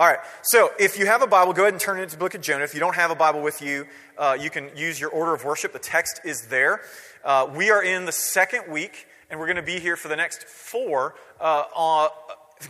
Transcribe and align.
All 0.00 0.06
right, 0.06 0.20
so 0.40 0.70
if 0.78 0.98
you 0.98 1.04
have 1.04 1.20
a 1.20 1.26
Bible, 1.26 1.52
go 1.52 1.64
ahead 1.64 1.74
and 1.74 1.80
turn 1.80 2.00
it 2.00 2.08
to 2.08 2.12
the 2.12 2.18
book 2.18 2.34
of 2.34 2.40
Jonah. 2.40 2.64
If 2.64 2.72
you 2.72 2.80
don't 2.80 2.94
have 2.94 3.10
a 3.10 3.14
Bible 3.14 3.42
with 3.42 3.60
you, 3.60 3.86
uh, 4.16 4.34
you 4.40 4.48
can 4.48 4.70
use 4.74 4.98
your 4.98 5.10
order 5.10 5.34
of 5.34 5.44
worship. 5.44 5.74
The 5.74 5.78
text 5.78 6.22
is 6.24 6.46
there. 6.46 6.80
Uh, 7.22 7.50
we 7.54 7.70
are 7.70 7.84
in 7.84 8.06
the 8.06 8.12
second 8.12 8.72
week, 8.72 9.06
and 9.28 9.38
we're 9.38 9.44
going 9.44 9.56
to 9.56 9.62
be 9.62 9.78
here 9.78 9.96
for 9.96 10.08
the 10.08 10.16
next 10.16 10.44
four, 10.44 11.16
uh, 11.38 11.64
uh, 11.76 12.08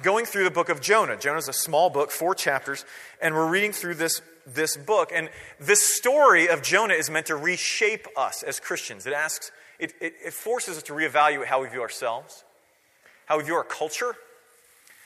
going 0.02 0.24
through 0.24 0.42
the 0.42 0.50
book 0.50 0.70
of 0.70 0.80
Jonah. 0.80 1.16
Jonah 1.16 1.38
is 1.38 1.46
a 1.46 1.52
small 1.52 1.88
book, 1.88 2.10
four 2.10 2.34
chapters, 2.34 2.84
and 3.22 3.32
we're 3.32 3.48
reading 3.48 3.70
through 3.70 3.94
this, 3.94 4.22
this 4.44 4.76
book. 4.76 5.12
And 5.14 5.30
this 5.60 5.86
story 5.86 6.48
of 6.48 6.62
Jonah 6.62 6.94
is 6.94 7.10
meant 7.10 7.26
to 7.26 7.36
reshape 7.36 8.08
us 8.16 8.42
as 8.42 8.58
Christians. 8.58 9.06
It 9.06 9.12
asks, 9.12 9.52
it, 9.78 9.92
it, 10.00 10.14
it 10.24 10.32
forces 10.32 10.78
us 10.78 10.82
to 10.82 10.94
reevaluate 10.94 11.46
how 11.46 11.62
we 11.62 11.68
view 11.68 11.80
ourselves, 11.80 12.42
how 13.26 13.38
we 13.38 13.44
view 13.44 13.54
our 13.54 13.62
culture, 13.62 14.16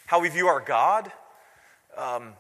how 0.06 0.22
we 0.22 0.30
view 0.30 0.46
our 0.46 0.61
God 0.61 1.12
um, 1.98 2.34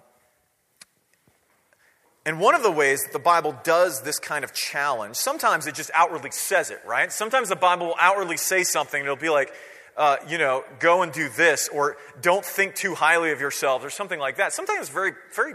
and 2.26 2.40
one 2.40 2.54
of 2.54 2.62
the 2.62 2.70
ways 2.70 3.02
that 3.02 3.12
the 3.12 3.18
Bible 3.18 3.54
does 3.64 4.02
this 4.02 4.18
kind 4.18 4.44
of 4.44 4.54
challenge, 4.54 5.16
sometimes 5.16 5.66
it 5.66 5.74
just 5.74 5.90
outwardly 5.94 6.30
says 6.30 6.70
it, 6.70 6.80
right? 6.86 7.12
Sometimes 7.12 7.50
the 7.50 7.56
Bible 7.56 7.88
will 7.88 7.96
outwardly 8.00 8.38
say 8.38 8.64
something, 8.64 8.98
and 8.98 9.06
it'll 9.06 9.16
be 9.16 9.28
like, 9.28 9.52
uh, 9.96 10.16
you 10.28 10.38
know, 10.38 10.64
go 10.80 11.02
and 11.02 11.12
do 11.12 11.28
this, 11.28 11.68
or 11.68 11.96
don't 12.22 12.44
think 12.44 12.74
too 12.74 12.94
highly 12.94 13.30
of 13.30 13.40
yourselves, 13.40 13.84
or 13.84 13.90
something 13.90 14.18
like 14.18 14.36
that. 14.36 14.52
Sometimes 14.52 14.80
it's 14.80 14.88
very, 14.88 15.12
very 15.34 15.54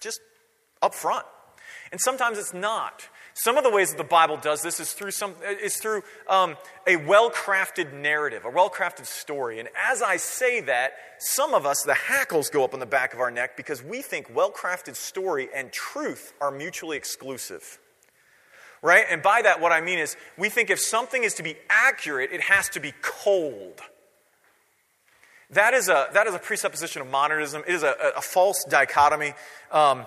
just 0.00 0.20
upfront. 0.82 1.24
And 1.90 2.00
sometimes 2.00 2.38
it's 2.38 2.52
not. 2.52 3.08
Some 3.40 3.56
of 3.56 3.62
the 3.62 3.70
ways 3.70 3.90
that 3.90 3.98
the 3.98 4.02
Bible 4.02 4.36
does 4.36 4.62
this 4.62 4.80
is 4.80 4.92
through, 4.92 5.12
some, 5.12 5.32
is 5.62 5.76
through 5.76 6.02
um, 6.26 6.56
a 6.88 6.96
well 6.96 7.30
crafted 7.30 7.92
narrative, 7.92 8.44
a 8.44 8.50
well 8.50 8.68
crafted 8.68 9.06
story. 9.06 9.60
And 9.60 9.68
as 9.88 10.02
I 10.02 10.16
say 10.16 10.60
that, 10.62 10.94
some 11.18 11.54
of 11.54 11.64
us, 11.64 11.84
the 11.84 11.94
hackles 11.94 12.50
go 12.50 12.64
up 12.64 12.74
on 12.74 12.80
the 12.80 12.86
back 12.86 13.14
of 13.14 13.20
our 13.20 13.30
neck 13.30 13.56
because 13.56 13.80
we 13.80 14.02
think 14.02 14.28
well 14.34 14.50
crafted 14.50 14.96
story 14.96 15.48
and 15.54 15.70
truth 15.70 16.32
are 16.40 16.50
mutually 16.50 16.96
exclusive. 16.96 17.78
Right? 18.82 19.04
And 19.08 19.22
by 19.22 19.42
that, 19.42 19.60
what 19.60 19.70
I 19.70 19.82
mean 19.82 20.00
is 20.00 20.16
we 20.36 20.48
think 20.48 20.68
if 20.68 20.80
something 20.80 21.22
is 21.22 21.34
to 21.34 21.44
be 21.44 21.54
accurate, 21.70 22.32
it 22.32 22.40
has 22.40 22.68
to 22.70 22.80
be 22.80 22.92
cold. 23.02 23.80
That 25.50 25.74
is 25.74 25.88
a, 25.88 26.08
that 26.12 26.26
is 26.26 26.34
a 26.34 26.40
presupposition 26.40 27.02
of 27.02 27.08
modernism. 27.08 27.62
It 27.68 27.74
is 27.74 27.84
a, 27.84 27.94
a, 28.16 28.20
false 28.20 28.64
dichotomy. 28.68 29.34
Um, 29.70 30.06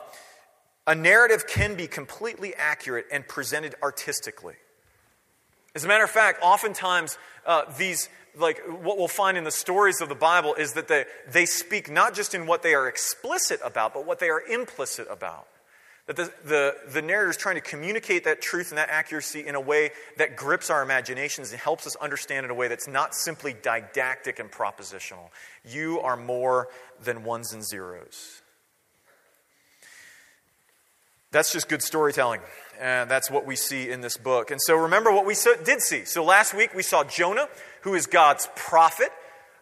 a 0.88 0.96
narrative 0.96 1.46
can 1.48 1.76
be 1.76 1.88
completely 1.88 2.54
accurate 2.56 3.06
and 3.12 3.28
presented 3.28 3.76
artistically. 3.84 4.56
As 5.76 5.86
a 5.86 5.88
matter 5.88 6.04
of 6.04 6.10
fact, 6.10 6.40
oftentimes 6.42 7.18
uh, 7.46 7.64
these, 7.78 8.10
like 8.38 8.60
what 8.68 8.98
we'll 8.98 9.08
find 9.08 9.38
in 9.38 9.44
the 9.44 9.52
stories 9.52 10.02
of 10.02 10.10
the 10.10 10.16
Bible 10.16 10.54
is 10.56 10.74
that 10.74 10.88
they, 10.88 11.06
they 11.32 11.46
speak 11.46 11.90
not 11.90 12.14
just 12.14 12.34
in 12.34 12.46
what 12.46 12.62
they 12.62 12.74
are 12.74 12.88
explicit 12.88 13.60
about, 13.64 13.94
but 13.94 14.06
what 14.06 14.20
they 14.20 14.30
are 14.30 14.42
implicit 14.42 15.08
about. 15.10 15.48
That 16.08 16.16
the, 16.16 16.34
the, 16.44 16.76
the 16.92 17.02
narrator 17.02 17.30
is 17.30 17.38
trying 17.38 17.56
to 17.56 17.62
communicate 17.62 18.24
that 18.26 18.42
truth 18.42 18.72
and 18.72 18.78
that 18.78 18.90
accuracy 18.90 19.46
in 19.46 19.56
a 19.56 19.62
way 19.62 19.92
that 20.18 20.36
grips 20.36 20.70
our 20.70 20.82
imaginations 20.82 21.52
and 21.52 21.60
helps 21.60 21.86
us 21.86 21.96
understand 21.98 22.44
in 22.44 22.50
a 22.50 22.56
way 22.56 22.68
that's 22.68 22.88
not 22.88 23.14
simply 23.14 23.56
didactic 23.62 24.40
and 24.40 24.52
propositional. 24.52 25.30
You 25.64 26.02
are 26.02 26.18
more 26.18 26.68
than 27.02 27.24
ones 27.24 27.54
and 27.54 27.64
zeros. 27.64 28.41
That's 31.32 31.54
just 31.54 31.70
good 31.70 31.82
storytelling. 31.82 32.42
And 32.80 33.10
that's 33.10 33.32
what 33.32 33.46
we 33.46 33.56
see 33.56 33.90
in 33.90 34.02
this 34.02 34.18
book. 34.18 34.52
And 34.52 34.62
so 34.62 34.76
remember 34.76 35.12
what 35.12 35.26
we 35.26 35.36
did 35.64 35.82
see. 35.82 36.04
So 36.04 36.24
last 36.26 36.54
week 36.54 36.74
we 36.74 36.84
saw 36.84 37.04
Jonah, 37.04 37.48
who 37.82 37.94
is 37.94 38.06
God's 38.06 38.50
prophet, 38.56 39.10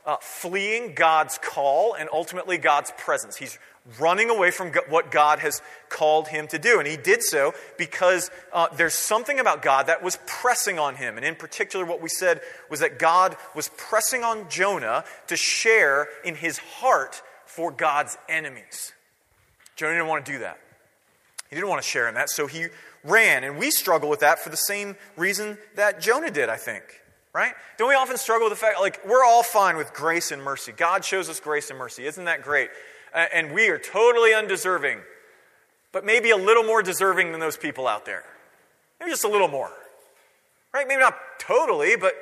uh, 0.06 0.18
fleeing 0.20 0.96
God's 0.96 1.38
call 1.38 1.94
and 1.94 2.10
ultimately 2.12 2.58
God's 2.58 2.92
presence. 2.98 3.36
He's 3.36 3.60
running 4.00 4.30
away 4.32 4.50
from 4.50 4.72
what 4.90 5.12
God 5.12 5.40
has 5.40 5.62
called 5.90 6.28
him 6.30 6.48
to 6.48 6.58
do. 6.58 6.80
And 6.80 6.88
he 6.88 6.98
did 6.98 7.22
so 7.22 7.54
because 7.78 8.32
uh, 8.52 8.68
there's 8.76 8.94
something 8.96 9.40
about 9.40 9.62
God 9.62 9.88
that 9.88 10.02
was 10.02 10.18
pressing 10.26 10.80
on 10.80 10.96
him. 10.96 11.18
And 11.18 11.26
in 11.26 11.36
particular, 11.36 11.86
what 11.86 12.02
we 12.02 12.10
said 12.10 12.42
was 12.70 12.80
that 12.80 12.98
God 12.98 13.38
was 13.56 13.70
pressing 13.78 14.24
on 14.24 14.50
Jonah 14.50 15.04
to 15.28 15.36
share 15.36 16.08
in 16.24 16.36
his 16.36 16.58
heart 16.58 17.22
for 17.46 17.70
God's 17.70 18.18
enemies. 18.28 18.94
Jonah 19.76 19.94
didn't 19.94 20.08
want 20.08 20.26
to 20.26 20.32
do 20.32 20.40
that. 20.40 20.60
He 21.50 21.56
didn't 21.56 21.70
want 21.70 21.82
to 21.82 21.88
share 21.88 22.08
in 22.08 22.16
that, 22.16 22.30
so 22.30 22.48
he 22.48 22.68
ran. 23.04 23.44
And 23.44 23.58
we 23.58 23.72
struggle 23.72 24.10
with 24.10 24.20
that 24.22 24.40
for 24.40 24.50
the 24.50 24.58
same 24.58 24.96
reason 25.18 25.58
that 25.76 26.00
Jonah 26.00 26.32
did, 26.32 26.50
I 26.50 26.58
think. 26.58 26.84
Right? 27.32 27.54
Don't 27.78 27.90
we 27.90 27.96
often 27.96 28.18
struggle 28.18 28.50
with 28.50 28.58
the 28.58 28.66
fact, 28.66 28.80
like, 28.80 29.08
we're 29.08 29.24
all 29.24 29.44
fine 29.44 29.78
with 29.78 29.94
grace 29.94 30.32
and 30.32 30.42
mercy. 30.42 30.72
God 30.72 31.06
shows 31.06 31.30
us 31.30 31.40
grace 31.40 31.70
and 31.70 31.78
mercy. 31.78 32.08
Isn't 32.08 32.26
that 32.26 32.42
great? 32.42 32.72
And 33.14 33.54
we 33.54 33.70
are 33.70 33.78
totally 33.78 34.34
undeserving, 34.34 35.00
but 35.92 36.04
maybe 36.04 36.32
a 36.32 36.38
little 36.38 36.64
more 36.64 36.82
deserving 36.82 37.32
than 37.32 37.40
those 37.40 37.56
people 37.56 37.88
out 37.88 38.06
there. 38.06 38.24
Maybe 39.00 39.12
just 39.12 39.24
a 39.24 39.30
little 39.30 39.48
more. 39.48 39.72
Right? 40.74 40.88
Maybe 40.88 41.02
not 41.02 41.18
totally, 41.40 41.96
but 41.96 42.16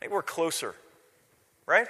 maybe 0.00 0.12
we're 0.12 0.22
closer. 0.22 0.74
Right? 1.64 1.86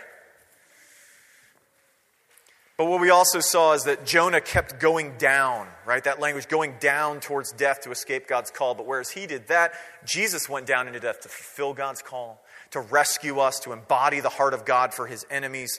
But 2.83 2.89
what 2.89 3.01
we 3.01 3.11
also 3.11 3.39
saw 3.39 3.75
is 3.75 3.85
that 3.85 4.05
Jonah 4.05 4.41
kept 4.41 4.81
going 4.81 5.17
down, 5.17 5.69
right? 5.87 6.03
That 6.03 6.19
language, 6.19 6.49
going 6.49 6.75
down 6.81 7.21
towards 7.21 7.53
death 7.53 7.83
to 7.83 7.93
escape 7.93 8.27
God's 8.27 8.51
call. 8.51 8.75
But 8.75 8.87
whereas 8.87 9.09
he 9.09 9.29
did 9.29 9.47
that, 9.47 9.75
Jesus 10.05 10.49
went 10.49 10.67
down 10.67 10.89
into 10.89 10.99
death 10.99 11.21
to 11.21 11.29
fulfill 11.29 11.75
God's 11.75 12.03
call, 12.03 12.43
to 12.73 12.81
rescue 12.81 13.39
us, 13.39 13.61
to 13.61 13.73
embody 13.73 14.19
the 14.19 14.31
heart 14.31 14.53
of 14.53 14.65
God 14.65 14.93
for 14.93 15.07
his 15.07 15.25
enemies. 15.31 15.79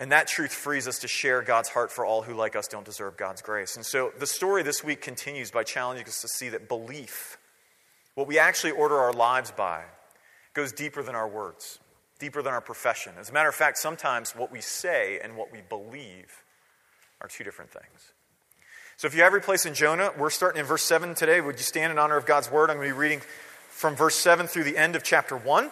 And 0.00 0.10
that 0.10 0.26
truth 0.26 0.52
frees 0.52 0.88
us 0.88 0.98
to 0.98 1.06
share 1.06 1.42
God's 1.42 1.68
heart 1.68 1.92
for 1.92 2.04
all 2.04 2.22
who, 2.22 2.34
like 2.34 2.56
us, 2.56 2.66
don't 2.66 2.84
deserve 2.84 3.16
God's 3.16 3.40
grace. 3.40 3.76
And 3.76 3.86
so 3.86 4.12
the 4.18 4.26
story 4.26 4.64
this 4.64 4.82
week 4.82 5.00
continues 5.00 5.52
by 5.52 5.62
challenging 5.62 6.08
us 6.08 6.22
to 6.22 6.28
see 6.28 6.48
that 6.48 6.66
belief, 6.66 7.38
what 8.16 8.26
we 8.26 8.40
actually 8.40 8.72
order 8.72 8.96
our 8.96 9.12
lives 9.12 9.52
by, 9.52 9.84
goes 10.54 10.72
deeper 10.72 11.04
than 11.04 11.14
our 11.14 11.28
words 11.28 11.78
deeper 12.24 12.40
than 12.40 12.54
our 12.54 12.60
profession. 12.62 13.12
As 13.20 13.28
a 13.28 13.34
matter 13.34 13.50
of 13.50 13.54
fact, 13.54 13.76
sometimes 13.76 14.34
what 14.34 14.50
we 14.50 14.62
say 14.62 15.20
and 15.22 15.36
what 15.36 15.52
we 15.52 15.60
believe 15.60 16.42
are 17.20 17.28
two 17.28 17.44
different 17.44 17.70
things. 17.70 18.12
So 18.96 19.06
if 19.06 19.14
you 19.14 19.22
have 19.24 19.32
your 19.32 19.42
place 19.42 19.66
in 19.66 19.74
Jonah, 19.74 20.10
we're 20.16 20.30
starting 20.30 20.58
in 20.58 20.64
verse 20.64 20.82
7 20.84 21.14
today. 21.14 21.42
Would 21.42 21.56
you 21.56 21.64
stand 21.64 21.92
in 21.92 21.98
honor 21.98 22.16
of 22.16 22.24
God's 22.24 22.50
word? 22.50 22.70
I'm 22.70 22.76
going 22.76 22.88
to 22.88 22.94
be 22.94 22.98
reading 22.98 23.20
from 23.68 23.94
verse 23.94 24.14
7 24.14 24.46
through 24.46 24.64
the 24.64 24.78
end 24.78 24.96
of 24.96 25.04
chapter 25.04 25.36
1. 25.36 25.70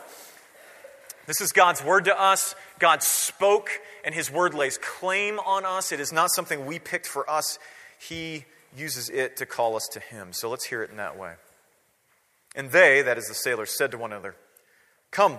This 1.26 1.40
is 1.40 1.52
God's 1.52 1.82
word 1.82 2.04
to 2.04 2.20
us. 2.20 2.54
God 2.78 3.02
spoke, 3.02 3.70
and 4.04 4.14
his 4.14 4.30
word 4.30 4.52
lays 4.52 4.76
claim 4.76 5.38
on 5.38 5.64
us. 5.64 5.90
It 5.90 6.00
is 6.00 6.12
not 6.12 6.30
something 6.32 6.66
we 6.66 6.78
picked 6.78 7.06
for 7.06 7.28
us, 7.30 7.58
he 7.98 8.44
uses 8.76 9.08
it 9.08 9.38
to 9.38 9.46
call 9.46 9.74
us 9.74 9.88
to 9.92 10.00
him. 10.00 10.34
So 10.34 10.50
let's 10.50 10.66
hear 10.66 10.82
it 10.82 10.90
in 10.90 10.98
that 10.98 11.16
way. 11.16 11.32
And 12.54 12.70
they, 12.70 13.00
that 13.00 13.16
is 13.16 13.28
the 13.28 13.34
sailors, 13.34 13.70
said 13.70 13.90
to 13.92 13.96
one 13.96 14.12
another, 14.12 14.34
Come, 15.10 15.38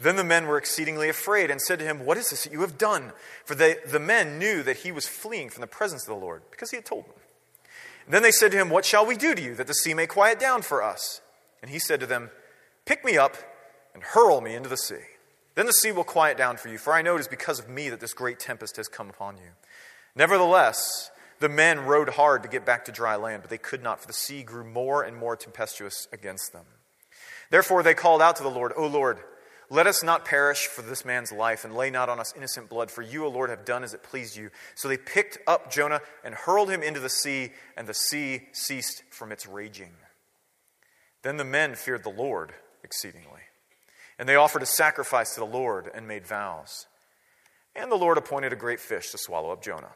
Then 0.00 0.16
the 0.16 0.24
men 0.24 0.46
were 0.46 0.56
exceedingly 0.56 1.10
afraid 1.10 1.50
and 1.50 1.60
said 1.60 1.78
to 1.78 1.84
him, 1.84 2.06
What 2.06 2.16
is 2.16 2.30
this 2.30 2.44
that 2.44 2.52
you 2.52 2.62
have 2.62 2.78
done? 2.78 3.12
For 3.44 3.54
they, 3.54 3.76
the 3.86 4.00
men 4.00 4.38
knew 4.38 4.62
that 4.62 4.78
he 4.78 4.90
was 4.90 5.06
fleeing 5.06 5.50
from 5.50 5.60
the 5.60 5.66
presence 5.66 6.08
of 6.08 6.14
the 6.14 6.24
Lord, 6.24 6.42
because 6.50 6.70
he 6.70 6.78
had 6.78 6.86
told 6.86 7.04
them. 7.04 7.16
And 8.06 8.14
then 8.14 8.22
they 8.22 8.32
said 8.32 8.50
to 8.52 8.58
him, 8.58 8.70
What 8.70 8.86
shall 8.86 9.04
we 9.04 9.16
do 9.16 9.34
to 9.34 9.42
you, 9.42 9.54
that 9.56 9.66
the 9.66 9.74
sea 9.74 9.92
may 9.92 10.06
quiet 10.06 10.40
down 10.40 10.62
for 10.62 10.82
us? 10.82 11.20
And 11.60 11.70
he 11.70 11.78
said 11.78 12.00
to 12.00 12.06
them, 12.06 12.30
Pick 12.86 13.04
me 13.04 13.18
up 13.18 13.36
and 13.92 14.02
hurl 14.02 14.40
me 14.40 14.54
into 14.54 14.70
the 14.70 14.78
sea. 14.78 15.04
Then 15.54 15.66
the 15.66 15.72
sea 15.72 15.92
will 15.92 16.04
quiet 16.04 16.38
down 16.38 16.56
for 16.56 16.68
you, 16.68 16.78
for 16.78 16.94
I 16.94 17.02
know 17.02 17.16
it 17.16 17.20
is 17.20 17.28
because 17.28 17.58
of 17.58 17.68
me 17.68 17.90
that 17.90 18.00
this 18.00 18.14
great 18.14 18.40
tempest 18.40 18.76
has 18.76 18.88
come 18.88 19.10
upon 19.10 19.36
you. 19.36 19.50
Nevertheless, 20.16 21.10
the 21.40 21.50
men 21.50 21.80
rowed 21.80 22.10
hard 22.10 22.42
to 22.42 22.48
get 22.48 22.64
back 22.64 22.86
to 22.86 22.92
dry 22.92 23.16
land, 23.16 23.42
but 23.42 23.50
they 23.50 23.58
could 23.58 23.82
not, 23.82 24.00
for 24.00 24.06
the 24.06 24.14
sea 24.14 24.42
grew 24.42 24.64
more 24.64 25.02
and 25.02 25.14
more 25.14 25.36
tempestuous 25.36 26.08
against 26.10 26.54
them. 26.54 26.64
Therefore 27.50 27.82
they 27.82 27.94
called 27.94 28.22
out 28.22 28.36
to 28.36 28.42
the 28.42 28.50
Lord, 28.50 28.72
O 28.76 28.86
Lord, 28.86 29.20
let 29.70 29.86
us 29.86 30.02
not 30.02 30.24
perish 30.24 30.66
for 30.66 30.82
this 30.82 31.04
man's 31.04 31.30
life, 31.30 31.64
and 31.64 31.74
lay 31.74 31.90
not 31.90 32.08
on 32.08 32.18
us 32.18 32.34
innocent 32.36 32.68
blood, 32.68 32.90
for 32.90 33.02
you, 33.02 33.24
O 33.24 33.28
Lord, 33.28 33.50
have 33.50 33.64
done 33.64 33.84
as 33.84 33.94
it 33.94 34.02
pleased 34.02 34.36
you. 34.36 34.50
So 34.74 34.88
they 34.88 34.96
picked 34.96 35.38
up 35.46 35.70
Jonah 35.70 36.00
and 36.24 36.34
hurled 36.34 36.68
him 36.68 36.82
into 36.82 36.98
the 36.98 37.08
sea, 37.08 37.52
and 37.76 37.86
the 37.86 37.94
sea 37.94 38.48
ceased 38.52 39.04
from 39.10 39.30
its 39.30 39.46
raging. 39.46 39.92
Then 41.22 41.36
the 41.36 41.44
men 41.44 41.76
feared 41.76 42.02
the 42.02 42.10
Lord 42.10 42.52
exceedingly, 42.82 43.42
and 44.18 44.28
they 44.28 44.36
offered 44.36 44.62
a 44.62 44.66
sacrifice 44.66 45.34
to 45.34 45.40
the 45.40 45.46
Lord 45.46 45.88
and 45.94 46.08
made 46.08 46.26
vows. 46.26 46.86
And 47.76 47.92
the 47.92 47.96
Lord 47.96 48.18
appointed 48.18 48.52
a 48.52 48.56
great 48.56 48.80
fish 48.80 49.10
to 49.10 49.18
swallow 49.18 49.52
up 49.52 49.62
Jonah. 49.62 49.92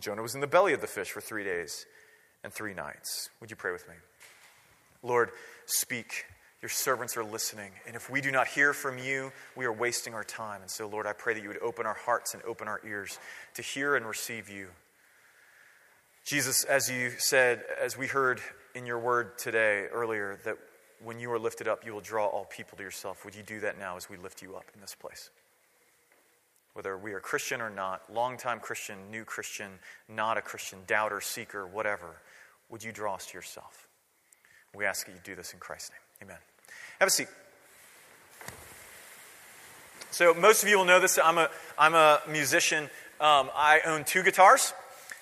Jonah 0.00 0.22
was 0.22 0.34
in 0.34 0.40
the 0.40 0.46
belly 0.46 0.72
of 0.72 0.80
the 0.80 0.86
fish 0.86 1.10
for 1.10 1.20
three 1.20 1.44
days 1.44 1.84
and 2.42 2.52
three 2.52 2.72
nights. 2.72 3.28
Would 3.40 3.50
you 3.50 3.56
pray 3.56 3.72
with 3.72 3.86
me? 3.88 3.94
Lord, 5.02 5.32
speak. 5.66 6.24
Your 6.60 6.68
servants 6.68 7.16
are 7.16 7.24
listening. 7.24 7.70
And 7.86 7.94
if 7.94 8.10
we 8.10 8.20
do 8.20 8.32
not 8.32 8.48
hear 8.48 8.72
from 8.72 8.98
you, 8.98 9.32
we 9.54 9.64
are 9.64 9.72
wasting 9.72 10.14
our 10.14 10.24
time. 10.24 10.60
And 10.60 10.70
so, 10.70 10.88
Lord, 10.88 11.06
I 11.06 11.12
pray 11.12 11.34
that 11.34 11.42
you 11.42 11.48
would 11.48 11.62
open 11.62 11.86
our 11.86 11.94
hearts 11.94 12.34
and 12.34 12.42
open 12.42 12.66
our 12.66 12.80
ears 12.84 13.18
to 13.54 13.62
hear 13.62 13.94
and 13.94 14.04
receive 14.04 14.50
you. 14.50 14.68
Jesus, 16.24 16.64
as 16.64 16.90
you 16.90 17.10
said, 17.18 17.62
as 17.80 17.96
we 17.96 18.06
heard 18.08 18.40
in 18.74 18.86
your 18.86 18.98
word 18.98 19.38
today, 19.38 19.86
earlier, 19.92 20.38
that 20.44 20.56
when 21.02 21.20
you 21.20 21.30
are 21.30 21.38
lifted 21.38 21.68
up, 21.68 21.86
you 21.86 21.94
will 21.94 22.00
draw 22.00 22.26
all 22.26 22.44
people 22.44 22.76
to 22.76 22.82
yourself. 22.82 23.24
Would 23.24 23.36
you 23.36 23.44
do 23.44 23.60
that 23.60 23.78
now 23.78 23.96
as 23.96 24.10
we 24.10 24.16
lift 24.16 24.42
you 24.42 24.56
up 24.56 24.64
in 24.74 24.80
this 24.80 24.96
place? 24.96 25.30
Whether 26.74 26.98
we 26.98 27.12
are 27.12 27.20
Christian 27.20 27.60
or 27.60 27.70
not, 27.70 28.02
longtime 28.12 28.60
Christian, 28.60 28.96
new 29.10 29.24
Christian, 29.24 29.70
not 30.08 30.36
a 30.36 30.42
Christian, 30.42 30.80
doubter, 30.86 31.20
seeker, 31.20 31.66
whatever, 31.66 32.16
would 32.68 32.82
you 32.82 32.92
draw 32.92 33.14
us 33.14 33.26
to 33.26 33.38
yourself? 33.38 33.88
We 34.74 34.84
ask 34.84 35.06
that 35.06 35.12
you 35.12 35.20
do 35.22 35.34
this 35.34 35.52
in 35.52 35.60
Christ's 35.60 35.90
name. 35.90 36.07
Amen. 36.22 36.36
Have 36.98 37.08
a 37.08 37.10
seat. 37.10 37.28
So, 40.10 40.34
most 40.34 40.64
of 40.64 40.68
you 40.68 40.78
will 40.78 40.84
know 40.84 40.98
this. 40.98 41.18
I'm 41.22 41.38
a, 41.38 41.48
I'm 41.78 41.94
a 41.94 42.20
musician. 42.28 42.84
Um, 43.20 43.50
I 43.54 43.80
own 43.86 44.04
two 44.04 44.24
guitars. 44.24 44.72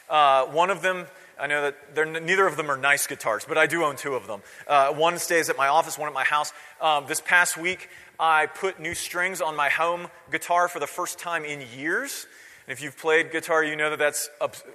Uh, 0.08 0.46
one 0.46 0.70
of 0.70 0.80
them, 0.80 1.06
I 1.38 1.48
know 1.48 1.62
that 1.62 1.94
they're, 1.94 2.06
neither 2.06 2.46
of 2.46 2.56
them 2.56 2.70
are 2.70 2.78
nice 2.78 3.06
guitars, 3.06 3.44
but 3.46 3.58
I 3.58 3.66
do 3.66 3.84
own 3.84 3.96
two 3.96 4.14
of 4.14 4.26
them. 4.26 4.40
Uh, 4.66 4.94
one 4.94 5.18
stays 5.18 5.50
at 5.50 5.58
my 5.58 5.68
office, 5.68 5.98
one 5.98 6.08
at 6.08 6.14
my 6.14 6.24
house. 6.24 6.52
Um, 6.80 7.04
this 7.08 7.20
past 7.20 7.58
week, 7.58 7.90
I 8.18 8.46
put 8.46 8.80
new 8.80 8.94
strings 8.94 9.42
on 9.42 9.54
my 9.54 9.68
home 9.68 10.08
guitar 10.30 10.68
for 10.68 10.78
the 10.78 10.86
first 10.86 11.18
time 11.18 11.44
in 11.44 11.62
years. 11.76 12.26
If 12.68 12.82
you've 12.82 12.98
played 12.98 13.30
guitar, 13.30 13.62
you 13.62 13.76
know 13.76 13.90
that 13.90 13.98
that's, 13.98 14.28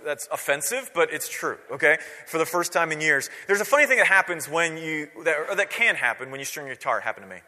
that's 0.05 0.27
offensive, 0.31 0.91
but 0.95 1.11
it's 1.11 1.27
true, 1.27 1.57
okay? 1.71 1.97
For 2.25 2.37
the 2.37 2.45
first 2.45 2.71
time 2.71 2.91
in 2.93 3.01
years. 3.01 3.29
There's 3.47 3.59
a 3.59 3.65
funny 3.65 3.85
thing 3.85 3.97
that 3.97 4.07
happens 4.07 4.47
when 4.47 4.77
you, 4.77 5.09
that, 5.25 5.57
that 5.57 5.69
can 5.69 5.95
happen 5.95 6.31
when 6.31 6.39
you 6.39 6.45
string 6.45 6.67
your 6.67 6.75
guitar. 6.75 6.99
It 6.99 7.03
happened 7.03 7.25
to 7.29 7.35
me. 7.35 7.41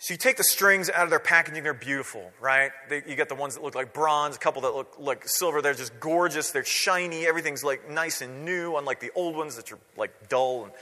So 0.00 0.12
you 0.14 0.18
take 0.18 0.36
the 0.36 0.44
strings 0.44 0.90
out 0.90 1.04
of 1.04 1.10
their 1.10 1.18
packaging, 1.18 1.64
they're 1.64 1.74
beautiful, 1.74 2.30
right? 2.40 2.70
They, 2.88 3.02
you 3.06 3.16
get 3.16 3.28
the 3.28 3.34
ones 3.34 3.54
that 3.54 3.64
look 3.64 3.74
like 3.74 3.92
bronze, 3.94 4.36
a 4.36 4.38
couple 4.38 4.62
that 4.62 4.74
look 4.74 4.94
like 4.98 5.26
silver. 5.26 5.60
They're 5.60 5.74
just 5.74 5.98
gorgeous, 5.98 6.50
they're 6.50 6.64
shiny, 6.64 7.26
everything's 7.26 7.64
like 7.64 7.90
nice 7.90 8.20
and 8.20 8.44
new, 8.44 8.76
unlike 8.76 9.00
the 9.00 9.10
old 9.14 9.34
ones 9.34 9.56
that 9.56 9.72
are 9.72 9.78
like 9.96 10.28
dull. 10.28 10.64
And, 10.64 10.72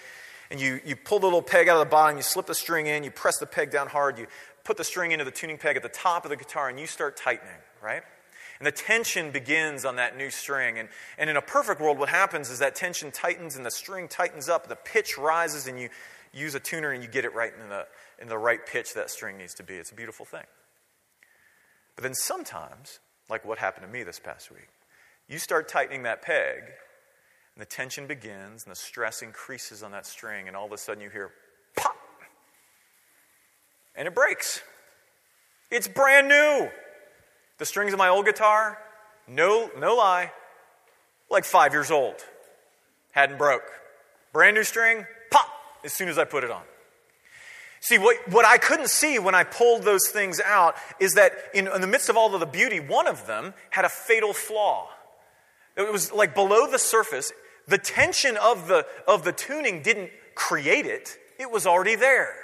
and 0.50 0.60
you, 0.60 0.80
you 0.84 0.96
pull 0.96 1.20
the 1.20 1.26
little 1.26 1.40
peg 1.40 1.68
out 1.68 1.80
of 1.80 1.86
the 1.86 1.90
bottom, 1.90 2.16
you 2.16 2.22
slip 2.22 2.46
the 2.46 2.54
string 2.54 2.88
in, 2.88 3.04
you 3.04 3.10
press 3.12 3.38
the 3.38 3.46
peg 3.46 3.70
down 3.70 3.86
hard, 3.86 4.18
you 4.18 4.26
put 4.64 4.76
the 4.76 4.84
string 4.84 5.12
into 5.12 5.24
the 5.24 5.30
tuning 5.30 5.56
peg 5.56 5.76
at 5.76 5.82
the 5.82 5.88
top 5.88 6.24
of 6.24 6.30
the 6.30 6.36
guitar, 6.36 6.68
and 6.68 6.78
you 6.78 6.86
start 6.86 7.16
tightening 7.16 7.54
right? 7.86 8.02
And 8.58 8.66
the 8.66 8.72
tension 8.72 9.30
begins 9.30 9.84
on 9.84 9.96
that 9.96 10.16
new 10.16 10.30
string. 10.30 10.78
And, 10.78 10.88
and 11.18 11.30
in 11.30 11.36
a 11.36 11.42
perfect 11.42 11.80
world, 11.80 11.98
what 11.98 12.08
happens 12.08 12.50
is 12.50 12.58
that 12.58 12.74
tension 12.74 13.12
tightens 13.12 13.54
and 13.54 13.64
the 13.64 13.70
string 13.70 14.08
tightens 14.08 14.48
up, 14.48 14.66
the 14.66 14.76
pitch 14.76 15.16
rises, 15.16 15.68
and 15.68 15.78
you 15.78 15.88
use 16.32 16.54
a 16.54 16.60
tuner 16.60 16.90
and 16.90 17.02
you 17.02 17.08
get 17.08 17.24
it 17.24 17.34
right 17.34 17.52
in 17.62 17.68
the, 17.68 17.86
in 18.20 18.28
the 18.28 18.38
right 18.38 18.66
pitch 18.66 18.94
that 18.94 19.10
string 19.10 19.38
needs 19.38 19.54
to 19.54 19.62
be. 19.62 19.74
It's 19.74 19.92
a 19.92 19.94
beautiful 19.94 20.26
thing. 20.26 20.44
But 21.94 22.02
then 22.02 22.14
sometimes, 22.14 22.98
like 23.30 23.44
what 23.44 23.58
happened 23.58 23.86
to 23.86 23.92
me 23.92 24.02
this 24.02 24.18
past 24.18 24.50
week, 24.50 24.68
you 25.28 25.38
start 25.38 25.68
tightening 25.68 26.02
that 26.02 26.22
peg, 26.22 26.62
and 27.54 27.60
the 27.60 27.66
tension 27.66 28.06
begins, 28.06 28.64
and 28.64 28.72
the 28.72 28.76
stress 28.76 29.22
increases 29.22 29.82
on 29.82 29.92
that 29.92 30.06
string, 30.06 30.48
and 30.48 30.56
all 30.56 30.66
of 30.66 30.72
a 30.72 30.78
sudden 30.78 31.02
you 31.02 31.10
hear 31.10 31.30
pop, 31.76 31.96
and 33.94 34.08
it 34.08 34.14
breaks. 34.14 34.62
It's 35.70 35.88
brand 35.88 36.28
new. 36.28 36.68
The 37.58 37.64
strings 37.64 37.92
of 37.92 37.98
my 37.98 38.08
old 38.08 38.26
guitar, 38.26 38.78
no, 39.26 39.70
no 39.78 39.94
lie, 39.94 40.32
like 41.30 41.44
five 41.44 41.72
years 41.72 41.90
old. 41.90 42.16
Hadn't 43.12 43.38
broke. 43.38 43.62
Brand 44.32 44.54
new 44.54 44.64
string, 44.64 45.06
pop, 45.30 45.48
as 45.84 45.92
soon 45.92 46.08
as 46.08 46.18
I 46.18 46.24
put 46.24 46.44
it 46.44 46.50
on. 46.50 46.62
See, 47.80 47.98
what, 47.98 48.16
what 48.30 48.44
I 48.44 48.58
couldn't 48.58 48.88
see 48.88 49.18
when 49.18 49.34
I 49.34 49.44
pulled 49.44 49.84
those 49.84 50.08
things 50.08 50.40
out 50.40 50.74
is 50.98 51.14
that 51.14 51.32
in, 51.54 51.68
in 51.68 51.80
the 51.80 51.86
midst 51.86 52.08
of 52.08 52.16
all 52.16 52.34
of 52.34 52.40
the 52.40 52.46
beauty, 52.46 52.80
one 52.80 53.06
of 53.06 53.26
them 53.26 53.54
had 53.70 53.84
a 53.84 53.88
fatal 53.88 54.32
flaw. 54.32 54.88
It 55.76 55.92
was 55.92 56.12
like 56.12 56.34
below 56.34 56.70
the 56.70 56.78
surface. 56.78 57.32
The 57.68 57.78
tension 57.78 58.36
of 58.36 58.68
the, 58.68 58.86
of 59.06 59.24
the 59.24 59.32
tuning 59.32 59.82
didn't 59.82 60.10
create 60.34 60.86
it, 60.86 61.16
it 61.38 61.50
was 61.50 61.66
already 61.66 61.94
there. 61.94 62.34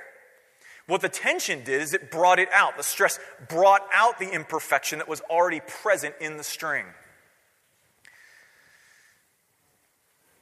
What 0.93 1.01
the 1.01 1.09
tension 1.09 1.65
did 1.65 1.81
is 1.81 1.95
it 1.95 2.11
brought 2.11 2.39
it 2.39 2.51
out. 2.53 2.77
The 2.77 2.83
stress 2.83 3.19
brought 3.49 3.81
out 3.95 4.19
the 4.19 4.31
imperfection 4.31 4.99
that 4.99 5.09
was 5.09 5.23
already 5.23 5.61
present 5.61 6.15
in 6.21 6.37
the 6.37 6.45
string. 6.45 6.85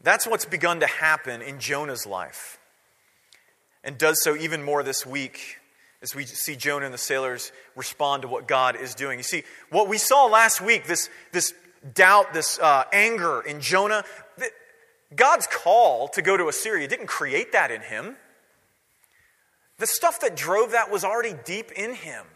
That's 0.02 0.26
what's 0.26 0.46
begun 0.46 0.80
to 0.80 0.88
happen 0.88 1.40
in 1.40 1.60
Jonah's 1.60 2.04
life, 2.04 2.58
and 3.84 3.96
does 3.96 4.24
so 4.24 4.34
even 4.34 4.64
more 4.64 4.82
this 4.82 5.06
week 5.06 5.58
as 6.02 6.16
we 6.16 6.24
see 6.24 6.56
Jonah 6.56 6.86
and 6.86 6.92
the 6.92 6.98
sailors 6.98 7.52
respond 7.76 8.22
to 8.22 8.28
what 8.28 8.48
God 8.48 8.74
is 8.74 8.96
doing. 8.96 9.20
You 9.20 9.22
see, 9.22 9.44
what 9.70 9.86
we 9.86 9.98
saw 9.98 10.26
last 10.26 10.60
week, 10.60 10.84
this, 10.88 11.08
this 11.30 11.54
doubt, 11.94 12.32
this 12.32 12.58
uh, 12.58 12.82
anger 12.92 13.40
in 13.40 13.60
Jonah, 13.60 14.02
God's 15.14 15.46
call 15.46 16.08
to 16.08 16.22
go 16.22 16.36
to 16.36 16.48
Assyria 16.48 16.88
didn't 16.88 17.06
create 17.06 17.52
that 17.52 17.70
in 17.70 17.82
him. 17.82 18.16
The 19.80 19.86
stuff 19.86 20.20
that 20.20 20.36
drove 20.36 20.72
that 20.72 20.90
was 20.90 21.04
already 21.04 21.34
deep 21.44 21.72
in 21.72 21.94
him. 21.94 22.26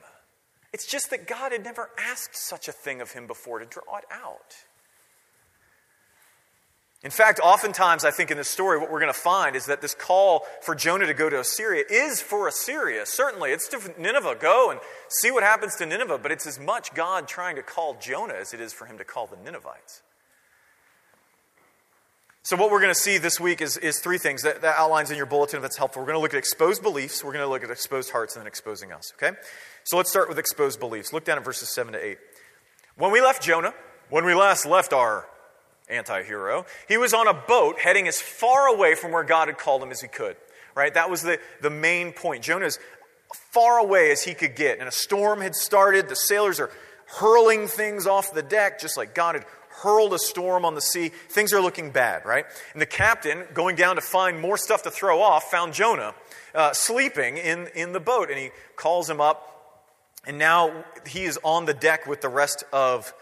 It's 0.72 0.86
just 0.86 1.10
that 1.10 1.26
God 1.26 1.52
had 1.52 1.62
never 1.62 1.90
asked 1.98 2.34
such 2.34 2.68
a 2.68 2.72
thing 2.72 3.02
of 3.02 3.12
him 3.12 3.26
before 3.26 3.58
to 3.58 3.66
draw 3.66 3.98
it 3.98 4.04
out. 4.10 4.56
In 7.02 7.10
fact, 7.10 7.40
oftentimes, 7.40 8.02
I 8.02 8.10
think 8.10 8.30
in 8.30 8.38
this 8.38 8.48
story, 8.48 8.78
what 8.78 8.90
we're 8.90 8.98
going 8.98 9.12
to 9.12 9.18
find 9.18 9.56
is 9.56 9.66
that 9.66 9.82
this 9.82 9.94
call 9.94 10.46
for 10.62 10.74
Jonah 10.74 11.06
to 11.06 11.12
go 11.12 11.28
to 11.28 11.38
Assyria 11.38 11.84
is 11.90 12.22
for 12.22 12.48
Assyria. 12.48 13.04
Certainly, 13.04 13.50
it's 13.50 13.68
to 13.68 13.92
Nineveh. 14.00 14.36
Go 14.40 14.70
and 14.70 14.80
see 15.10 15.30
what 15.30 15.42
happens 15.42 15.76
to 15.76 15.84
Nineveh, 15.86 16.16
but 16.16 16.32
it's 16.32 16.46
as 16.46 16.58
much 16.58 16.94
God 16.94 17.28
trying 17.28 17.56
to 17.56 17.62
call 17.62 17.98
Jonah 18.00 18.32
as 18.32 18.54
it 18.54 18.60
is 18.60 18.72
for 18.72 18.86
him 18.86 18.96
to 18.96 19.04
call 19.04 19.26
the 19.26 19.36
Ninevites. 19.36 20.00
So, 22.46 22.56
what 22.58 22.70
we're 22.70 22.80
going 22.80 22.92
to 22.92 23.00
see 23.00 23.16
this 23.16 23.40
week 23.40 23.62
is, 23.62 23.78
is 23.78 24.00
three 24.00 24.18
things 24.18 24.42
that, 24.42 24.60
that 24.60 24.76
outlines 24.76 25.10
in 25.10 25.16
your 25.16 25.24
bulletin 25.24 25.56
if 25.56 25.62
that's 25.62 25.78
helpful. 25.78 26.02
We're 26.02 26.08
going 26.08 26.18
to 26.18 26.20
look 26.20 26.34
at 26.34 26.38
exposed 26.38 26.82
beliefs, 26.82 27.24
we're 27.24 27.32
going 27.32 27.42
to 27.42 27.48
look 27.48 27.64
at 27.64 27.70
exposed 27.70 28.10
hearts, 28.10 28.36
and 28.36 28.42
then 28.42 28.46
exposing 28.46 28.92
us, 28.92 29.14
okay? 29.16 29.34
So, 29.84 29.96
let's 29.96 30.10
start 30.10 30.28
with 30.28 30.38
exposed 30.38 30.78
beliefs. 30.78 31.10
Look 31.10 31.24
down 31.24 31.38
at 31.38 31.44
verses 31.44 31.70
7 31.70 31.94
to 31.94 32.06
8. 32.06 32.18
When 32.96 33.12
we 33.12 33.22
left 33.22 33.42
Jonah, 33.42 33.72
when 34.10 34.26
we 34.26 34.34
last 34.34 34.66
left 34.66 34.92
our 34.92 35.26
anti 35.88 36.22
hero, 36.22 36.66
he 36.86 36.98
was 36.98 37.14
on 37.14 37.28
a 37.28 37.32
boat 37.32 37.78
heading 37.78 38.06
as 38.08 38.20
far 38.20 38.66
away 38.66 38.94
from 38.94 39.10
where 39.10 39.24
God 39.24 39.48
had 39.48 39.56
called 39.56 39.82
him 39.82 39.90
as 39.90 40.02
he 40.02 40.08
could, 40.08 40.36
right? 40.74 40.92
That 40.92 41.08
was 41.08 41.22
the, 41.22 41.40
the 41.62 41.70
main 41.70 42.12
point. 42.12 42.44
Jonah 42.44 42.66
is 42.66 42.78
far 43.52 43.78
away 43.78 44.10
as 44.10 44.22
he 44.22 44.34
could 44.34 44.54
get, 44.54 44.80
and 44.80 44.86
a 44.86 44.92
storm 44.92 45.40
had 45.40 45.54
started. 45.54 46.10
The 46.10 46.14
sailors 46.14 46.60
are 46.60 46.70
hurling 47.06 47.68
things 47.68 48.06
off 48.06 48.34
the 48.34 48.42
deck, 48.42 48.80
just 48.80 48.98
like 48.98 49.14
God 49.14 49.34
had 49.34 49.46
hurled 49.84 50.14
a 50.14 50.18
storm 50.18 50.64
on 50.64 50.74
the 50.74 50.80
sea. 50.80 51.10
Things 51.10 51.52
are 51.52 51.60
looking 51.60 51.90
bad, 51.90 52.24
right? 52.24 52.46
And 52.72 52.82
the 52.82 52.86
captain, 52.86 53.44
going 53.52 53.76
down 53.76 53.96
to 53.96 54.00
find 54.00 54.40
more 54.40 54.56
stuff 54.56 54.82
to 54.82 54.90
throw 54.90 55.20
off, 55.20 55.50
found 55.50 55.74
Jonah 55.74 56.14
uh, 56.54 56.72
sleeping 56.72 57.36
in, 57.36 57.68
in 57.74 57.92
the 57.92 58.00
boat. 58.00 58.30
And 58.30 58.38
he 58.38 58.50
calls 58.74 59.08
him 59.08 59.20
up. 59.20 59.50
And 60.26 60.38
now 60.38 60.84
he 61.06 61.24
is 61.24 61.38
on 61.44 61.66
the 61.66 61.74
deck 61.74 62.06
with 62.06 62.22
the 62.22 62.30
rest 62.30 62.64
of 62.72 63.12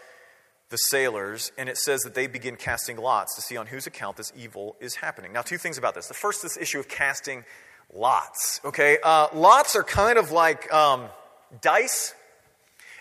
the 0.69 0.77
sailors. 0.77 1.51
And 1.57 1.67
it 1.67 1.77
says 1.77 2.01
that 2.03 2.15
they 2.15 2.27
begin 2.27 2.55
casting 2.55 2.97
lots 2.97 3.35
to 3.35 3.41
see 3.41 3.57
on 3.57 3.67
whose 3.67 3.85
account 3.85 4.15
this 4.15 4.31
evil 4.35 4.77
is 4.79 4.95
happening. 4.95 5.33
Now, 5.33 5.41
two 5.41 5.57
things 5.57 5.77
about 5.77 5.95
this. 5.95 6.07
The 6.07 6.13
first, 6.13 6.41
this 6.41 6.57
issue 6.57 6.79
of 6.79 6.87
casting 6.87 7.43
lots. 7.93 8.61
Okay? 8.63 8.97
Uh, 9.03 9.27
lots 9.33 9.75
are 9.75 9.83
kind 9.83 10.17
of 10.17 10.31
like 10.31 10.71
um, 10.73 11.09
dice 11.61 12.15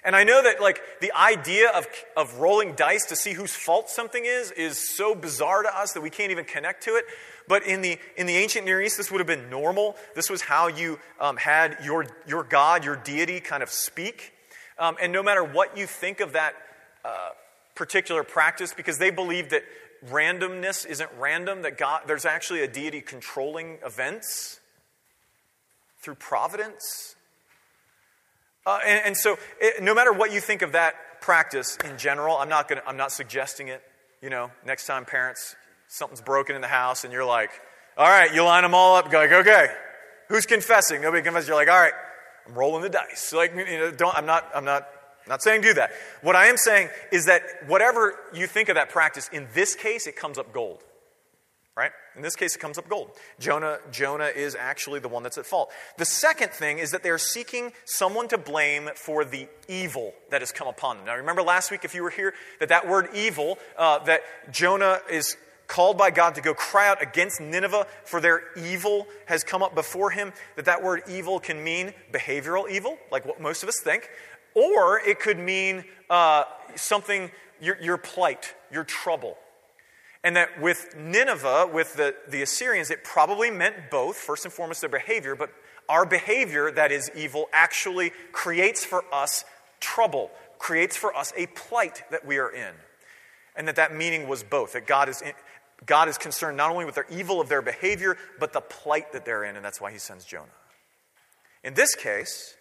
and 0.04 0.16
I 0.16 0.25
know 0.25 0.42
that 0.42 0.61
like 0.61 0.80
the 1.00 1.12
idea 1.12 1.71
of, 1.71 1.87
of 2.16 2.38
rolling 2.38 2.75
dice 2.75 3.06
to 3.06 3.16
see 3.16 3.32
whose 3.32 3.54
fault 3.54 3.88
something 3.88 4.25
is 4.25 4.50
is 4.50 4.76
so 4.76 5.14
bizarre 5.14 5.62
to 5.62 5.76
us 5.76 5.92
that 5.92 6.00
we 6.00 6.11
can't 6.11 6.32
even 6.32 6.44
connect 6.44 6.85
to 6.85 6.97
it. 6.97 7.04
But 7.49 7.66
in 7.66 7.82
the, 7.82 7.99
in 8.16 8.26
the 8.26 8.37
ancient 8.37 8.64
Near 8.64 8.80
East, 8.80 8.97
this 8.97 9.11
would 9.11 9.18
have 9.18 9.26
been 9.26 9.50
normal. 9.50 9.97
This 10.14 10.30
was 10.30 10.42
how 10.42 10.68
you 10.68 10.99
um, 11.21 11.37
had 11.37 11.78
your, 11.85 12.06
your 12.26 12.44
God, 12.44 12.85
your 12.85 12.97
deity 12.97 13.40
kind 13.40 13.62
of 13.62 13.71
speak. 13.71 14.32
Um, 14.78 14.97
and 15.00 15.12
no 15.12 15.23
matter 15.23 15.44
what 15.44 15.76
you 15.76 15.87
think 15.87 16.21
of 16.21 16.32
that 16.32 16.54
uh, 17.04 17.30
particular 17.75 18.23
practice, 18.23 18.73
because 18.75 18.99
they 18.99 19.11
believed 19.11 19.50
that 19.50 19.64
randomness 20.09 20.87
isn't 20.87 21.11
random, 21.18 21.62
that 21.62 21.78
God, 21.78 22.02
there's 22.06 22.25
actually 22.25 22.62
a 22.62 22.68
deity 22.68 23.00
controlling 23.00 23.78
events 23.85 24.61
through 26.00 26.16
providence. 26.16 27.12
Uh, 28.64 28.78
and, 28.87 29.07
and, 29.07 29.16
so, 29.16 29.38
it, 29.61 29.83
no 29.83 29.95
matter 29.95 30.12
what 30.12 30.33
you 30.33 30.40
think 30.40 30.62
of 30.62 30.73
that 30.73 30.95
practice 31.21 31.76
in 31.85 31.99
general, 31.99 32.37
I'm 32.37 32.49
not, 32.49 32.69
gonna, 32.69 32.83
I'm 32.87 32.97
not 32.97 33.11
suggesting 33.11 33.69
it. 33.69 33.83
You 34.21 34.31
know, 34.31 34.50
next 34.64 34.87
time 34.87 35.04
parents, 35.04 35.57
something's 35.88 36.21
broken 36.21 36.54
in 36.54 36.62
the 36.62 36.69
house, 36.69 37.02
and 37.02 37.12
you're 37.12 37.25
like, 37.25 37.50
all 37.97 38.09
right, 38.09 38.33
you 38.33 38.45
line 38.45 38.62
them 38.62 38.75
all 38.75 38.97
up, 38.97 39.12
like, 39.12 39.33
okay, 39.33 39.66
who's 40.28 40.47
confessing? 40.47 41.02
Nobody 41.02 41.23
confesses. 41.23 41.49
You're 41.49 41.57
like, 41.57 41.69
all 41.69 41.81
right, 41.81 41.92
I'm 42.47 42.54
rolling 42.54 42.83
the 42.83 42.88
dice. 42.88 43.33
Like, 43.33 43.54
you 43.54 43.64
know, 43.64 43.90
don't, 43.90 44.16
I'm 44.16 44.26
not, 44.26 44.49
I'm 44.54 44.64
not, 44.64 44.87
not 45.28 45.42
saying 45.42 45.62
do 45.62 45.75
that. 45.75 45.90
What 46.21 46.37
I 46.37 46.47
am 46.47 46.57
saying 46.57 46.88
is 47.11 47.26
that 47.26 47.42
whatever 47.66 48.14
you 48.33 48.47
think 48.47 48.69
of 48.69 48.76
that 48.76 48.90
practice, 48.90 49.28
in 49.33 49.49
this 49.54 49.75
case, 49.75 50.07
it 50.07 50.16
comes 50.16 50.38
up 50.38 50.52
gold. 50.52 50.83
Right? 51.76 51.91
In 52.17 52.23
this 52.23 52.37
case, 52.37 52.55
it 52.55 52.59
comes 52.59 52.76
up 52.76 52.88
gold. 52.88 53.12
Jonah, 53.38 53.79
Jonah 53.91 54.26
is 54.26 54.55
actually 54.55 55.00
the 55.00 55.09
one 55.09 55.23
that's 55.23 55.38
at 55.38 55.47
fault. 55.47 55.71
The 55.97 56.05
second 56.05 56.50
thing 56.50 56.79
is 56.79 56.91
that 56.91 57.02
they're 57.02 57.19
seeking 57.19 57.73
someone 57.85 58.29
to 58.29 58.38
blame 58.38 58.91
for 58.95 59.25
the 59.25 59.49
evil 59.69 60.12
that 60.31 60.43
has 60.43 60.52
come 60.52 60.69
upon 60.69 60.99
them. 60.99 61.07
Now, 61.07 61.17
remember 61.17 61.43
last 61.43 61.71
week, 61.71 61.85
if 61.85 61.95
you 61.95 62.02
were 62.02 62.11
here, 62.11 62.35
that 62.61 62.69
that 62.69 62.87
word 62.87 63.09
evil, 63.14 63.59
uh, 63.79 64.00
that 64.00 64.23
Jonah 64.52 65.00
is 65.11 65.37
called 65.67 65.97
by 65.97 66.11
God 66.11 66.35
to 66.35 66.43
go 66.43 66.52
cry 66.52 66.88
out 66.88 67.00
against 67.00 67.41
Nineveh 67.41 67.87
for 68.05 68.21
their 68.21 68.43
evil 68.57 69.07
has 69.25 69.43
come 69.43 69.62
up 69.62 69.75
before 69.75 70.11
him, 70.11 70.35
that 70.57 70.67
that 70.67 70.83
word 70.83 71.02
evil 71.09 71.41
can 71.41 71.64
mean 71.64 71.95
behavioral 72.12 72.71
evil, 72.71 72.99
like 73.11 73.25
what 73.25 73.41
most 73.41 73.62
of 73.62 73.71
us 73.71 73.81
think, 73.83 74.11
or 74.55 75.00
it 75.00 75.19
could 75.19 75.38
mean 75.38 75.85
uh, 76.11 76.45
something, 76.75 77.31
your, 77.59 77.81
your 77.81 77.97
plight, 77.97 78.55
your 78.71 78.85
trouble. 78.85 79.38
And 80.25 80.37
that 80.37 80.61
with 80.61 80.97
Nineveh, 80.97 81.71
with 81.73 81.95
the, 81.95 82.14
the 82.29 82.43
Assyrians, 82.43 82.91
it 82.91 83.02
probably 83.02 83.50
meant 83.50 83.91
both, 83.91 84.17
first 84.17 84.45
and 84.45 84.55
foremost, 84.55 84.81
their 84.81 84.91
behavior, 84.91 85.35
but 85.35 85.50
our 85.88 86.07
behavior 86.07 86.71
that 86.71 86.93
is 86.93 87.11
evil 87.17 87.49
actually 87.52 88.12
creates 88.31 88.85
for 88.85 89.05
us 89.12 89.45
trouble, 89.81 90.31
creates 90.59 90.97
for 90.97 91.14
us 91.17 91.33
a 91.37 91.47
plight 91.49 92.05
that 92.11 92.25
we 92.25 92.38
are 92.38 92.50
in. 92.50 92.73
And 93.57 93.67
that 93.67 93.76
that 93.76 93.95
meaning 93.95 94.29
was 94.29 94.43
both, 94.45 94.75
that 94.75 94.87
God 94.87 95.09
is, 95.09 95.21
in, 95.21 95.33
God 95.85 96.09
is 96.09 96.17
concerned 96.19 96.57
not 96.57 96.71
only 96.71 96.85
with 96.85 96.95
their 96.95 97.07
evil 97.11 97.41
of 97.41 97.49
their 97.49 97.61
behavior, 97.61 98.17
but 98.38 98.52
the 98.52 98.61
plight 98.61 99.12
that 99.12 99.25
they're 99.25 99.45
in, 99.45 99.57
and 99.57 99.64
that's 99.64 99.81
why 99.81 99.91
he 99.91 99.99
sends 99.99 100.25
Jonah. 100.25 100.47
In 101.64 101.75
this 101.75 101.95
case, 101.95 102.55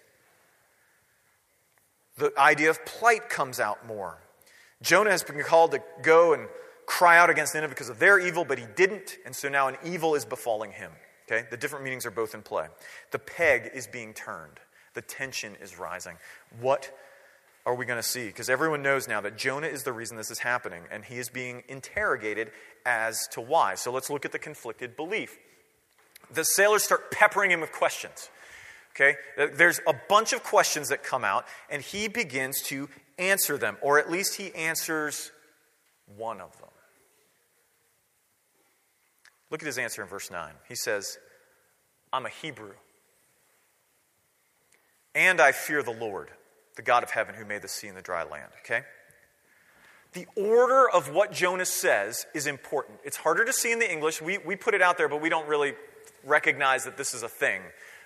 the 2.17 2.33
idea 2.37 2.69
of 2.69 2.83
plight 2.85 3.29
comes 3.29 3.59
out 3.59 3.85
more. 3.87 4.17
Jonah 4.81 5.11
has 5.11 5.23
been 5.23 5.41
called 5.43 5.71
to 5.71 5.81
go 6.01 6.33
and 6.33 6.47
cry 6.91 7.17
out 7.17 7.29
against 7.29 7.55
Nineveh 7.55 7.69
because 7.69 7.87
of 7.87 7.99
their 7.99 8.19
evil, 8.19 8.43
but 8.43 8.59
he 8.59 8.65
didn't, 8.75 9.17
and 9.25 9.33
so 9.33 9.47
now 9.47 9.69
an 9.69 9.77
evil 9.81 10.13
is 10.13 10.25
befalling 10.25 10.73
him. 10.73 10.91
Okay? 11.25 11.47
The 11.49 11.55
different 11.55 11.85
meanings 11.85 12.05
are 12.05 12.11
both 12.11 12.35
in 12.35 12.41
play. 12.41 12.67
The 13.11 13.19
peg 13.19 13.71
is 13.73 13.87
being 13.87 14.13
turned, 14.13 14.59
the 14.93 15.01
tension 15.01 15.55
is 15.61 15.79
rising. 15.79 16.17
What 16.59 16.91
are 17.65 17.75
we 17.75 17.85
going 17.85 17.97
to 17.97 18.03
see? 18.03 18.27
Because 18.27 18.49
everyone 18.49 18.81
knows 18.81 19.07
now 19.07 19.21
that 19.21 19.37
Jonah 19.37 19.67
is 19.67 19.83
the 19.83 19.93
reason 19.93 20.17
this 20.17 20.29
is 20.29 20.39
happening, 20.39 20.83
and 20.91 21.05
he 21.05 21.17
is 21.17 21.29
being 21.29 21.63
interrogated 21.69 22.51
as 22.85 23.25
to 23.31 23.39
why. 23.39 23.75
So 23.75 23.89
let's 23.89 24.09
look 24.09 24.25
at 24.25 24.33
the 24.33 24.39
conflicted 24.39 24.97
belief. 24.97 25.37
The 26.33 26.43
sailors 26.43 26.83
start 26.83 27.09
peppering 27.09 27.51
him 27.51 27.61
with 27.61 27.71
questions. 27.71 28.29
Okay? 28.93 29.15
There's 29.37 29.79
a 29.87 29.93
bunch 30.09 30.33
of 30.33 30.43
questions 30.43 30.89
that 30.89 31.03
come 31.03 31.23
out, 31.23 31.45
and 31.69 31.81
he 31.81 32.09
begins 32.09 32.61
to 32.63 32.89
answer 33.17 33.57
them, 33.57 33.77
or 33.81 33.97
at 33.97 34.11
least 34.11 34.35
he 34.35 34.53
answers 34.53 35.31
one 36.17 36.41
of 36.41 36.51
them. 36.59 36.67
Look 39.51 39.61
at 39.61 39.67
his 39.67 39.77
answer 39.77 40.01
in 40.01 40.07
verse 40.07 40.31
9. 40.31 40.53
He 40.67 40.75
says, 40.75 41.17
I'm 42.11 42.25
a 42.25 42.29
Hebrew, 42.29 42.73
and 45.13 45.39
I 45.41 45.51
fear 45.51 45.83
the 45.83 45.91
Lord, 45.91 46.29
the 46.77 46.81
God 46.81 47.03
of 47.03 47.11
heaven 47.11 47.35
who 47.35 47.45
made 47.45 47.61
the 47.61 47.67
sea 47.67 47.87
and 47.87 47.97
the 47.97 48.01
dry 48.01 48.23
land. 48.23 48.51
Okay? 48.61 48.83
The 50.13 50.25
order 50.35 50.89
of 50.89 51.13
what 51.13 51.31
Jonah 51.31 51.65
says 51.65 52.25
is 52.33 52.47
important. 52.47 52.99
It's 53.03 53.17
harder 53.17 53.45
to 53.45 53.53
see 53.53 53.71
in 53.71 53.79
the 53.79 53.89
English. 53.89 54.21
We, 54.21 54.37
we 54.39 54.55
put 54.55 54.73
it 54.73 54.81
out 54.81 54.97
there, 54.97 55.07
but 55.07 55.21
we 55.21 55.29
don't 55.29 55.47
really 55.47 55.73
recognize 56.25 56.83
that 56.85 56.97
this 56.97 57.13
is 57.13 57.23
a 57.23 57.29
thing. 57.29 57.61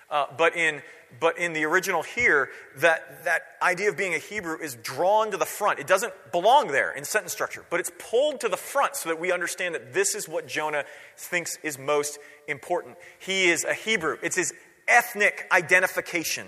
Uh, 0.08 0.26
but, 0.38 0.56
in, 0.56 0.82
but 1.18 1.38
in 1.38 1.52
the 1.52 1.64
original 1.64 2.02
here, 2.02 2.50
that, 2.76 3.24
that 3.24 3.42
idea 3.60 3.88
of 3.88 3.96
being 3.96 4.14
a 4.14 4.18
Hebrew 4.18 4.58
is 4.58 4.76
drawn 4.76 5.32
to 5.32 5.36
the 5.36 5.46
front. 5.46 5.80
It 5.80 5.86
doesn't 5.86 6.12
belong 6.30 6.68
there 6.68 6.92
in 6.92 7.04
sentence 7.04 7.32
structure, 7.32 7.64
but 7.70 7.80
it's 7.80 7.90
pulled 7.98 8.40
to 8.40 8.48
the 8.48 8.56
front 8.56 8.96
so 8.96 9.08
that 9.08 9.18
we 9.18 9.32
understand 9.32 9.74
that 9.74 9.92
this 9.92 10.14
is 10.14 10.28
what 10.28 10.46
Jonah 10.46 10.84
thinks 11.16 11.58
is 11.62 11.78
most 11.78 12.18
important. 12.46 12.96
He 13.18 13.48
is 13.48 13.64
a 13.64 13.74
Hebrew, 13.74 14.18
it's 14.22 14.36
his 14.36 14.54
ethnic 14.86 15.46
identification. 15.50 16.46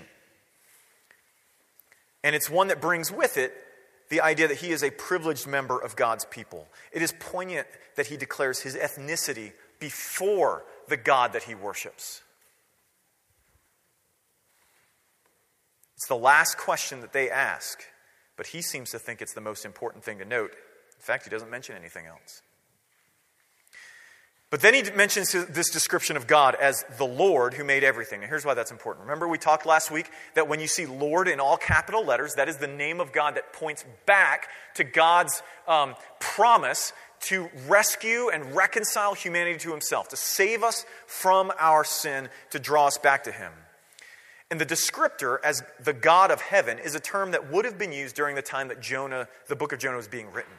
And 2.23 2.35
it's 2.35 2.49
one 2.49 2.67
that 2.67 2.81
brings 2.81 3.11
with 3.11 3.37
it 3.37 3.53
the 4.09 4.21
idea 4.21 4.47
that 4.47 4.57
he 4.57 4.71
is 4.71 4.83
a 4.83 4.91
privileged 4.91 5.47
member 5.47 5.79
of 5.79 5.95
God's 5.95 6.25
people. 6.25 6.67
It 6.91 7.01
is 7.01 7.13
poignant 7.19 7.67
that 7.95 8.07
he 8.07 8.17
declares 8.17 8.59
his 8.59 8.75
ethnicity 8.75 9.53
before 9.79 10.63
the 10.87 10.97
God 10.97 11.33
that 11.33 11.43
he 11.43 11.55
worships. 11.55 12.21
It's 15.99 16.07
the 16.07 16.15
last 16.15 16.57
question 16.57 17.01
that 17.01 17.11
they 17.11 17.29
ask, 17.29 17.83
but 18.37 18.47
he 18.47 18.61
seems 18.61 18.91
to 18.91 18.99
think 18.99 19.21
it's 19.21 19.33
the 19.33 19.41
most 19.41 19.65
important 19.65 20.01
thing 20.01 20.19
to 20.19 20.25
note. 20.25 20.51
In 20.51 21.01
fact, 21.01 21.25
he 21.25 21.29
doesn't 21.29 21.49
mention 21.49 21.75
anything 21.75 22.05
else. 22.05 22.41
But 24.49 24.61
then 24.61 24.73
he 24.73 24.89
mentions 24.91 25.33
this 25.33 25.69
description 25.69 26.15
of 26.15 26.25
God 26.25 26.55
as 26.55 26.85
the 26.97 27.03
Lord 27.03 27.53
who 27.53 27.65
made 27.65 27.83
everything. 27.83 28.21
And 28.21 28.29
here's 28.29 28.45
why 28.45 28.53
that's 28.53 28.71
important. 28.71 29.07
Remember, 29.07 29.27
we 29.27 29.37
talked 29.37 29.65
last 29.65 29.91
week 29.91 30.09
that 30.35 30.47
when 30.47 30.61
you 30.61 30.67
see 30.67 30.85
Lord 30.85 31.27
in 31.27 31.41
all 31.41 31.57
capital 31.57 32.05
letters, 32.05 32.35
that 32.35 32.47
is 32.47 32.55
the 32.55 32.67
name 32.67 33.01
of 33.01 33.11
God 33.11 33.35
that 33.35 33.51
points 33.51 33.83
back 34.05 34.47
to 34.75 34.85
God's 34.85 35.43
um, 35.67 35.95
promise 36.21 36.93
to 37.23 37.49
rescue 37.67 38.29
and 38.29 38.55
reconcile 38.55 39.15
humanity 39.15 39.59
to 39.59 39.71
himself, 39.71 40.07
to 40.07 40.15
save 40.15 40.63
us 40.63 40.85
from 41.07 41.51
our 41.59 41.83
sin, 41.83 42.29
to 42.51 42.59
draw 42.59 42.87
us 42.87 42.97
back 42.97 43.25
to 43.25 43.33
him. 43.33 43.51
And 44.51 44.59
the 44.59 44.65
descriptor 44.65 45.37
as 45.43 45.63
the 45.83 45.93
God 45.93 46.31
of 46.31 46.41
heaven 46.41 46.79
is 46.79 46.95
a 46.95 46.99
term 46.99 47.31
that 47.31 47.51
would 47.51 47.65
have 47.65 47.77
been 47.77 47.91
used 47.91 48.15
during 48.15 48.35
the 48.35 48.41
time 48.41 48.67
that 48.69 48.81
Jonah, 48.81 49.27
the 49.47 49.55
book 49.55 49.73
of 49.73 49.79
Jonah, 49.79 49.97
was 49.97 50.07
being 50.07 50.31
written. 50.31 50.53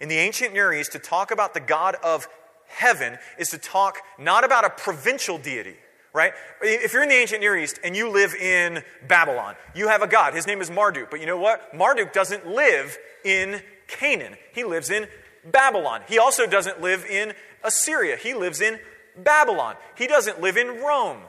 In 0.00 0.08
the 0.08 0.16
ancient 0.16 0.52
Near 0.52 0.72
East, 0.72 0.92
to 0.92 0.98
talk 0.98 1.30
about 1.30 1.54
the 1.54 1.60
God 1.60 1.94
of 2.02 2.28
heaven 2.66 3.18
is 3.38 3.50
to 3.50 3.58
talk 3.58 3.98
not 4.18 4.44
about 4.44 4.64
a 4.64 4.70
provincial 4.70 5.38
deity, 5.38 5.76
right? 6.12 6.32
If 6.60 6.92
you're 6.92 7.04
in 7.04 7.08
the 7.08 7.14
ancient 7.14 7.40
Near 7.40 7.56
East 7.56 7.78
and 7.84 7.96
you 7.96 8.10
live 8.10 8.34
in 8.34 8.82
Babylon, 9.06 9.54
you 9.76 9.86
have 9.88 10.02
a 10.02 10.08
God. 10.08 10.34
His 10.34 10.48
name 10.48 10.60
is 10.60 10.68
Marduk. 10.68 11.08
But 11.08 11.20
you 11.20 11.26
know 11.26 11.38
what? 11.38 11.72
Marduk 11.72 12.12
doesn't 12.12 12.48
live 12.48 12.98
in 13.24 13.62
Canaan, 13.86 14.36
he 14.52 14.64
lives 14.64 14.90
in 14.90 15.06
Babylon. 15.44 16.02
He 16.08 16.18
also 16.18 16.46
doesn't 16.46 16.80
live 16.80 17.04
in 17.04 17.32
Assyria, 17.62 18.16
he 18.16 18.34
lives 18.34 18.60
in 18.60 18.80
Babylon. 19.16 19.76
He 19.96 20.08
doesn't 20.08 20.40
live 20.40 20.56
in 20.56 20.80
Rome, 20.82 21.20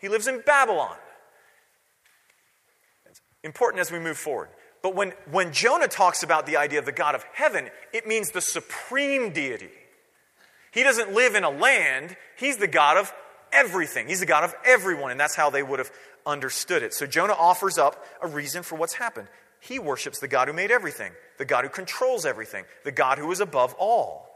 he 0.00 0.08
lives 0.08 0.26
in 0.26 0.40
Babylon 0.40 0.96
important 3.46 3.80
as 3.80 3.90
we 3.90 3.98
move 3.98 4.18
forward. 4.18 4.50
But 4.82 4.94
when, 4.94 5.14
when 5.30 5.52
Jonah 5.52 5.88
talks 5.88 6.22
about 6.22 6.46
the 6.46 6.58
idea 6.58 6.78
of 6.78 6.84
the 6.84 6.92
God 6.92 7.14
of 7.14 7.24
heaven, 7.32 7.70
it 7.92 8.06
means 8.06 8.30
the 8.30 8.42
supreme 8.42 9.32
deity. 9.32 9.70
He 10.70 10.82
doesn't 10.82 11.14
live 11.14 11.34
in 11.34 11.44
a 11.44 11.50
land, 11.50 12.16
he's 12.36 12.58
the 12.58 12.66
God 12.66 12.98
of 12.98 13.12
everything. 13.52 14.06
He's 14.06 14.20
the 14.20 14.26
God 14.26 14.44
of 14.44 14.54
everyone, 14.64 15.10
and 15.10 15.18
that's 15.18 15.34
how 15.34 15.48
they 15.48 15.62
would 15.62 15.78
have 15.78 15.90
understood 16.26 16.82
it. 16.82 16.92
So 16.92 17.06
Jonah 17.06 17.32
offers 17.32 17.78
up 17.78 18.04
a 18.20 18.26
reason 18.26 18.62
for 18.62 18.76
what's 18.76 18.94
happened. 18.94 19.28
He 19.60 19.78
worships 19.78 20.20
the 20.20 20.28
God 20.28 20.48
who 20.48 20.54
made 20.54 20.70
everything, 20.70 21.12
the 21.38 21.44
God 21.44 21.64
who 21.64 21.70
controls 21.70 22.26
everything, 22.26 22.64
the 22.84 22.92
God 22.92 23.18
who 23.18 23.32
is 23.32 23.40
above 23.40 23.74
all. 23.78 24.28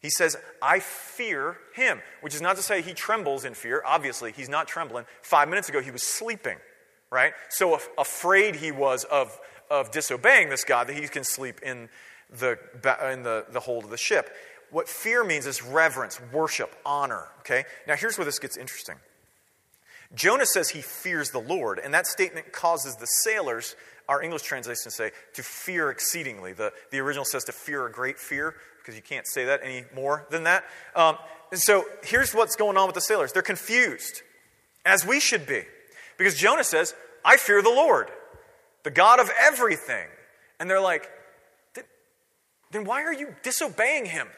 He 0.00 0.10
says, 0.10 0.36
I 0.62 0.80
fear 0.80 1.58
him, 1.74 2.00
which 2.20 2.34
is 2.34 2.40
not 2.40 2.56
to 2.56 2.62
say 2.62 2.82
he 2.82 2.94
trembles 2.94 3.44
in 3.44 3.54
fear. 3.54 3.82
Obviously, 3.84 4.32
he's 4.32 4.48
not 4.48 4.68
trembling. 4.68 5.04
Five 5.22 5.48
minutes 5.48 5.68
ago, 5.68 5.80
he 5.80 5.90
was 5.90 6.02
sleeping 6.02 6.56
right? 7.10 7.32
So 7.48 7.74
af- 7.74 7.88
afraid 7.96 8.56
he 8.56 8.72
was 8.72 9.04
of, 9.04 9.38
of 9.70 9.90
disobeying 9.90 10.48
this 10.48 10.64
God 10.64 10.88
that 10.88 10.96
he 10.96 11.06
can 11.08 11.24
sleep 11.24 11.60
in, 11.62 11.88
the, 12.30 12.58
in 13.12 13.22
the, 13.22 13.46
the 13.50 13.60
hold 13.60 13.84
of 13.84 13.90
the 13.90 13.96
ship. 13.96 14.30
What 14.70 14.88
fear 14.88 15.24
means 15.24 15.46
is 15.46 15.62
reverence, 15.62 16.20
worship, 16.32 16.74
honor, 16.84 17.28
okay? 17.40 17.64
Now 17.86 17.96
here's 17.96 18.18
where 18.18 18.24
this 18.24 18.38
gets 18.38 18.56
interesting. 18.56 18.96
Jonah 20.14 20.46
says 20.46 20.70
he 20.70 20.80
fears 20.80 21.30
the 21.30 21.38
Lord, 21.38 21.78
and 21.78 21.92
that 21.92 22.06
statement 22.06 22.52
causes 22.52 22.96
the 22.96 23.06
sailors, 23.06 23.76
our 24.08 24.22
English 24.22 24.42
translation 24.42 24.90
say, 24.90 25.10
to 25.34 25.42
fear 25.42 25.90
exceedingly. 25.90 26.52
The, 26.52 26.72
the 26.90 26.98
original 26.98 27.24
says 27.24 27.44
to 27.44 27.52
fear 27.52 27.86
a 27.86 27.92
great 27.92 28.18
fear, 28.18 28.54
because 28.78 28.96
you 28.96 29.02
can't 29.02 29.26
say 29.26 29.44
that 29.46 29.60
any 29.62 29.84
more 29.94 30.26
than 30.30 30.44
that. 30.44 30.64
Um, 30.94 31.18
and 31.50 31.60
so 31.60 31.84
here's 32.02 32.34
what's 32.34 32.56
going 32.56 32.78
on 32.78 32.86
with 32.86 32.94
the 32.94 33.02
sailors 33.02 33.32
they're 33.32 33.42
confused, 33.42 34.22
as 34.84 35.04
we 35.04 35.20
should 35.20 35.46
be. 35.46 35.64
Because 36.18 36.34
Jonah 36.34 36.64
says, 36.64 36.94
I 37.24 37.38
fear 37.38 37.62
the 37.62 37.70
Lord, 37.70 38.10
the 38.82 38.90
God 38.90 39.20
of 39.20 39.30
everything. 39.40 40.06
And 40.60 40.68
they're 40.68 40.80
like, 40.80 41.08
then 42.70 42.84
why 42.84 43.04
are 43.04 43.14
you 43.14 43.34
disobeying 43.42 44.04
him? 44.04 44.28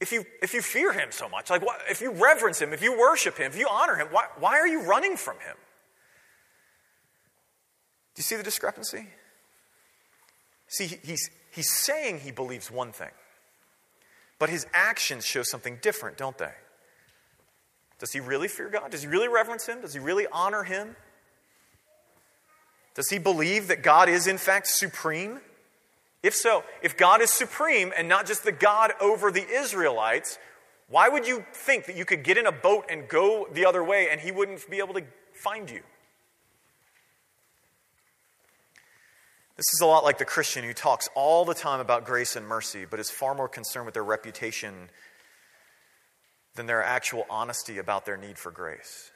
If 0.00 0.10
you, 0.12 0.24
if 0.42 0.52
you 0.52 0.60
fear 0.60 0.92
him 0.92 1.08
so 1.10 1.28
much, 1.28 1.50
like 1.50 1.64
what, 1.64 1.80
if 1.88 2.00
you 2.00 2.10
reverence 2.10 2.60
him, 2.60 2.72
if 2.72 2.82
you 2.82 2.98
worship 2.98 3.38
him, 3.38 3.52
if 3.52 3.58
you 3.58 3.68
honor 3.70 3.94
him, 3.94 4.08
why, 4.10 4.26
why 4.38 4.58
are 4.58 4.66
you 4.66 4.82
running 4.82 5.16
from 5.16 5.36
him? 5.36 5.56
Do 8.14 8.20
you 8.20 8.24
see 8.24 8.36
the 8.36 8.42
discrepancy? 8.42 9.06
See, 10.68 10.98
he's, 11.02 11.30
he's 11.52 11.70
saying 11.70 12.20
he 12.20 12.32
believes 12.32 12.70
one 12.70 12.92
thing, 12.92 13.10
but 14.38 14.50
his 14.50 14.66
actions 14.74 15.24
show 15.24 15.42
something 15.42 15.78
different, 15.80 16.16
don't 16.16 16.36
they? 16.36 16.52
Does 17.98 18.12
he 18.12 18.20
really 18.20 18.48
fear 18.48 18.68
God? 18.68 18.90
Does 18.90 19.02
he 19.02 19.08
really 19.08 19.28
reverence 19.28 19.66
Him? 19.66 19.80
Does 19.80 19.94
he 19.94 20.00
really 20.00 20.26
honor 20.32 20.64
Him? 20.64 20.96
Does 22.94 23.10
he 23.10 23.18
believe 23.18 23.68
that 23.68 23.82
God 23.82 24.08
is, 24.08 24.26
in 24.26 24.38
fact, 24.38 24.66
supreme? 24.68 25.40
If 26.22 26.34
so, 26.34 26.64
if 26.82 26.96
God 26.96 27.20
is 27.20 27.30
supreme 27.30 27.92
and 27.96 28.08
not 28.08 28.26
just 28.26 28.44
the 28.44 28.52
God 28.52 28.92
over 29.00 29.30
the 29.30 29.46
Israelites, 29.46 30.38
Why 30.88 31.08
would 31.08 31.26
you 31.26 31.44
think 31.52 31.86
that 31.86 31.96
you 31.96 32.04
could 32.04 32.22
get 32.22 32.36
in 32.36 32.46
a 32.46 32.52
boat 32.52 32.86
and 32.90 33.08
go 33.08 33.48
the 33.52 33.66
other 33.66 33.82
way 33.82 34.08
and 34.10 34.20
he 34.20 34.30
wouldn't 34.30 34.68
be 34.70 34.78
able 34.78 34.94
to 34.94 35.04
find 35.32 35.70
you? 35.70 35.80
This 39.56 39.72
is 39.72 39.80
a 39.80 39.86
lot 39.86 40.04
like 40.04 40.18
the 40.18 40.24
Christian 40.24 40.64
who 40.64 40.74
talks 40.74 41.08
all 41.14 41.44
the 41.44 41.54
time 41.54 41.80
about 41.80 42.04
grace 42.04 42.36
and 42.36 42.46
mercy, 42.46 42.84
but 42.88 42.98
is 42.98 43.10
far 43.10 43.34
more 43.34 43.48
concerned 43.48 43.86
with 43.86 43.94
their 43.94 44.04
reputation 44.04 44.90
than 46.54 46.66
their 46.66 46.82
actual 46.82 47.26
honesty 47.28 47.78
about 47.78 48.06
their 48.06 48.16
need 48.16 48.38
for 48.38 48.50
grace. 48.50 49.10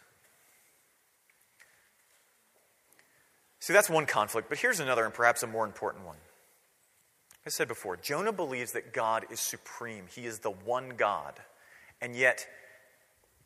See, 3.60 3.72
that's 3.72 3.90
one 3.90 4.06
conflict, 4.06 4.48
but 4.48 4.58
here's 4.58 4.80
another 4.80 5.04
and 5.04 5.12
perhaps 5.12 5.42
a 5.42 5.46
more 5.46 5.66
important 5.66 6.06
one. 6.06 6.16
I 7.44 7.50
said 7.50 7.68
before, 7.68 7.96
Jonah 7.96 8.32
believes 8.32 8.72
that 8.72 8.92
God 8.92 9.26
is 9.30 9.40
supreme. 9.40 10.04
He 10.14 10.26
is 10.26 10.40
the 10.40 10.50
one 10.50 10.90
God. 10.96 11.34
And 12.00 12.14
yet, 12.14 12.46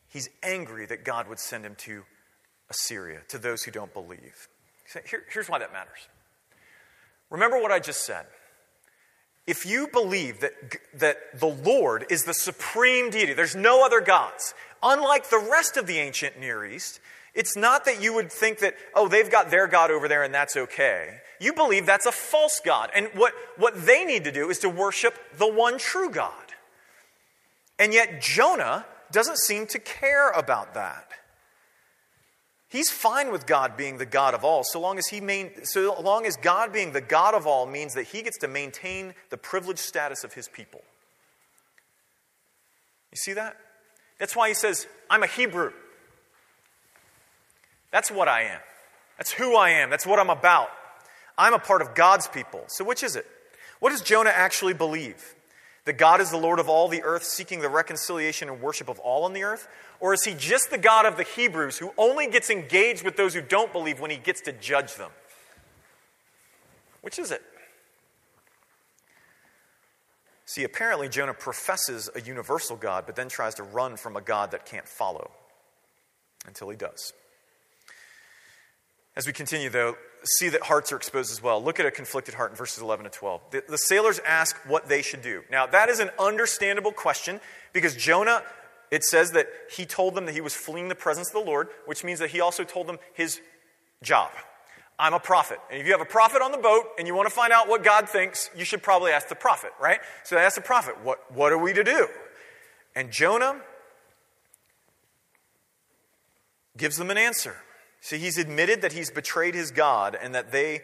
he's 0.08 0.28
angry 0.42 0.87
that 0.87 1.04
God 1.04 1.28
would 1.28 1.38
send 1.38 1.64
him 1.64 1.76
to 1.76 2.02
Assyria, 2.68 3.20
to 3.28 3.38
those 3.38 3.62
who 3.62 3.70
don't 3.70 3.92
believe. 3.92 4.49
Here, 5.08 5.25
here's 5.32 5.49
why 5.49 5.58
that 5.58 5.72
matters. 5.72 6.08
Remember 7.30 7.61
what 7.61 7.70
I 7.70 7.78
just 7.78 8.04
said. 8.04 8.26
If 9.46 9.66
you 9.66 9.88
believe 9.88 10.40
that, 10.40 10.52
that 10.94 11.38
the 11.38 11.49
Lord 11.49 12.06
is 12.11 12.25
the 12.25 12.34
supreme 12.34 13.11
deity, 13.11 13.32
there's 13.32 13.56
no 13.56 13.84
other 13.84 14.00
gods, 14.00 14.54
unlike 14.82 15.30
the 15.30 15.49
rest 15.50 15.76
of 15.76 15.87
the 15.87 15.99
ancient 15.99 16.38
Near 16.38 16.64
East, 16.64 17.00
it's 17.34 17.56
not 17.56 17.84
that 17.87 18.02
you 18.02 18.14
would 18.14 18.30
think 18.30 18.58
that, 18.58 18.75
oh, 18.94 19.08
they've 19.08 19.30
got 19.30 19.50
their 19.50 19.66
God 19.66 19.90
over 19.90 20.06
there 20.06 20.22
and 20.22 20.34
that's 20.34 20.56
okay. 20.56 21.18
You 21.40 21.52
believe 21.52 21.87
that's 21.87 22.06
a 22.06 22.12
false 22.12 22.61
God. 22.64 22.90
And 22.94 23.08
what, 23.14 23.32
what 23.56 23.87
they 23.87 24.04
need 24.04 24.25
to 24.25 24.32
do 24.32 24.50
is 24.50 24.58
to 24.61 24.68
worship 24.68 25.14
the 25.38 25.50
one 25.50 25.78
true 25.78 26.11
God. 26.11 26.32
And 27.78 27.92
yet, 27.92 28.20
Jonah 28.20 28.87
doesn't 29.11 29.38
seem 29.38 29.66
to 29.68 29.78
care 29.78 30.30
about 30.30 30.75
that. 30.75 31.08
He's 32.73 32.91
fine 32.91 33.31
with 33.31 33.47
God 33.47 33.76
being 33.76 33.99
the 33.99 34.07
God 34.07 34.33
of 34.33 34.47
all, 34.47 34.64
so 34.64 34.81
long 34.81 34.99
as 34.99 35.09
he 35.09 35.21
main, 35.21 35.50
so 35.64 35.95
long 36.00 36.25
as 36.25 36.37
God 36.37 36.73
being 36.73 36.93
the 36.93 37.02
God 37.02 37.35
of 37.35 37.47
all 37.47 37.67
means 37.67 37.93
that 37.93 38.05
he 38.05 38.23
gets 38.23 38.38
to 38.38 38.49
maintain 38.49 39.12
the 39.29 39.37
privileged 39.37 39.81
status 39.81 40.25
of 40.25 40.33
his 40.33 40.49
people. 40.49 40.81
You 43.11 43.17
see 43.17 43.35
that? 43.35 43.59
That's 44.19 44.35
why 44.35 44.49
he 44.49 44.55
says, 44.55 44.87
I'm 45.11 45.23
a 45.23 45.26
Hebrew. 45.26 45.73
That's 47.91 48.11
what 48.11 48.26
I 48.26 48.45
am. 48.45 48.61
That's 49.19 49.33
who 49.33 49.55
I 49.55 49.69
am. 49.69 49.91
That's 49.91 50.07
what 50.07 50.19
I'm 50.19 50.31
about. 50.31 50.71
I'm 51.37 51.52
a 51.52 51.59
part 51.59 51.83
of 51.83 51.95
God's 51.95 52.26
people. 52.26 52.64
So, 52.69 52.85
which 52.85 53.02
is 53.02 53.17
it? 53.17 53.26
What 53.81 53.91
does 53.91 54.00
Jonah 54.00 54.33
actually 54.33 54.73
believe? 54.73 55.35
That 55.85 55.99
God 55.99 56.23
is 56.23 56.31
the 56.31 56.38
Lord 56.38 56.59
of 56.59 56.71
all 56.71 56.88
the 56.88 57.02
earth, 57.02 57.25
seeking 57.25 57.61
the 57.61 57.69
reconciliation 57.69 58.49
and 58.49 58.62
worship 58.62 58.88
of 58.88 58.99
all 59.00 59.25
on 59.25 59.35
the 59.35 59.43
earth? 59.43 59.69
Or 60.02 60.12
is 60.12 60.25
he 60.25 60.35
just 60.35 60.73
the 60.73 60.78
God 60.78 61.06
of 61.06 61.16
the 61.16 61.23
Hebrews 61.23 61.78
who 61.78 61.92
only 61.97 62.26
gets 62.26 62.50
engaged 62.50 63.04
with 63.04 63.16
those 63.16 63.35
who 63.35 63.40
don't 63.40 63.73
believe 63.73 64.00
when 64.00 64.11
he 64.11 64.16
gets 64.16 64.40
to 64.42 64.52
judge 64.52 64.97
them? 64.97 65.12
Which 67.02 67.21
is 67.21 67.30
it? 67.30 67.40
See, 70.44 70.64
apparently 70.64 71.09
Jonah 71.09 71.35
professes 71.35 72.11
a 72.16 72.21
universal 72.21 72.75
God, 72.75 73.04
but 73.06 73.14
then 73.14 73.28
tries 73.28 73.54
to 73.54 73.62
run 73.62 73.97
from 73.97 74.16
a 74.16 74.21
God 74.21 74.50
that 74.50 74.66
can't 74.66 74.88
follow 74.88 75.30
until 76.49 76.68
he 76.68 76.76
does. 76.76 77.12
As 79.14 79.25
we 79.25 79.32
continue, 79.32 79.71
though, 79.71 79.97
see 80.25 80.49
that 80.49 80.62
hearts 80.62 80.90
are 80.90 80.97
exposed 80.97 81.30
as 81.30 81.40
well. 81.40 81.62
Look 81.62 81.78
at 81.78 81.87
a 81.87 81.92
conflicted 81.92 82.35
heart 82.35 82.50
in 82.50 82.56
verses 82.56 82.82
11 82.82 83.04
to 83.04 83.11
12. 83.11 83.40
The, 83.52 83.64
the, 83.68 83.78
sailors 83.78 84.18
ask 84.26 84.56
what 84.66 84.88
they 84.88 85.00
should 85.00 85.23
do. 85.23 85.42
Now, 85.49 85.66
that 85.66 85.88
is 85.88 86.00
an 86.00 86.11
understandable 86.18 86.92
question 86.92 87.40
because 87.73 87.94
Jonah, 87.94 88.42
it 88.92 89.02
says 89.02 89.32
that 89.32 89.49
he 89.75 89.87
told 89.87 90.14
them 90.14 90.26
that 90.26 90.32
he 90.32 90.42
was 90.42 90.54
fleeing 90.54 90.88
the 90.88 90.94
presence 90.94 91.28
of 91.28 91.32
the 91.32 91.50
Lord, 91.50 91.68
which 91.87 92.04
means 92.04 92.18
that 92.18 92.31
he 92.31 92.42
also 92.42 92.62
told 92.62 92.87
them 92.87 92.98
his 93.14 93.40
job. 94.02 94.31
I'm 94.98 95.14
a 95.14 95.18
prophet. 95.18 95.59
And 95.70 95.81
if 95.81 95.87
you 95.87 95.92
have 95.92 96.02
a 96.02 96.05
prophet 96.05 96.42
on 96.42 96.52
the 96.52 96.59
boat 96.59 96.85
and 96.98 97.09
you 97.09 97.14
want 97.14 97.26
to 97.26 97.35
find 97.35 97.55
out 97.55 97.68
what 97.68 97.83
God 97.83 98.07
thinks, 98.07 98.50
you 98.55 98.66
should 98.66 98.83
probably 98.83 99.11
ask 99.11 99.28
the 99.28 99.35
prophet, 99.35 99.70
right? 99.81 99.98
So 100.24 100.37
they 100.37 100.42
ask 100.42 100.57
the 100.57 100.61
prophet, 100.61 101.02
what, 101.02 101.18
what 101.33 101.52
are 101.52 101.59
we 101.59 101.72
to 101.72 101.83
do? 101.83 102.07
And 102.94 103.11
Jonah 103.11 103.62
gives 106.76 106.98
them 106.98 107.11
an 107.11 107.16
answer. 107.16 107.57
See, 108.02 108.18
he's 108.18 108.37
admitted 108.37 108.83
that 108.83 108.92
he's 108.92 109.11
betrayed 109.11 109.55
his 109.55 109.70
God 109.70 110.18
and 110.20 110.35
that 110.35 110.52
they 110.52 110.83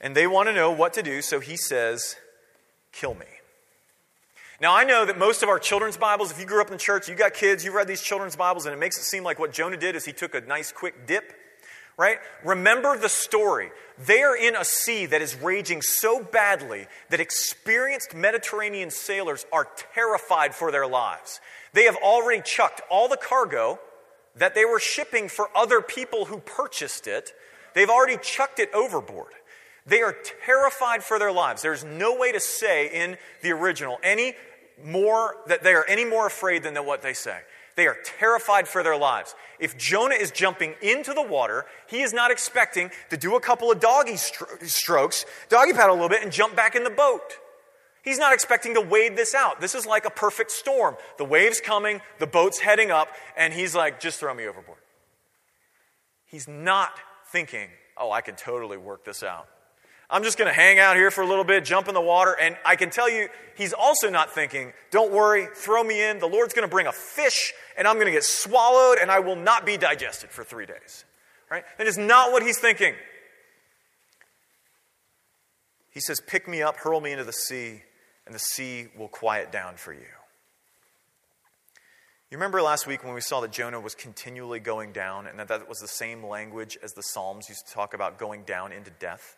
and 0.00 0.16
they 0.16 0.26
want 0.26 0.48
to 0.48 0.52
know 0.52 0.72
what 0.72 0.92
to 0.94 1.02
do, 1.02 1.22
so 1.22 1.40
he 1.40 1.56
says, 1.56 2.16
"Kill 2.92 3.14
me." 3.14 3.26
Now, 4.60 4.72
I 4.72 4.84
know 4.84 5.04
that 5.04 5.18
most 5.18 5.42
of 5.42 5.48
our 5.48 5.58
children's 5.58 5.96
Bibles, 5.96 6.30
if 6.30 6.38
you 6.38 6.46
grew 6.46 6.60
up 6.60 6.70
in 6.70 6.78
church, 6.78 7.08
you 7.08 7.16
got 7.16 7.34
kids, 7.34 7.64
you've 7.64 7.74
read 7.74 7.88
these 7.88 8.00
children's 8.00 8.36
Bibles, 8.36 8.66
and 8.66 8.72
it 8.72 8.78
makes 8.78 8.96
it 8.96 9.02
seem 9.02 9.24
like 9.24 9.40
what 9.40 9.52
Jonah 9.52 9.76
did 9.76 9.96
is 9.96 10.04
he 10.04 10.12
took 10.12 10.32
a 10.32 10.40
nice 10.42 10.70
quick 10.70 11.08
dip, 11.08 11.32
right? 11.96 12.18
Remember 12.44 12.96
the 12.96 13.08
story. 13.08 13.72
They 13.98 14.22
are 14.22 14.36
in 14.36 14.54
a 14.54 14.64
sea 14.64 15.06
that 15.06 15.20
is 15.20 15.34
raging 15.34 15.82
so 15.82 16.22
badly 16.22 16.86
that 17.10 17.18
experienced 17.18 18.14
Mediterranean 18.14 18.90
sailors 18.90 19.44
are 19.52 19.66
terrified 19.92 20.54
for 20.54 20.70
their 20.70 20.86
lives. 20.86 21.40
They 21.72 21.84
have 21.84 21.96
already 21.96 22.40
chucked 22.42 22.80
all 22.88 23.08
the 23.08 23.16
cargo 23.16 23.80
that 24.36 24.54
they 24.54 24.64
were 24.64 24.78
shipping 24.78 25.28
for 25.28 25.48
other 25.56 25.80
people 25.80 26.26
who 26.26 26.38
purchased 26.38 27.08
it, 27.08 27.32
they've 27.74 27.90
already 27.90 28.18
chucked 28.22 28.60
it 28.60 28.72
overboard. 28.72 29.32
They 29.86 30.00
are 30.00 30.16
terrified 30.46 31.04
for 31.04 31.18
their 31.18 31.32
lives. 31.32 31.62
There's 31.62 31.84
no 31.84 32.16
way 32.16 32.32
to 32.32 32.40
say 32.40 32.88
in 32.88 33.18
the 33.42 33.52
original 33.52 33.98
any 34.02 34.34
more 34.82 35.36
that 35.46 35.62
they 35.62 35.74
are 35.74 35.84
any 35.86 36.04
more 36.04 36.26
afraid 36.26 36.62
than 36.62 36.74
what 36.76 37.02
they 37.02 37.12
say. 37.12 37.40
They 37.76 37.86
are 37.86 37.96
terrified 38.04 38.68
for 38.68 38.82
their 38.82 38.96
lives. 38.96 39.34
If 39.58 39.76
Jonah 39.76 40.14
is 40.14 40.30
jumping 40.30 40.74
into 40.80 41.12
the 41.12 41.22
water, 41.22 41.66
he 41.88 42.02
is 42.02 42.12
not 42.12 42.30
expecting 42.30 42.90
to 43.10 43.16
do 43.16 43.36
a 43.36 43.40
couple 43.40 43.70
of 43.70 43.80
doggy 43.80 44.16
strokes, 44.16 45.26
doggy 45.48 45.72
paddle 45.72 45.94
a 45.94 45.96
little 45.96 46.08
bit, 46.08 46.22
and 46.22 46.32
jump 46.32 46.54
back 46.54 46.76
in 46.76 46.84
the 46.84 46.90
boat. 46.90 47.38
He's 48.02 48.18
not 48.18 48.32
expecting 48.32 48.74
to 48.74 48.80
wade 48.80 49.16
this 49.16 49.34
out. 49.34 49.60
This 49.60 49.74
is 49.74 49.86
like 49.86 50.04
a 50.04 50.10
perfect 50.10 50.50
storm. 50.50 50.96
The 51.18 51.24
wave's 51.24 51.60
coming, 51.60 52.00
the 52.18 52.26
boat's 52.26 52.60
heading 52.60 52.90
up, 52.90 53.08
and 53.36 53.52
he's 53.52 53.74
like, 53.74 53.98
just 53.98 54.20
throw 54.20 54.34
me 54.34 54.46
overboard. 54.46 54.78
He's 56.26 56.46
not 56.46 57.00
thinking, 57.28 57.68
oh, 57.96 58.12
I 58.12 58.20
can 58.20 58.36
totally 58.36 58.76
work 58.76 59.04
this 59.04 59.22
out. 59.22 59.48
I'm 60.14 60.22
just 60.22 60.38
going 60.38 60.46
to 60.46 60.54
hang 60.54 60.78
out 60.78 60.94
here 60.94 61.10
for 61.10 61.22
a 61.22 61.26
little 61.26 61.42
bit, 61.42 61.64
jump 61.64 61.88
in 61.88 61.94
the 61.94 62.00
water, 62.00 62.36
and 62.40 62.56
I 62.64 62.76
can 62.76 62.88
tell 62.88 63.10
you, 63.10 63.28
he's 63.56 63.72
also 63.72 64.08
not 64.08 64.32
thinking, 64.32 64.72
don't 64.92 65.10
worry, 65.10 65.48
throw 65.56 65.82
me 65.82 66.08
in. 66.08 66.20
The 66.20 66.28
Lord's 66.28 66.54
going 66.54 66.64
to 66.64 66.70
bring 66.70 66.86
a 66.86 66.92
fish, 66.92 67.52
and 67.76 67.88
I'm 67.88 67.96
going 67.96 68.06
to 68.06 68.12
get 68.12 68.22
swallowed, 68.22 68.98
and 69.02 69.10
I 69.10 69.18
will 69.18 69.34
not 69.34 69.66
be 69.66 69.76
digested 69.76 70.30
for 70.30 70.44
three 70.44 70.66
days. 70.66 71.04
Right? 71.50 71.64
That 71.78 71.88
is 71.88 71.98
not 71.98 72.30
what 72.30 72.44
he's 72.44 72.60
thinking. 72.60 72.94
He 75.90 75.98
says, 75.98 76.20
Pick 76.20 76.46
me 76.46 76.62
up, 76.62 76.76
hurl 76.76 77.00
me 77.00 77.10
into 77.10 77.24
the 77.24 77.32
sea, 77.32 77.82
and 78.24 78.32
the 78.32 78.38
sea 78.38 78.86
will 78.96 79.08
quiet 79.08 79.50
down 79.50 79.74
for 79.74 79.92
you. 79.92 80.06
You 82.30 82.38
remember 82.38 82.62
last 82.62 82.86
week 82.86 83.02
when 83.02 83.14
we 83.14 83.20
saw 83.20 83.40
that 83.40 83.50
Jonah 83.50 83.80
was 83.80 83.96
continually 83.96 84.60
going 84.60 84.92
down 84.92 85.26
and 85.26 85.40
that 85.40 85.48
that 85.48 85.68
was 85.68 85.80
the 85.80 85.88
same 85.88 86.24
language 86.24 86.78
as 86.84 86.92
the 86.92 87.02
Psalms 87.02 87.48
used 87.48 87.66
to 87.66 87.74
talk 87.74 87.94
about 87.94 88.16
going 88.16 88.44
down 88.44 88.70
into 88.70 88.92
death? 88.92 89.36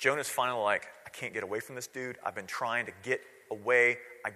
Jonah's 0.00 0.30
finally 0.30 0.62
like, 0.62 0.86
I 1.06 1.10
can't 1.10 1.34
get 1.34 1.42
away 1.42 1.60
from 1.60 1.74
this 1.74 1.86
dude. 1.86 2.16
I've 2.24 2.34
been 2.34 2.46
trying 2.46 2.86
to 2.86 2.92
get 3.02 3.20
away. 3.50 3.98
I, 4.24 4.30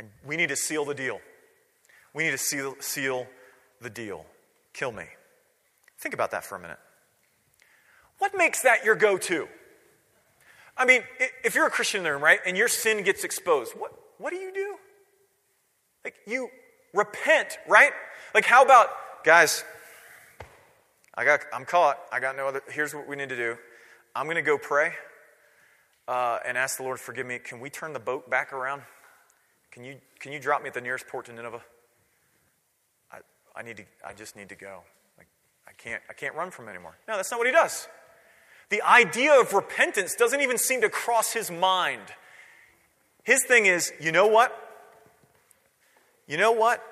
I, 0.00 0.04
we 0.26 0.36
need 0.36 0.48
to 0.48 0.56
seal 0.56 0.84
the 0.84 0.94
deal. 0.94 1.20
We 2.12 2.24
need 2.24 2.32
to 2.32 2.38
seal, 2.38 2.74
seal 2.80 3.28
the 3.80 3.88
deal. 3.88 4.26
Kill 4.74 4.90
me. 4.90 5.04
Think 6.00 6.12
about 6.12 6.32
that 6.32 6.44
for 6.44 6.56
a 6.56 6.58
minute. 6.58 6.78
What 8.18 8.36
makes 8.36 8.62
that 8.62 8.84
your 8.84 8.96
go 8.96 9.16
to? 9.16 9.46
I 10.76 10.84
mean, 10.84 11.02
if 11.44 11.54
you're 11.54 11.66
a 11.66 11.70
Christian 11.70 11.98
in 11.98 12.04
the 12.04 12.12
room, 12.12 12.22
right, 12.22 12.40
and 12.44 12.56
your 12.56 12.68
sin 12.68 13.04
gets 13.04 13.22
exposed, 13.22 13.74
what, 13.74 13.92
what 14.18 14.30
do 14.30 14.36
you 14.36 14.52
do? 14.52 14.76
Like, 16.04 16.16
you 16.26 16.48
repent, 16.92 17.58
right? 17.68 17.92
Like, 18.34 18.44
how 18.44 18.64
about, 18.64 18.88
guys, 19.24 19.64
I 21.14 21.24
got, 21.24 21.40
I'm 21.52 21.64
caught. 21.64 21.98
I 22.12 22.18
got 22.18 22.36
no 22.36 22.48
other, 22.48 22.62
here's 22.68 22.92
what 22.92 23.06
we 23.06 23.14
need 23.14 23.28
to 23.28 23.36
do. 23.36 23.56
I'm 24.16 24.24
going 24.24 24.36
to 24.36 24.42
go 24.42 24.56
pray 24.56 24.92
uh, 26.08 26.38
and 26.46 26.56
ask 26.56 26.78
the 26.78 26.84
Lord 26.84 26.98
forgive 26.98 27.26
me. 27.26 27.38
Can 27.38 27.60
we 27.60 27.68
turn 27.68 27.92
the 27.92 28.00
boat 28.00 28.30
back 28.30 28.50
around? 28.50 28.80
Can 29.70 29.84
you, 29.84 29.96
can 30.20 30.32
you 30.32 30.40
drop 30.40 30.62
me 30.62 30.68
at 30.68 30.74
the 30.74 30.80
nearest 30.80 31.06
port 31.06 31.26
to 31.26 31.34
Nineveh? 31.34 31.60
I, 33.12 33.18
I, 33.54 33.62
need 33.62 33.76
to, 33.76 33.84
I 34.06 34.14
just 34.14 34.34
need 34.34 34.48
to 34.48 34.54
go. 34.54 34.80
Like, 35.18 35.26
I, 35.68 35.72
can't, 35.72 36.02
I 36.08 36.14
can't 36.14 36.34
run 36.34 36.50
from 36.50 36.66
anymore. 36.66 36.96
No, 37.06 37.16
that's 37.16 37.30
not 37.30 37.36
what 37.36 37.46
he 37.46 37.52
does. 37.52 37.88
The 38.70 38.80
idea 38.80 39.38
of 39.38 39.52
repentance 39.52 40.14
doesn't 40.14 40.40
even 40.40 40.56
seem 40.56 40.80
to 40.80 40.88
cross 40.88 41.34
his 41.34 41.50
mind. 41.50 42.00
His 43.22 43.44
thing 43.44 43.66
is, 43.66 43.92
you 44.00 44.12
know 44.12 44.28
what? 44.28 44.50
You 46.26 46.38
know 46.38 46.52
what? 46.52 46.82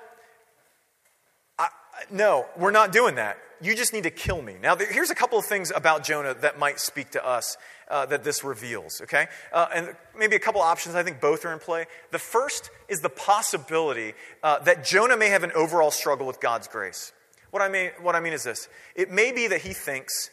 I, 1.57 1.69
no, 2.11 2.45
we're 2.55 2.69
not 2.69 2.91
doing 2.91 3.15
that. 3.15 3.39
You 3.61 3.75
just 3.75 3.93
need 3.93 4.03
to 4.03 4.09
kill 4.09 4.41
me. 4.41 4.55
Now, 4.61 4.75
here's 4.75 5.09
a 5.09 5.15
couple 5.15 5.39
of 5.39 5.45
things 5.45 5.71
about 5.75 6.03
Jonah 6.03 6.33
that 6.35 6.59
might 6.59 6.79
speak 6.79 7.11
to 7.11 7.25
us 7.25 7.57
uh, 7.89 8.05
that 8.07 8.23
this 8.23 8.43
reveals, 8.43 9.01
okay? 9.01 9.27
Uh, 9.53 9.67
and 9.73 9.95
maybe 10.17 10.35
a 10.35 10.39
couple 10.39 10.61
options. 10.61 10.95
I 10.95 11.03
think 11.03 11.21
both 11.21 11.45
are 11.45 11.53
in 11.53 11.59
play. 11.59 11.85
The 12.11 12.19
first 12.19 12.69
is 12.87 13.01
the 13.01 13.09
possibility 13.09 14.13
uh, 14.43 14.59
that 14.59 14.83
Jonah 14.83 15.17
may 15.17 15.29
have 15.29 15.43
an 15.43 15.51
overall 15.53 15.91
struggle 15.91 16.27
with 16.27 16.39
God's 16.39 16.67
grace. 16.67 17.13
What 17.51 17.61
I 17.61 17.69
mean, 17.69 17.91
what 18.01 18.15
I 18.15 18.19
mean 18.19 18.33
is 18.33 18.43
this 18.43 18.67
it 18.95 19.11
may 19.11 19.31
be 19.31 19.47
that 19.47 19.61
he 19.61 19.73
thinks, 19.73 20.29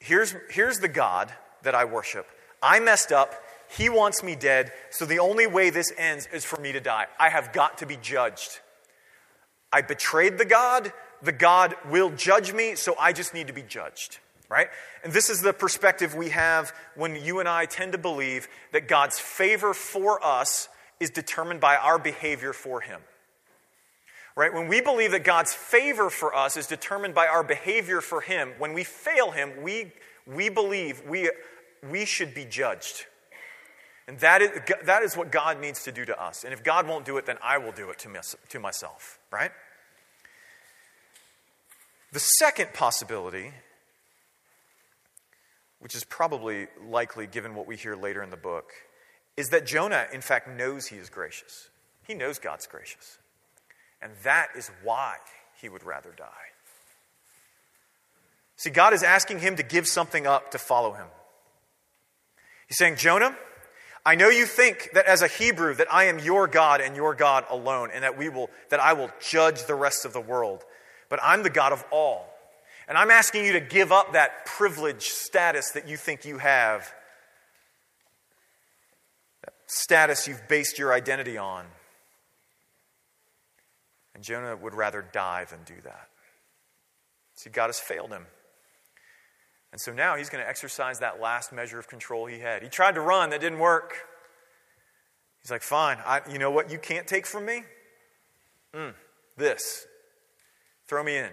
here's, 0.00 0.34
here's 0.50 0.78
the 0.78 0.88
God 0.88 1.32
that 1.62 1.74
I 1.74 1.84
worship. 1.84 2.26
I 2.62 2.80
messed 2.80 3.12
up. 3.12 3.34
He 3.68 3.88
wants 3.88 4.22
me 4.22 4.36
dead. 4.36 4.72
So 4.90 5.06
the 5.06 5.18
only 5.18 5.46
way 5.46 5.70
this 5.70 5.92
ends 5.96 6.28
is 6.32 6.44
for 6.44 6.60
me 6.60 6.72
to 6.72 6.80
die. 6.80 7.06
I 7.18 7.30
have 7.30 7.52
got 7.52 7.78
to 7.78 7.86
be 7.86 7.96
judged. 7.96 8.60
I 9.72 9.82
betrayed 9.82 10.38
the 10.38 10.44
God. 10.44 10.92
The 11.22 11.32
God 11.32 11.74
will 11.90 12.10
judge 12.10 12.52
me, 12.52 12.74
so 12.74 12.94
I 12.98 13.12
just 13.12 13.34
need 13.34 13.46
to 13.46 13.52
be 13.52 13.62
judged. 13.62 14.18
Right? 14.48 14.68
And 15.02 15.12
this 15.12 15.28
is 15.28 15.42
the 15.42 15.52
perspective 15.52 16.14
we 16.14 16.28
have 16.28 16.72
when 16.94 17.16
you 17.16 17.40
and 17.40 17.48
I 17.48 17.66
tend 17.66 17.92
to 17.92 17.98
believe 17.98 18.46
that 18.72 18.86
God's 18.86 19.18
favor 19.18 19.74
for 19.74 20.24
us 20.24 20.68
is 21.00 21.10
determined 21.10 21.60
by 21.60 21.76
our 21.76 21.98
behavior 21.98 22.52
for 22.52 22.80
Him. 22.80 23.00
Right? 24.36 24.52
When 24.52 24.68
we 24.68 24.80
believe 24.80 25.10
that 25.12 25.24
God's 25.24 25.52
favor 25.52 26.10
for 26.10 26.34
us 26.34 26.56
is 26.56 26.66
determined 26.66 27.14
by 27.14 27.26
our 27.26 27.42
behavior 27.42 28.00
for 28.00 28.20
Him, 28.20 28.52
when 28.58 28.72
we 28.72 28.84
fail 28.84 29.32
Him, 29.32 29.62
we, 29.62 29.92
we 30.26 30.48
believe 30.48 31.02
we, 31.08 31.30
we 31.90 32.04
should 32.04 32.32
be 32.32 32.44
judged. 32.44 33.06
And 34.06 34.20
that 34.20 34.42
is, 34.42 34.50
that 34.84 35.02
is 35.02 35.16
what 35.16 35.32
God 35.32 35.60
needs 35.60 35.82
to 35.84 35.92
do 35.92 36.04
to 36.04 36.22
us. 36.22 36.44
And 36.44 36.52
if 36.52 36.62
God 36.62 36.86
won't 36.86 37.04
do 37.04 37.16
it, 37.16 37.26
then 37.26 37.38
I 37.42 37.58
will 37.58 37.72
do 37.72 37.90
it 37.90 37.98
to, 38.00 38.08
my, 38.08 38.20
to 38.50 38.60
myself, 38.60 39.18
right? 39.32 39.50
The 42.16 42.20
second 42.20 42.72
possibility, 42.72 43.52
which 45.80 45.94
is 45.94 46.02
probably 46.02 46.66
likely 46.88 47.26
given 47.26 47.54
what 47.54 47.66
we 47.66 47.76
hear 47.76 47.94
later 47.94 48.22
in 48.22 48.30
the 48.30 48.38
book, 48.38 48.72
is 49.36 49.50
that 49.50 49.66
Jonah, 49.66 50.06
in 50.10 50.22
fact, 50.22 50.48
knows 50.48 50.86
he 50.86 50.96
is 50.96 51.10
gracious. 51.10 51.68
He 52.06 52.14
knows 52.14 52.38
God's 52.38 52.66
gracious. 52.66 53.18
And 54.00 54.12
that 54.22 54.48
is 54.56 54.70
why 54.82 55.16
he 55.60 55.68
would 55.68 55.84
rather 55.84 56.08
die. 56.16 56.24
See, 58.56 58.70
God 58.70 58.94
is 58.94 59.02
asking 59.02 59.40
him 59.40 59.56
to 59.56 59.62
give 59.62 59.86
something 59.86 60.26
up 60.26 60.52
to 60.52 60.58
follow 60.58 60.94
him. 60.94 61.08
He's 62.66 62.78
saying, 62.78 62.96
Jonah, 62.96 63.36
I 64.06 64.14
know 64.14 64.30
you 64.30 64.46
think 64.46 64.88
that 64.94 65.04
as 65.04 65.20
a 65.20 65.28
Hebrew 65.28 65.74
that 65.74 65.92
I 65.92 66.04
am 66.04 66.18
your 66.18 66.46
God 66.46 66.80
and 66.80 66.96
your 66.96 67.14
God 67.14 67.44
alone, 67.50 67.90
and 67.92 68.04
that 68.04 68.16
we 68.16 68.30
will 68.30 68.48
that 68.70 68.80
I 68.80 68.94
will 68.94 69.10
judge 69.20 69.66
the 69.66 69.74
rest 69.74 70.06
of 70.06 70.14
the 70.14 70.20
world. 70.22 70.64
But 71.08 71.20
I'm 71.22 71.42
the 71.42 71.50
God 71.50 71.72
of 71.72 71.84
all. 71.90 72.26
And 72.88 72.96
I'm 72.96 73.10
asking 73.10 73.44
you 73.44 73.52
to 73.54 73.60
give 73.60 73.90
up 73.90 74.12
that 74.12 74.46
privileged 74.46 75.02
status 75.02 75.70
that 75.72 75.88
you 75.88 75.96
think 75.96 76.24
you 76.24 76.38
have. 76.38 76.92
That 79.44 79.54
status 79.66 80.28
you've 80.28 80.46
based 80.48 80.78
your 80.78 80.92
identity 80.92 81.36
on. 81.36 81.66
And 84.14 84.22
Jonah 84.22 84.56
would 84.56 84.74
rather 84.74 85.04
die 85.12 85.44
than 85.44 85.60
do 85.64 85.74
that. 85.84 86.08
See, 87.34 87.50
God 87.50 87.66
has 87.66 87.78
failed 87.78 88.10
him. 88.10 88.26
And 89.72 89.80
so 89.80 89.92
now 89.92 90.16
he's 90.16 90.30
going 90.30 90.42
to 90.42 90.48
exercise 90.48 91.00
that 91.00 91.20
last 91.20 91.52
measure 91.52 91.78
of 91.78 91.86
control 91.86 92.26
he 92.26 92.38
had. 92.38 92.62
He 92.62 92.68
tried 92.68 92.94
to 92.94 93.00
run, 93.00 93.30
that 93.30 93.40
didn't 93.40 93.58
work. 93.58 93.94
He's 95.42 95.50
like, 95.50 95.62
fine, 95.62 95.98
I, 96.06 96.22
you 96.30 96.38
know 96.38 96.50
what 96.50 96.70
you 96.70 96.78
can't 96.78 97.06
take 97.06 97.26
from 97.26 97.44
me? 97.44 97.62
Mm, 98.74 98.94
this. 99.36 99.86
Throw 100.88 101.02
me 101.02 101.16
in. 101.16 101.30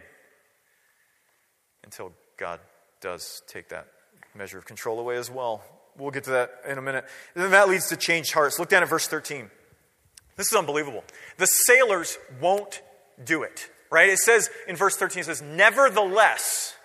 Until 1.84 2.14
God 2.38 2.60
does 3.02 3.44
take 3.48 3.70
that 3.70 3.88
measure 4.36 4.58
of 4.58 4.66
control 4.66 5.00
away 5.00 5.18
as 5.18 5.30
well. 5.30 5.64
We'll 5.98 6.12
get 6.12 6.24
to 6.26 6.32
that 6.32 6.52
in 6.68 6.78
a 6.78 6.82
minute. 6.82 7.06
And 7.36 7.44
then 7.44 7.52
that 7.52 7.70
leads 7.70 7.90
to 7.90 7.98
changed 7.98 8.34
hearts. 8.34 8.58
Look 8.58 8.70
down 8.70 8.84
at 8.84 8.90
verse 8.90 9.08
13. 9.08 9.50
This 10.36 10.48
is 10.48 10.58
unbelievable. 10.58 11.04
The 11.38 11.46
sailors 11.46 12.18
won't 12.42 12.82
do 13.24 13.44
it, 13.44 13.70
right? 13.92 14.10
It 14.10 14.18
says 14.18 14.50
in 14.68 14.76
verse 14.76 14.96
13, 14.96 15.22
it 15.22 15.26
says, 15.26 15.42
Nevertheless, 15.44 16.76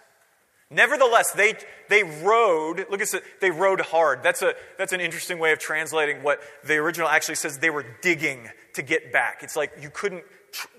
Nevertheless, 0.70 1.32
they, 1.32 1.54
they 1.88 2.02
rowed, 2.02 2.86
look 2.90 3.00
at 3.00 3.14
it, 3.14 3.22
they 3.40 3.50
rowed 3.50 3.80
hard. 3.80 4.22
That's, 4.22 4.42
a, 4.42 4.52
that's 4.76 4.92
an 4.92 5.00
interesting 5.00 5.38
way 5.38 5.52
of 5.52 5.58
translating 5.58 6.22
what 6.22 6.40
the 6.62 6.74
original 6.76 7.08
actually 7.08 7.36
says 7.36 7.58
they 7.58 7.70
were 7.70 7.86
digging 8.02 8.50
to 8.74 8.82
get 8.82 9.10
back. 9.10 9.38
It's 9.42 9.56
like 9.56 9.72
you 9.80 9.88
couldn't, 9.88 10.24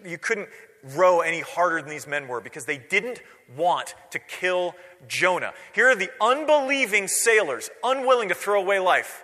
you 0.06 0.20
couldn't 0.20 0.50
row 0.84 1.22
any 1.22 1.42
harder 1.42 1.82
than 1.82 1.90
these 1.90 2.08
men 2.08 2.28
were 2.28 2.42
because 2.42 2.66
they 2.66 2.78
didn't 2.78 3.22
want 3.56 3.96
to 4.12 4.20
kill 4.20 4.76
Jonah. 5.08 5.54
Here 5.74 5.90
are 5.90 5.96
the 5.96 6.10
unbelieving 6.22 7.08
sailors, 7.08 7.70
unwilling 7.84 8.30
to 8.30 8.36
throw 8.36 8.62
away 8.62 8.80
life. 8.80 9.24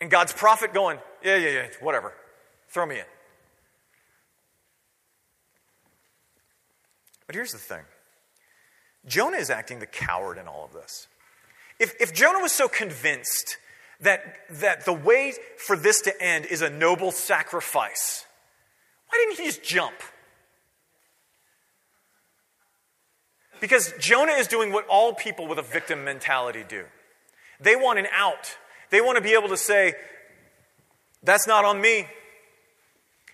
And 0.00 0.10
God's 0.10 0.32
prophet 0.32 0.72
going, 0.72 0.98
yeah, 1.22 1.36
yeah, 1.36 1.50
yeah, 1.50 1.66
whatever. 1.80 2.14
Throw 2.68 2.86
me 2.86 2.98
in. 2.98 3.04
But 7.26 7.34
here's 7.34 7.52
the 7.52 7.58
thing 7.58 7.82
Jonah 9.06 9.36
is 9.36 9.50
acting 9.50 9.78
the 9.78 9.86
coward 9.86 10.38
in 10.38 10.48
all 10.48 10.64
of 10.64 10.72
this. 10.72 11.06
If, 11.78 11.94
if 12.00 12.12
Jonah 12.12 12.40
was 12.40 12.52
so 12.52 12.68
convinced 12.68 13.56
that, 14.00 14.36
that 14.50 14.84
the 14.84 14.92
way 14.92 15.34
for 15.56 15.76
this 15.76 16.00
to 16.02 16.22
end 16.22 16.46
is 16.46 16.62
a 16.62 16.70
noble 16.70 17.12
sacrifice, 17.12 18.24
why 19.08 19.24
didn't 19.24 19.38
he 19.38 19.46
just 19.46 19.62
jump? 19.62 19.94
Because 23.60 23.92
Jonah 23.98 24.32
is 24.32 24.46
doing 24.46 24.72
what 24.72 24.86
all 24.86 25.12
people 25.12 25.46
with 25.46 25.58
a 25.58 25.62
victim 25.62 26.04
mentality 26.04 26.64
do. 26.68 26.84
They 27.60 27.76
want 27.76 27.98
an 27.98 28.06
out. 28.12 28.56
They 28.90 29.00
want 29.00 29.16
to 29.16 29.22
be 29.22 29.32
able 29.32 29.48
to 29.48 29.56
say, 29.56 29.94
that's 31.22 31.46
not 31.46 31.64
on 31.64 31.80
me. 31.80 32.06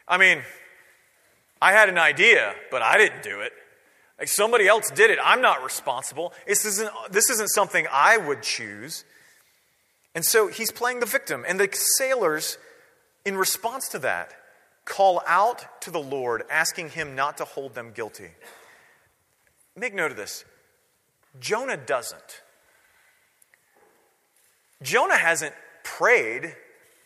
I 0.08 0.18
mean, 0.18 0.42
I 1.60 1.72
had 1.72 1.88
an 1.88 1.98
idea, 1.98 2.54
but 2.70 2.82
I 2.82 2.98
didn't 2.98 3.22
do 3.22 3.40
it. 3.40 3.52
Like 4.18 4.28
somebody 4.28 4.66
else 4.66 4.90
did 4.90 5.10
it. 5.10 5.18
I'm 5.22 5.40
not 5.40 5.62
responsible. 5.64 6.32
This 6.46 6.64
isn't, 6.64 6.90
this 7.10 7.30
isn't 7.30 7.48
something 7.48 7.86
I 7.92 8.16
would 8.16 8.42
choose. 8.42 9.04
And 10.14 10.24
so 10.24 10.48
he's 10.48 10.70
playing 10.70 11.00
the 11.00 11.06
victim. 11.06 11.44
And 11.46 11.58
the 11.58 11.68
sailors, 11.72 12.56
in 13.24 13.36
response 13.36 13.88
to 13.88 13.98
that, 14.00 14.32
call 14.84 15.22
out 15.26 15.80
to 15.82 15.90
the 15.90 16.00
Lord, 16.00 16.44
asking 16.50 16.90
him 16.90 17.14
not 17.14 17.38
to 17.38 17.44
hold 17.44 17.74
them 17.74 17.92
guilty. 17.92 18.30
Make 19.76 19.94
note 19.94 20.10
of 20.10 20.16
this 20.16 20.44
Jonah 21.40 21.76
doesn't. 21.76 22.42
Jonah 24.82 25.16
hasn't 25.16 25.54
prayed 25.82 26.54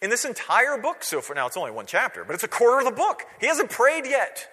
in 0.03 0.11
this 0.11 0.25
entire 0.25 0.79
book 0.79 1.03
so 1.03 1.21
far. 1.21 1.35
Now, 1.37 1.47
it's 1.47 1.57
only 1.57 1.71
one 1.71 1.87
chapter, 1.87 2.25
but 2.25 2.35
it's 2.35 2.45
a 2.45 2.49
quarter 2.49 2.79
of 2.79 2.85
the 2.85 2.97
book. 2.97 3.23
He 3.41 3.47
hasn't 3.47 3.71
prayed 3.71 4.05
yet. 4.07 4.49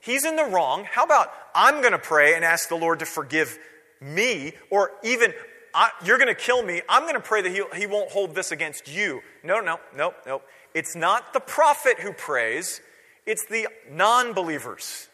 He's 0.00 0.24
in 0.24 0.36
the 0.36 0.44
wrong. 0.44 0.84
How 0.90 1.04
about 1.04 1.30
I'm 1.54 1.80
going 1.80 1.92
to 1.92 1.98
pray 1.98 2.34
and 2.34 2.44
ask 2.44 2.68
the 2.68 2.76
Lord 2.76 3.00
to 3.00 3.06
forgive 3.06 3.58
me, 4.00 4.54
or 4.70 4.92
even 5.04 5.34
I, 5.74 5.90
you're 6.04 6.16
going 6.16 6.28
to 6.28 6.34
kill 6.34 6.62
me. 6.62 6.80
I'm 6.88 7.02
going 7.02 7.14
to 7.14 7.20
pray 7.20 7.42
that 7.42 7.50
he, 7.50 7.62
he 7.78 7.86
won't 7.86 8.10
hold 8.10 8.34
this 8.34 8.50
against 8.50 8.88
you. 8.88 9.20
No, 9.42 9.60
no, 9.60 9.78
no, 9.94 10.14
no. 10.26 10.42
It's 10.74 10.96
not 10.96 11.32
the 11.32 11.40
prophet 11.40 12.00
who 12.00 12.12
prays, 12.12 12.80
it's 13.26 13.44
the 13.46 13.68
non 13.90 14.32
believers. 14.32 15.08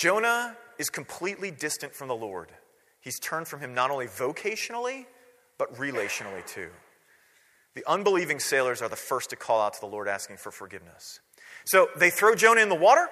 Jonah 0.00 0.56
is 0.78 0.88
completely 0.88 1.50
distant 1.50 1.94
from 1.94 2.08
the 2.08 2.16
Lord. 2.16 2.48
He's 3.02 3.20
turned 3.20 3.46
from 3.46 3.60
him 3.60 3.74
not 3.74 3.90
only 3.90 4.06
vocationally, 4.06 5.04
but 5.58 5.74
relationally 5.74 6.44
too. 6.46 6.70
The 7.74 7.84
unbelieving 7.86 8.40
sailors 8.40 8.80
are 8.80 8.88
the 8.88 8.96
first 8.96 9.28
to 9.28 9.36
call 9.36 9.60
out 9.60 9.74
to 9.74 9.80
the 9.80 9.86
Lord 9.86 10.08
asking 10.08 10.38
for 10.38 10.50
forgiveness. 10.50 11.20
So 11.66 11.88
they 11.98 12.08
throw 12.08 12.34
Jonah 12.34 12.62
in 12.62 12.70
the 12.70 12.74
water, 12.74 13.10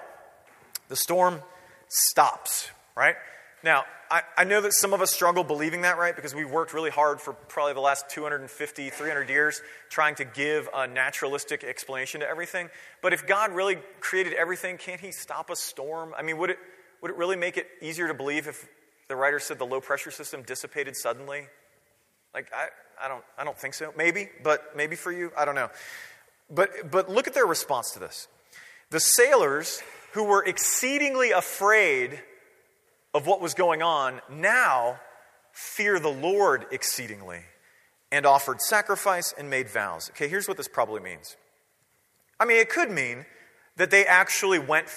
the 0.89 0.97
storm 0.97 1.43
stops, 1.89 2.71
right? 2.97 3.17
Now, 3.63 3.85
I, 4.11 4.23
I, 4.39 4.45
know 4.45 4.63
that 4.63 4.73
some 4.73 4.95
of 4.95 5.03
us 5.03 5.13
struggle 5.13 5.45
believing 5.45 5.83
that, 5.83 5.99
right? 5.99 6.17
Because 6.17 6.35
we've 6.35 6.51
worked 6.51 6.73
really 6.73 6.91
hard 6.91 7.21
for 7.21 7.35
probably 7.35 7.75
the 7.75 7.81
last 7.81 8.09
250, 8.09 8.89
300 8.89 9.29
years 9.29 9.61
trying 9.91 10.15
to 10.15 10.25
give 10.25 10.71
a 10.75 10.87
naturalistic 10.87 11.65
explanation 11.65 12.21
to 12.21 12.29
everything. 12.29 12.71
But 13.03 13.13
if 13.13 13.27
God 13.27 13.53
really 13.53 13.77
created 14.01 14.33
everything, 14.33 14.79
can't 14.79 15.01
He 15.01 15.13
stop 15.13 15.51
a 15.51 15.57
storm? 15.57 16.15
I 16.17 16.23
mean, 16.23 16.39
would 16.39 16.51
it, 16.51 16.59
would 17.03 17.11
it 17.11 17.17
really 17.17 17.37
make 17.37 17.57
it 17.57 17.67
easier 17.81 18.09
to 18.09 18.15
believe 18.15 18.47
if 18.47 18.69
the 19.09 19.17
writer 19.17 19.39
said 19.39 19.59
the 19.59 19.67
low 19.67 19.81
pressure 19.81 20.11
system 20.11 20.43
dissipated 20.43 20.97
suddenly? 20.97 21.47
Like, 22.35 22.51
I, 22.55 22.69
I, 23.05 23.09
don't, 23.09 23.25
I 23.39 23.45
don't 23.45 23.59
think 23.59 23.75
so. 23.75 23.93
Maybe, 23.97 24.29
but 24.43 24.77
maybe 24.77 24.97
for 24.97 25.13
you, 25.13 25.33
I 25.37 25.45
don't 25.45 25.55
know. 25.55 25.71
But, 26.51 26.91
but 26.91 27.09
look 27.09 27.27
at 27.27 27.35
their 27.35 27.47
response 27.47 27.93
to 27.93 27.99
this. 27.99 28.29
The 28.91 29.01
sailors, 29.01 29.83
who 30.13 30.25
were 30.25 30.43
exceedingly 30.45 31.31
afraid 31.31 32.21
of 33.15 33.27
what 33.27 33.41
was 33.41 33.55
going 33.55 33.83
on, 33.83 34.21
now 34.31 35.01
fear 35.53 35.99
the 35.99 36.09
Lord 36.09 36.67
exceedingly 36.71 37.41
and 38.11 38.25
offered 38.25 38.61
sacrifice 38.61 39.35
and 39.37 39.51
made 39.51 39.69
vows. 39.69 40.11
Okay, 40.11 40.29
here's 40.29 40.49
what 40.49 40.57
this 40.57 40.69
probably 40.69 41.01
means. 41.01 41.37
I 42.41 42.45
mean, 42.45 42.59
it 42.59 42.71
could 42.71 42.91
mean 42.91 43.27
that 43.77 43.91
they 43.91 44.07
actually 44.07 44.59
went 44.59 44.89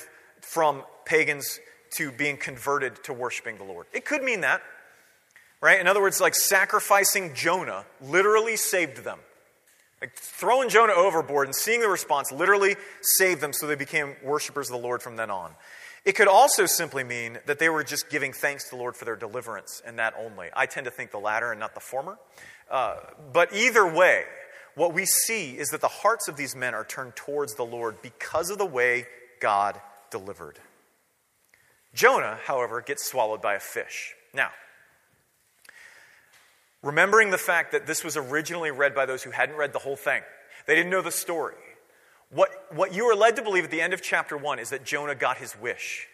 from 0.42 0.84
pagans 1.06 1.60
to 1.98 2.12
being 2.12 2.38
converted 2.38 3.04
to 3.04 3.14
worshiping 3.14 3.58
the 3.58 3.64
Lord. 3.64 3.88
It 3.94 4.06
could 4.06 4.24
mean 4.24 4.42
that, 4.42 4.62
right? 5.62 5.80
In 5.80 5.88
other 5.88 6.02
words, 6.02 6.22
like 6.22 6.36
sacrificing 6.36 7.34
Jonah 7.34 7.86
literally 8.02 8.56
saved 8.56 9.04
them. 9.04 9.20
Like 10.02 10.16
throwing 10.16 10.70
Jonah 10.70 10.94
overboard 10.94 11.48
and 11.48 11.56
seeing 11.56 11.80
the 11.80 11.88
response 11.88 12.32
literally 12.32 12.76
saved 13.02 13.40
them 13.40 13.54
so 13.54 13.68
they 13.68 13.76
became 13.76 14.16
worshipers 14.24 14.70
of 14.70 14.82
the 14.82 14.88
Lord 14.88 15.04
from 15.04 15.16
then 15.16 15.30
on. 15.30 15.52
It 16.04 16.14
could 16.14 16.28
also 16.28 16.66
simply 16.66 17.04
mean 17.04 17.38
that 17.46 17.60
they 17.60 17.70
were 17.70 17.84
just 17.84 18.10
giving 18.10 18.34
thanks 18.34 18.64
to 18.66 18.70
the 18.72 18.78
Lord 18.78 18.96
for 18.96 19.06
their 19.06 19.16
deliverance 19.16 19.84
and 19.86 20.00
that 20.00 20.16
only. 20.18 20.48
I 20.56 20.66
tend 20.66 20.86
to 20.86 20.92
think 20.92 21.12
the 21.12 21.20
latter 21.20 21.52
and 21.52 21.60
not 21.60 21.76
the 21.76 21.80
former. 21.80 22.18
Uh, 22.72 22.96
but 23.32 23.54
either 23.54 23.86
way, 23.86 24.24
what 24.74 24.94
we 24.94 25.06
see 25.06 25.52
is 25.52 25.70
that 25.70 25.82
the 25.82 25.88
hearts 25.88 26.28
of 26.28 26.38
these 26.38 26.56
men 26.56 26.74
are 26.74 26.86
turned 26.86 27.16
towards 27.16 27.54
the 27.54 27.66
Lord 27.66 28.02
because 28.02 28.50
of 28.50 28.58
the 28.58 28.66
way 28.66 29.06
God 29.40 29.80
delivered. 30.10 30.58
Jonah, 31.94 32.40
however, 32.46 32.82
gets 32.82 33.04
swallowed 33.04 33.42
by 33.42 33.56
a 33.56 33.60
fish. 33.60 34.14
Now, 34.34 34.50
remembering 36.82 37.32
the 37.32 37.38
fact 37.38 37.74
that 37.74 37.86
this 37.86 38.04
was 38.04 38.16
originally 38.16 38.72
read 38.72 38.96
by 38.96 39.06
those 39.06 39.24
who 39.24 39.32
hadn't 39.32 39.56
read 39.56 39.74
the 39.74 39.80
whole 39.80 39.96
thing, 39.96 40.22
they 40.68 40.76
didn't 40.76 40.92
know 40.92 41.02
the 41.02 41.12
story. 41.12 41.56
What, 42.30 42.50
what 42.74 42.94
you 42.94 43.06
are 43.06 43.16
led 43.16 43.36
to 43.36 43.42
believe 43.42 43.66
at 43.66 43.72
the 43.72 43.82
end 43.82 43.94
of 43.94 44.02
chapter 44.02 44.38
1 44.38 44.60
is 44.60 44.70
that 44.70 44.86
Jonah 44.86 45.16
got 45.16 45.38
his 45.38 45.60
wish. 45.60 46.08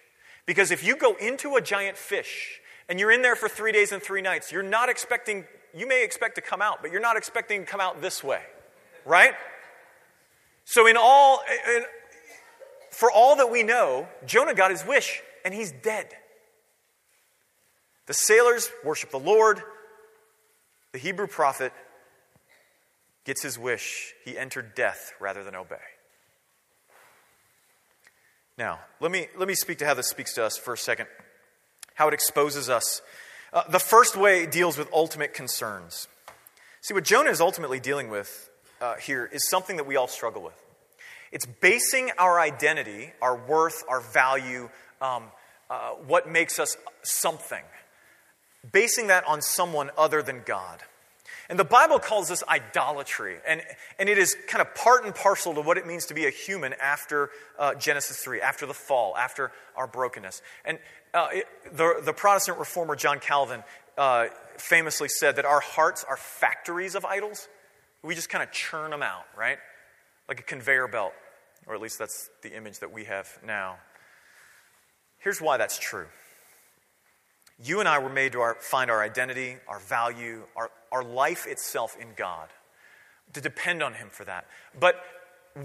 Because 0.48 0.72
if 0.72 0.84
you 0.84 0.96
go 0.96 1.14
into 1.16 1.56
a 1.56 1.62
giant 1.62 1.98
fish 1.98 2.60
and 2.90 3.00
you're 3.00 3.12
in 3.12 3.22
there 3.22 3.36
for 3.36 3.48
three 3.48 3.72
days 3.72 3.92
and 3.92 4.02
three 4.02 4.22
nights, 4.22 4.52
you're 4.52 4.64
not 4.64 4.90
expecting, 4.90 5.46
you 5.76 5.88
may 5.88 6.04
expect 6.04 6.36
to 6.36 6.42
come 6.42 6.62
out, 6.62 6.82
but 6.82 6.92
you're 6.92 7.02
not 7.02 7.18
expecting 7.18 7.66
to 7.66 7.68
come 7.68 7.82
out 7.82 8.02
this 8.02 8.24
way, 8.24 8.42
right? 9.06 9.34
So, 10.66 10.88
in 10.88 10.98
all, 10.98 11.42
in, 11.76 11.84
for 12.90 13.12
all 13.12 13.36
that 13.36 13.52
we 13.52 13.62
know, 13.62 14.08
Jonah 14.26 14.56
got 14.56 14.72
his 14.72 14.86
wish 14.86 15.22
and 15.48 15.56
he's 15.56 15.72
dead. 15.72 16.10
The 18.08 18.14
sailors 18.14 18.70
worship 18.84 19.12
the 19.12 19.18
Lord. 19.18 19.62
The 20.92 21.00
Hebrew 21.00 21.28
prophet 21.28 21.72
gets 23.24 23.42
his 23.42 23.58
wish. 23.58 24.14
He 24.26 24.38
entered 24.38 24.76
death 24.76 25.14
rather 25.22 25.46
than 25.46 25.56
obey. 25.56 25.78
Now, 28.58 28.82
let 29.00 29.10
me, 29.10 29.28
let 29.38 29.48
me 29.48 29.56
speak 29.56 29.78
to 29.78 29.86
how 29.86 29.94
this 29.94 30.10
speaks 30.10 30.34
to 30.34 30.44
us 30.44 30.58
for 30.58 30.74
a 30.74 30.78
second, 30.78 31.08
how 31.94 32.10
it 32.10 32.14
exposes 32.14 32.70
us. 32.70 33.02
Uh, 33.54 33.64
the 33.70 33.80
first 33.80 34.18
way 34.18 34.46
deals 34.48 34.78
with 34.78 34.90
ultimate 34.92 35.34
concerns. 35.34 36.10
See, 36.82 36.94
what 36.94 37.06
Jonah 37.06 37.30
is 37.30 37.40
ultimately 37.40 37.80
dealing 37.80 38.10
with 38.10 38.50
uh, 38.82 38.96
here 38.96 39.30
is 39.32 39.48
something 39.50 39.78
that 39.78 39.88
we 39.88 39.96
all 39.96 40.10
struggle 40.10 40.44
with. 40.44 40.62
It's 41.32 41.46
basing 41.46 42.12
our 42.18 42.38
identity, 42.38 43.14
our 43.22 43.38
worth, 43.38 43.86
our 43.88 44.02
value, 44.02 44.70
um, 45.02 45.26
uh, 45.70 45.92
what 46.08 46.30
makes 46.30 46.60
us 46.60 46.78
something, 47.04 47.64
basing 48.72 49.08
that 49.08 49.26
on 49.28 49.42
someone 49.42 49.92
other 49.98 50.22
than 50.22 50.42
God. 50.46 50.82
And 51.50 51.58
the 51.58 51.66
Bible 51.66 52.00
calls 52.00 52.28
this 52.28 52.44
idolatry. 52.48 53.38
And, 53.48 53.62
and 54.00 54.10
it 54.10 54.18
is 54.18 54.36
kind 54.48 54.62
of 54.62 54.76
part 54.76 55.06
and 55.06 55.16
parcel 55.16 55.54
to 55.54 55.62
what 55.62 55.78
it 55.78 55.88
means 55.88 56.08
to 56.08 56.14
be 56.14 56.26
a 56.26 56.30
human 56.30 56.74
after 56.74 57.30
uh, 57.58 57.76
Genesis 57.76 58.18
3, 58.18 58.42
after 58.42 58.66
the 58.66 58.74
fall, 58.74 59.16
after 59.16 59.52
our 59.76 59.88
brokenness. 59.88 60.42
And 60.66 60.80
uh, 61.14 61.28
it, 61.32 61.48
the, 61.72 62.02
the 62.04 62.14
Protestant 62.14 62.60
reformer 62.60 62.96
John 62.96 63.20
Calvin 63.20 63.64
uh, 63.98 64.28
famously 64.58 65.08
said 65.08 65.38
that 65.38 65.46
our 65.46 65.62
hearts 65.62 66.04
are 66.08 66.18
factories 66.18 66.96
of 66.96 67.06
idols. 67.06 67.48
We 68.04 68.14
just 68.14 68.30
kind 68.30 68.44
of 68.44 68.52
churn 68.52 68.92
them 68.92 69.02
out, 69.02 69.26
right? 69.38 69.58
Like 70.28 70.42
a 70.42 70.44
conveyor 70.44 70.90
belt. 70.90 71.14
Or 71.66 71.76
at 71.76 71.82
least 71.82 72.00
that's 72.00 72.30
the 72.44 72.56
image 72.56 72.80
that 72.80 72.92
we 72.92 73.06
have 73.06 73.28
now. 73.46 73.78
Here's 75.20 75.42
why 75.42 75.58
that's 75.58 75.78
true. 75.78 76.08
You 77.64 77.80
and 77.80 77.90
I 77.90 78.00
were 78.00 78.10
made 78.10 78.34
to 78.34 78.42
our, 78.42 78.56
find 78.60 78.92
our 78.92 79.02
identity, 79.02 79.58
our 79.68 79.80
value, 79.80 80.44
our, 80.56 80.70
our 80.92 81.04
life 81.04 81.48
itself 81.48 81.98
in 82.00 82.10
God, 82.16 82.50
to 83.34 83.42
depend 83.42 83.82
on 83.82 83.94
Him 83.94 84.10
for 84.12 84.24
that. 84.26 84.46
But 84.80 85.04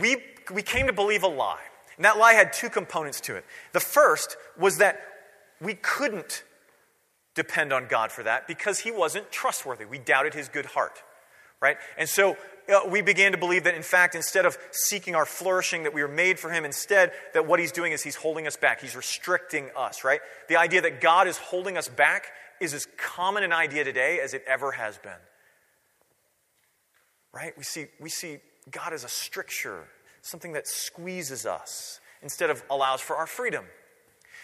we, 0.00 0.16
we 0.52 0.62
came 0.62 0.86
to 0.86 0.92
believe 0.92 1.22
a 1.22 1.28
lie. 1.28 1.60
And 1.96 2.04
that 2.04 2.18
lie 2.18 2.32
had 2.32 2.52
two 2.52 2.70
components 2.70 3.20
to 3.22 3.36
it. 3.36 3.44
The 3.72 3.80
first 3.80 4.36
was 4.58 4.78
that 4.78 5.00
we 5.60 5.74
couldn't 5.74 6.44
depend 7.34 7.72
on 7.72 7.86
God 7.88 8.10
for 8.10 8.22
that 8.22 8.46
because 8.46 8.80
He 8.80 8.90
wasn't 8.90 9.30
trustworthy. 9.30 9.84
We 9.84 9.98
doubted 9.98 10.32
His 10.32 10.48
good 10.48 10.66
heart, 10.66 11.02
right? 11.60 11.76
And 11.98 12.08
so 12.08 12.36
Uh, 12.72 12.80
we 12.88 13.02
began 13.02 13.32
to 13.32 13.38
believe 13.38 13.64
that, 13.64 13.74
in 13.74 13.82
fact, 13.82 14.14
instead 14.14 14.46
of 14.46 14.56
seeking 14.70 15.14
our 15.14 15.26
flourishing, 15.26 15.82
that 15.82 15.92
we 15.92 16.02
were 16.02 16.08
made 16.08 16.38
for 16.38 16.50
Him, 16.50 16.64
instead, 16.64 17.12
that 17.34 17.46
what 17.46 17.60
He's 17.60 17.72
doing 17.72 17.92
is 17.92 18.02
He's 18.02 18.16
holding 18.16 18.46
us 18.46 18.56
back. 18.56 18.80
He's 18.80 18.96
restricting 18.96 19.70
us, 19.76 20.04
right? 20.04 20.20
The 20.48 20.56
idea 20.56 20.80
that 20.82 21.00
God 21.00 21.28
is 21.28 21.36
holding 21.36 21.76
us 21.76 21.88
back 21.88 22.26
is 22.60 22.72
as 22.72 22.86
common 22.96 23.42
an 23.42 23.52
idea 23.52 23.84
today 23.84 24.20
as 24.20 24.34
it 24.34 24.44
ever 24.46 24.72
has 24.72 24.96
been. 24.98 25.12
Right? 27.32 27.56
We 27.56 27.64
see, 27.64 27.86
we 28.00 28.08
see 28.08 28.38
God 28.70 28.92
as 28.92 29.04
a 29.04 29.08
stricture, 29.08 29.84
something 30.20 30.52
that 30.52 30.66
squeezes 30.66 31.44
us 31.44 32.00
instead 32.22 32.50
of 32.50 32.62
allows 32.70 33.00
for 33.00 33.16
our 33.16 33.26
freedom. 33.26 33.64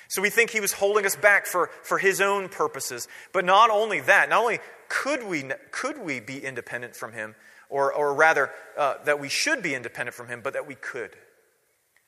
So 0.09 0.23
we 0.23 0.31
think 0.31 0.51
he 0.51 0.61
was 0.61 0.73
holding 0.73 1.05
us 1.05 1.15
back 1.15 1.47
for, 1.47 1.71
for 1.83 1.99
his 1.99 2.21
own 2.21 2.49
purposes. 2.49 3.09
But 3.33 3.45
not 3.45 3.71
only 3.71 4.01
that, 4.01 4.31
not 4.31 4.41
only 4.41 4.59
could 4.89 5.23
we, 5.23 5.45
could 5.71 5.99
we 5.99 6.19
be 6.19 6.43
independent 6.43 6.97
from 6.97 7.13
him, 7.13 7.35
or, 7.69 7.93
or 7.93 8.15
rather, 8.15 8.51
uh, 8.77 8.95
that 9.05 9.21
we 9.21 9.29
should 9.29 9.63
be 9.63 9.75
independent 9.75 10.15
from 10.15 10.29
Him, 10.29 10.41
but 10.43 10.53
that 10.55 10.67
we 10.67 10.75
could. 10.75 11.11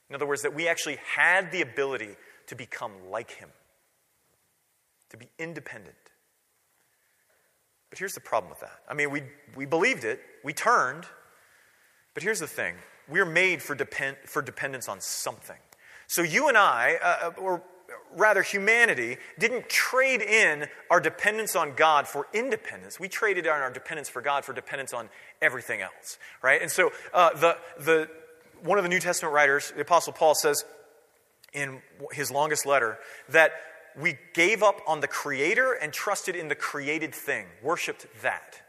In 0.08 0.14
other 0.14 0.26
words, 0.26 0.42
that 0.42 0.54
we 0.54 0.68
actually 0.68 0.98
had 1.14 1.52
the 1.52 1.62
ability 1.62 2.16
to 2.46 2.54
become 2.54 2.92
like 3.10 3.32
Him, 3.32 3.50
to 5.10 5.16
be 5.16 5.28
independent. 5.38 5.94
But 7.90 7.98
here's 7.98 8.14
the 8.14 8.20
problem 8.20 8.50
with 8.50 8.60
that. 8.60 8.80
I 8.88 8.94
mean, 8.94 9.10
we, 9.10 9.22
we 9.56 9.66
believed 9.66 10.04
it, 10.04 10.20
we 10.44 10.52
turned, 10.52 11.04
but 12.14 12.22
here's 12.22 12.40
the 12.40 12.46
thing 12.46 12.74
we're 13.08 13.26
made 13.26 13.60
for, 13.60 13.74
depend, 13.74 14.16
for 14.24 14.40
dependence 14.40 14.88
on 14.88 15.00
something. 15.00 15.56
So 16.06 16.22
you 16.22 16.48
and 16.48 16.56
I, 16.56 16.98
uh, 17.02 17.30
uh 17.30 17.40
or 17.40 17.62
rather, 18.16 18.42
humanity 18.42 19.18
didn't 19.38 19.68
trade 19.68 20.22
in 20.22 20.68
our 20.90 21.00
dependence 21.00 21.56
on 21.56 21.74
God 21.74 22.08
for 22.08 22.26
independence. 22.32 22.98
We 22.98 23.08
traded 23.08 23.46
in 23.46 23.52
our 23.52 23.70
dependence 23.70 24.08
for 24.08 24.22
God 24.22 24.44
for 24.44 24.52
dependence 24.52 24.92
on 24.92 25.08
everything 25.40 25.80
else, 25.80 26.18
right? 26.42 26.60
And 26.60 26.70
so, 26.70 26.90
uh, 27.14 27.30
the, 27.34 27.56
the, 27.78 28.10
one 28.62 28.78
of 28.78 28.84
the 28.84 28.90
New 28.90 29.00
Testament 29.00 29.34
writers, 29.34 29.72
the 29.74 29.82
Apostle 29.82 30.12
Paul, 30.12 30.34
says 30.34 30.64
in 31.52 31.80
his 32.12 32.30
longest 32.30 32.66
letter 32.66 32.98
that 33.30 33.52
we 33.98 34.18
gave 34.34 34.62
up 34.62 34.80
on 34.86 35.00
the 35.00 35.08
Creator 35.08 35.72
and 35.72 35.92
trusted 35.92 36.36
in 36.36 36.48
the 36.48 36.54
created 36.54 37.14
thing, 37.14 37.46
worshiped 37.62 38.06
that. 38.22 38.60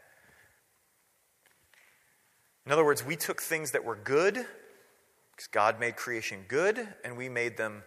In 2.66 2.72
other 2.72 2.84
words, 2.84 3.04
we 3.04 3.16
took 3.16 3.40
things 3.42 3.72
that 3.72 3.84
were 3.84 3.96
good, 3.96 4.34
because 4.34 5.46
God 5.50 5.80
made 5.80 5.96
creation 5.96 6.44
good, 6.48 6.88
and 7.04 7.16
we 7.16 7.28
made 7.28 7.56
them 7.56 7.82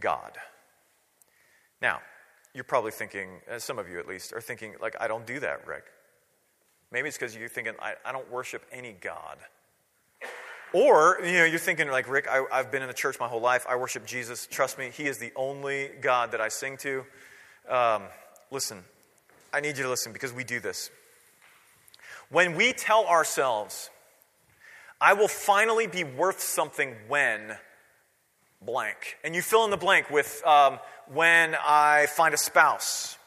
God. 0.00 0.32
Now, 1.80 2.00
you're 2.54 2.64
probably 2.64 2.90
thinking, 2.90 3.28
uh, 3.50 3.58
some 3.58 3.78
of 3.78 3.88
you 3.88 3.98
at 3.98 4.08
least, 4.08 4.32
are 4.32 4.40
thinking, 4.40 4.74
like, 4.80 4.96
I 5.00 5.08
don't 5.08 5.26
do 5.26 5.38
that, 5.40 5.66
Rick. 5.66 5.84
Maybe 6.90 7.08
it's 7.08 7.18
because 7.18 7.36
you're 7.36 7.48
thinking, 7.48 7.74
I, 7.80 7.94
I 8.04 8.12
don't 8.12 8.30
worship 8.30 8.62
any 8.72 8.92
God. 8.92 9.38
Or, 10.72 11.18
you 11.22 11.32
know, 11.34 11.44
you're 11.44 11.58
thinking, 11.58 11.88
like, 11.88 12.08
Rick, 12.08 12.28
I, 12.28 12.44
have 12.50 12.70
been 12.70 12.82
in 12.82 12.88
the 12.88 12.94
church 12.94 13.20
my 13.20 13.28
whole 13.28 13.40
life. 13.40 13.66
I 13.68 13.76
worship 13.76 14.06
Jesus. 14.06 14.46
Trust 14.50 14.78
me, 14.78 14.90
He 14.90 15.04
is 15.04 15.18
the 15.18 15.32
only 15.36 15.90
God 16.00 16.32
that 16.32 16.40
I 16.40 16.48
sing 16.48 16.76
to. 16.78 17.04
Um, 17.68 18.04
listen, 18.50 18.82
I 19.52 19.60
need 19.60 19.76
you 19.76 19.82
to 19.84 19.88
listen 19.88 20.12
because 20.12 20.32
we 20.32 20.44
do 20.44 20.60
this. 20.60 20.90
When 22.30 22.56
we 22.56 22.72
tell 22.72 23.06
ourselves, 23.06 23.90
I 25.00 25.12
will 25.12 25.28
finally 25.28 25.86
be 25.86 26.04
worth 26.04 26.40
something 26.40 26.94
when 27.08 27.56
blank, 28.62 29.18
and 29.22 29.34
you 29.34 29.42
fill 29.42 29.64
in 29.64 29.70
the 29.70 29.76
blank 29.76 30.10
with 30.10 30.42
um, 30.46 30.78
when 31.12 31.54
I 31.54 32.06
find 32.06 32.34
a 32.34 32.38
spouse, 32.38 33.18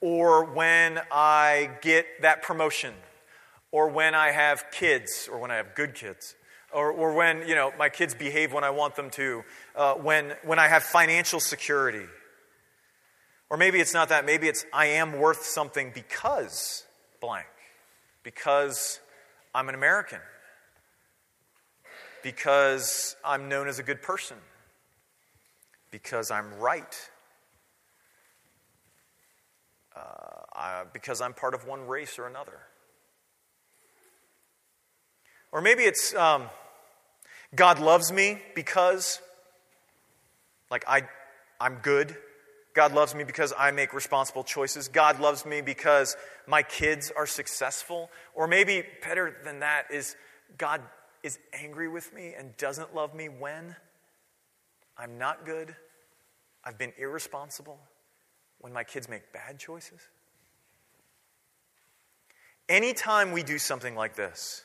or 0.00 0.44
when 0.44 1.00
I 1.10 1.70
get 1.82 2.22
that 2.22 2.42
promotion, 2.42 2.94
or 3.72 3.88
when 3.88 4.14
I 4.14 4.30
have 4.30 4.66
kids, 4.70 5.28
or 5.30 5.38
when 5.38 5.50
I 5.50 5.56
have 5.56 5.74
good 5.74 5.94
kids, 5.94 6.34
or, 6.72 6.90
or 6.92 7.14
when 7.14 7.48
you 7.48 7.54
know 7.54 7.72
my 7.78 7.88
kids 7.88 8.14
behave 8.14 8.52
when 8.52 8.64
I 8.64 8.70
want 8.70 8.96
them 8.96 9.10
to, 9.10 9.44
uh, 9.74 9.94
when 9.94 10.34
when 10.44 10.58
I 10.58 10.68
have 10.68 10.82
financial 10.82 11.40
security, 11.40 12.06
or 13.50 13.56
maybe 13.56 13.80
it's 13.80 13.94
not 13.94 14.10
that. 14.10 14.24
Maybe 14.24 14.48
it's 14.48 14.64
I 14.72 14.86
am 14.86 15.18
worth 15.18 15.44
something 15.44 15.92
because 15.94 16.84
blank, 17.20 17.46
because 18.22 19.00
I'm 19.54 19.68
an 19.68 19.74
American, 19.74 20.20
because 22.22 23.16
I'm 23.24 23.48
known 23.48 23.68
as 23.68 23.78
a 23.78 23.82
good 23.82 24.02
person, 24.02 24.36
because 25.90 26.30
I'm 26.30 26.54
right 26.54 27.10
uh, 29.96 30.84
because 30.92 31.20
I'm 31.20 31.34
part 31.34 31.54
of 31.54 31.66
one 31.66 31.86
race 31.86 32.18
or 32.18 32.26
another. 32.26 32.58
Or 35.50 35.60
maybe 35.60 35.82
it's 35.82 36.14
um, 36.14 36.50
God 37.54 37.78
loves 37.78 38.12
me 38.12 38.40
because, 38.54 39.20
like, 40.70 40.84
I, 40.86 41.02
I'm 41.60 41.76
good 41.76 42.16
God 42.78 42.94
loves 42.94 43.12
me 43.12 43.24
because 43.24 43.52
I 43.58 43.72
make 43.72 43.92
responsible 43.92 44.44
choices. 44.44 44.86
God 44.86 45.18
loves 45.18 45.44
me 45.44 45.62
because 45.62 46.16
my 46.46 46.62
kids 46.62 47.10
are 47.16 47.26
successful. 47.26 48.08
Or 48.36 48.46
maybe 48.46 48.84
better 49.02 49.34
than 49.42 49.58
that 49.58 49.86
is 49.90 50.14
God 50.58 50.82
is 51.24 51.40
angry 51.52 51.88
with 51.88 52.14
me 52.14 52.34
and 52.38 52.56
doesn't 52.56 52.94
love 52.94 53.16
me 53.16 53.28
when 53.28 53.74
I'm 54.98 55.18
not 55.18 55.46
good, 55.46 55.74
I've 56.64 56.78
been 56.78 56.92
irresponsible, 56.98 57.78
when 58.58 58.72
my 58.72 58.84
kids 58.84 59.08
make 59.08 59.32
bad 59.32 59.58
choices. 59.58 60.00
Anytime 62.68 63.32
we 63.32 63.42
do 63.42 63.58
something 63.58 63.94
like 63.94 64.16
this, 64.16 64.64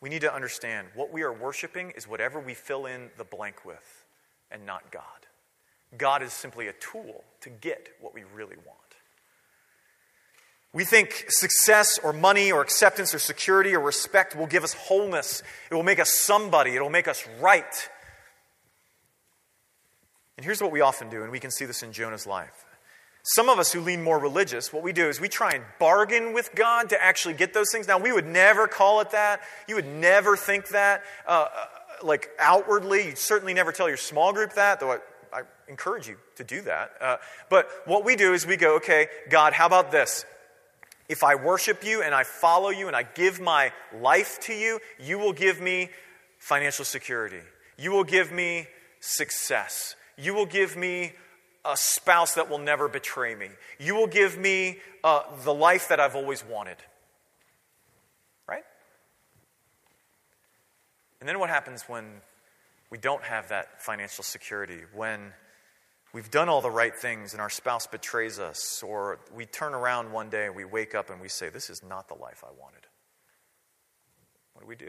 we 0.00 0.08
need 0.08 0.22
to 0.22 0.34
understand 0.34 0.88
what 0.94 1.12
we 1.12 1.22
are 1.22 1.32
worshiping 1.32 1.92
is 1.96 2.08
whatever 2.08 2.40
we 2.40 2.54
fill 2.54 2.86
in 2.86 3.10
the 3.16 3.24
blank 3.24 3.64
with 3.64 4.04
and 4.50 4.66
not 4.66 4.90
God. 4.90 5.02
God 5.96 6.22
is 6.22 6.32
simply 6.32 6.68
a 6.68 6.72
tool 6.72 7.24
to 7.40 7.50
get 7.50 7.88
what 8.00 8.14
we 8.14 8.24
really 8.34 8.56
want. 8.66 8.78
We 10.72 10.84
think 10.84 11.26
success 11.28 11.98
or 11.98 12.12
money 12.12 12.52
or 12.52 12.60
acceptance 12.60 13.14
or 13.14 13.18
security 13.18 13.74
or 13.74 13.80
respect 13.80 14.36
will 14.36 14.46
give 14.46 14.64
us 14.64 14.74
wholeness. 14.74 15.42
It 15.70 15.74
will 15.74 15.82
make 15.82 15.98
us 15.98 16.10
somebody. 16.10 16.76
It 16.76 16.82
will 16.82 16.90
make 16.90 17.08
us 17.08 17.26
right. 17.40 17.88
And 20.36 20.44
here's 20.44 20.60
what 20.60 20.70
we 20.70 20.80
often 20.80 21.08
do, 21.08 21.22
and 21.22 21.32
we 21.32 21.40
can 21.40 21.50
see 21.50 21.64
this 21.64 21.82
in 21.82 21.92
Jonah's 21.92 22.26
life. 22.26 22.64
Some 23.22 23.48
of 23.48 23.58
us 23.58 23.72
who 23.72 23.80
lean 23.80 24.04
more 24.04 24.18
religious, 24.18 24.72
what 24.72 24.84
we 24.84 24.92
do 24.92 25.08
is 25.08 25.20
we 25.20 25.28
try 25.28 25.52
and 25.52 25.64
bargain 25.80 26.32
with 26.32 26.54
God 26.54 26.90
to 26.90 27.02
actually 27.02 27.34
get 27.34 27.54
those 27.54 27.72
things. 27.72 27.88
Now, 27.88 27.98
we 27.98 28.12
would 28.12 28.26
never 28.26 28.68
call 28.68 29.00
it 29.00 29.10
that. 29.10 29.40
You 29.66 29.74
would 29.74 29.86
never 29.86 30.36
think 30.36 30.68
that, 30.68 31.02
uh, 31.26 31.46
uh 31.52 31.66
like 32.04 32.28
outwardly. 32.38 33.06
You'd 33.06 33.18
certainly 33.18 33.54
never 33.54 33.72
tell 33.72 33.88
your 33.88 33.96
small 33.96 34.32
group 34.32 34.52
that, 34.52 34.78
though 34.78 34.92
I, 34.92 34.98
I 35.32 35.42
encourage 35.66 36.06
you 36.06 36.18
to 36.36 36.44
do 36.44 36.60
that. 36.62 36.92
Uh, 37.00 37.16
but 37.48 37.68
what 37.86 38.04
we 38.04 38.14
do 38.14 38.32
is 38.32 38.46
we 38.46 38.56
go, 38.56 38.76
okay, 38.76 39.08
God, 39.28 39.54
how 39.54 39.66
about 39.66 39.90
this? 39.90 40.24
If 41.08 41.24
I 41.24 41.36
worship 41.36 41.84
you 41.84 42.02
and 42.02 42.14
I 42.14 42.22
follow 42.22 42.70
you 42.70 42.86
and 42.86 42.94
I 42.94 43.02
give 43.02 43.40
my 43.40 43.72
life 43.98 44.38
to 44.42 44.52
you, 44.52 44.78
you 45.00 45.18
will 45.18 45.32
give 45.32 45.60
me 45.60 45.88
financial 46.38 46.84
security. 46.84 47.40
You 47.78 47.90
will 47.90 48.04
give 48.04 48.30
me 48.30 48.68
success. 49.00 49.96
You 50.16 50.34
will 50.34 50.46
give 50.46 50.76
me 50.76 51.12
a 51.64 51.76
spouse 51.76 52.34
that 52.34 52.48
will 52.48 52.58
never 52.58 52.88
betray 52.88 53.34
me. 53.34 53.48
You 53.78 53.94
will 53.94 54.06
give 54.06 54.38
me 54.38 54.78
uh, 55.02 55.22
the 55.44 55.52
life 55.52 55.88
that 55.88 56.00
I've 56.00 56.14
always 56.14 56.44
wanted. 56.44 56.76
Right? 58.48 58.64
And 61.20 61.28
then 61.28 61.38
what 61.38 61.50
happens 61.50 61.84
when 61.86 62.04
we 62.90 62.98
don't 62.98 63.22
have 63.24 63.48
that 63.48 63.82
financial 63.82 64.24
security? 64.24 64.82
When 64.94 65.32
we've 66.12 66.30
done 66.30 66.48
all 66.48 66.60
the 66.60 66.70
right 66.70 66.96
things 66.96 67.32
and 67.32 67.40
our 67.40 67.50
spouse 67.50 67.86
betrays 67.86 68.38
us, 68.38 68.82
or 68.82 69.18
we 69.34 69.44
turn 69.44 69.74
around 69.74 70.12
one 70.12 70.30
day 70.30 70.46
and 70.46 70.56
we 70.56 70.64
wake 70.64 70.94
up 70.94 71.10
and 71.10 71.20
we 71.20 71.28
say, 71.28 71.48
This 71.48 71.68
is 71.68 71.82
not 71.82 72.08
the 72.08 72.14
life 72.14 72.44
I 72.46 72.50
wanted. 72.58 72.86
What 74.54 74.62
do 74.62 74.68
we 74.68 74.76
do? 74.76 74.88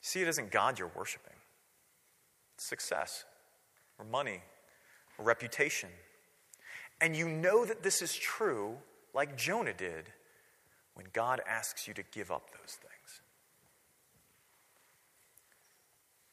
See, 0.00 0.22
it 0.22 0.28
isn't 0.28 0.50
God 0.52 0.78
you're 0.78 0.92
worshiping, 0.94 1.35
success 2.60 3.24
or 3.98 4.04
money 4.04 4.42
or 5.18 5.24
reputation. 5.24 5.90
And 7.00 7.14
you 7.14 7.28
know 7.28 7.64
that 7.64 7.82
this 7.82 8.02
is 8.02 8.14
true, 8.14 8.76
like 9.14 9.36
Jonah 9.36 9.74
did, 9.74 10.06
when 10.94 11.06
God 11.12 11.40
asks 11.46 11.86
you 11.86 11.94
to 11.94 12.02
give 12.10 12.30
up 12.30 12.50
those 12.52 12.74
things. 12.74 13.20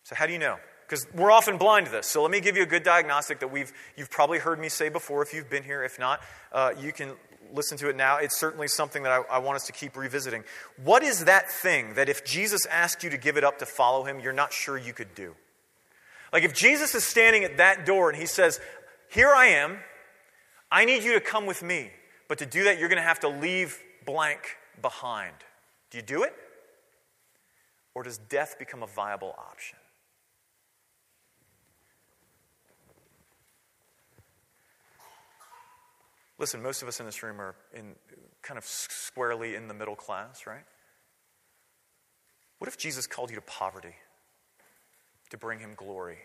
So, 0.03 0.15
how 0.15 0.25
do 0.25 0.33
you 0.33 0.39
know? 0.39 0.57
Because 0.87 1.07
we're 1.13 1.31
often 1.31 1.57
blind 1.57 1.85
to 1.87 1.91
this. 1.91 2.07
So, 2.07 2.21
let 2.21 2.31
me 2.31 2.39
give 2.39 2.55
you 2.55 2.63
a 2.63 2.67
good 2.67 2.83
diagnostic 2.83 3.39
that 3.39 3.49
we've, 3.51 3.73
you've 3.97 4.09
probably 4.09 4.39
heard 4.39 4.59
me 4.59 4.69
say 4.69 4.89
before 4.89 5.21
if 5.21 5.33
you've 5.33 5.49
been 5.49 5.63
here. 5.63 5.83
If 5.83 5.99
not, 5.99 6.21
uh, 6.51 6.71
you 6.79 6.93
can 6.93 7.11
listen 7.53 7.77
to 7.79 7.89
it 7.89 7.95
now. 7.95 8.17
It's 8.17 8.37
certainly 8.37 8.67
something 8.67 9.03
that 9.03 9.11
I, 9.11 9.35
I 9.35 9.37
want 9.39 9.57
us 9.57 9.65
to 9.67 9.73
keep 9.73 9.97
revisiting. 9.97 10.43
What 10.83 11.03
is 11.03 11.25
that 11.25 11.51
thing 11.51 11.95
that 11.95 12.09
if 12.09 12.25
Jesus 12.25 12.65
asked 12.67 13.03
you 13.03 13.09
to 13.09 13.17
give 13.17 13.37
it 13.37 13.43
up 13.43 13.59
to 13.59 13.65
follow 13.65 14.03
him, 14.03 14.19
you're 14.19 14.33
not 14.33 14.53
sure 14.53 14.77
you 14.77 14.93
could 14.93 15.13
do? 15.13 15.35
Like 16.33 16.43
if 16.43 16.53
Jesus 16.53 16.95
is 16.95 17.03
standing 17.03 17.43
at 17.43 17.57
that 17.57 17.85
door 17.85 18.09
and 18.09 18.19
he 18.19 18.25
says, 18.25 18.59
Here 19.09 19.29
I 19.29 19.45
am, 19.45 19.77
I 20.71 20.83
need 20.83 21.03
you 21.03 21.13
to 21.13 21.21
come 21.21 21.45
with 21.45 21.61
me. 21.61 21.91
But 22.27 22.39
to 22.39 22.47
do 22.47 22.63
that, 22.63 22.79
you're 22.79 22.89
going 22.89 23.01
to 23.01 23.07
have 23.07 23.19
to 23.19 23.29
leave 23.29 23.79
blank 24.05 24.57
behind. 24.81 25.35
Do 25.91 25.99
you 25.99 26.01
do 26.01 26.23
it? 26.23 26.33
Or 27.93 28.01
does 28.01 28.17
death 28.17 28.55
become 28.57 28.81
a 28.81 28.87
viable 28.87 29.35
option? 29.37 29.77
Listen, 36.39 36.63
most 36.63 36.81
of 36.81 36.87
us 36.87 36.99
in 36.99 37.05
this 37.05 37.21
room 37.21 37.39
are 37.39 37.55
in 37.75 37.93
kind 38.41 38.57
of 38.57 38.65
squarely 38.65 39.53
in 39.53 39.67
the 39.67 39.73
middle 39.75 39.95
class, 39.95 40.47
right? 40.47 40.65
What 42.57 42.67
if 42.67 42.77
Jesus 42.77 43.05
called 43.05 43.29
you 43.29 43.35
to 43.35 43.41
poverty? 43.43 43.93
To 45.33 45.37
bring 45.37 45.59
him 45.59 45.73
glory 45.75 46.19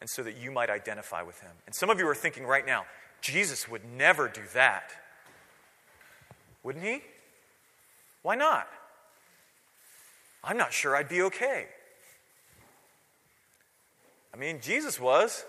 and 0.00 0.08
so 0.08 0.22
that 0.22 0.36
you 0.36 0.50
might 0.50 0.68
identify 0.68 1.22
with 1.22 1.40
him. 1.40 1.50
And 1.64 1.74
some 1.74 1.88
of 1.88 1.98
you 1.98 2.06
are 2.06 2.14
thinking 2.14 2.44
right 2.44 2.64
now, 2.64 2.84
Jesus 3.22 3.68
would 3.68 3.84
never 3.96 4.28
do 4.28 4.42
that. 4.52 4.90
Wouldn't 6.62 6.84
he? 6.84 7.00
Why 8.20 8.34
not? 8.34 8.68
I'm 10.44 10.58
not 10.58 10.74
sure 10.74 10.94
I'd 10.94 11.08
be 11.08 11.22
okay. 11.22 11.68
I 14.34 14.36
mean, 14.36 14.60
Jesus 14.60 15.00
was. 15.00 15.44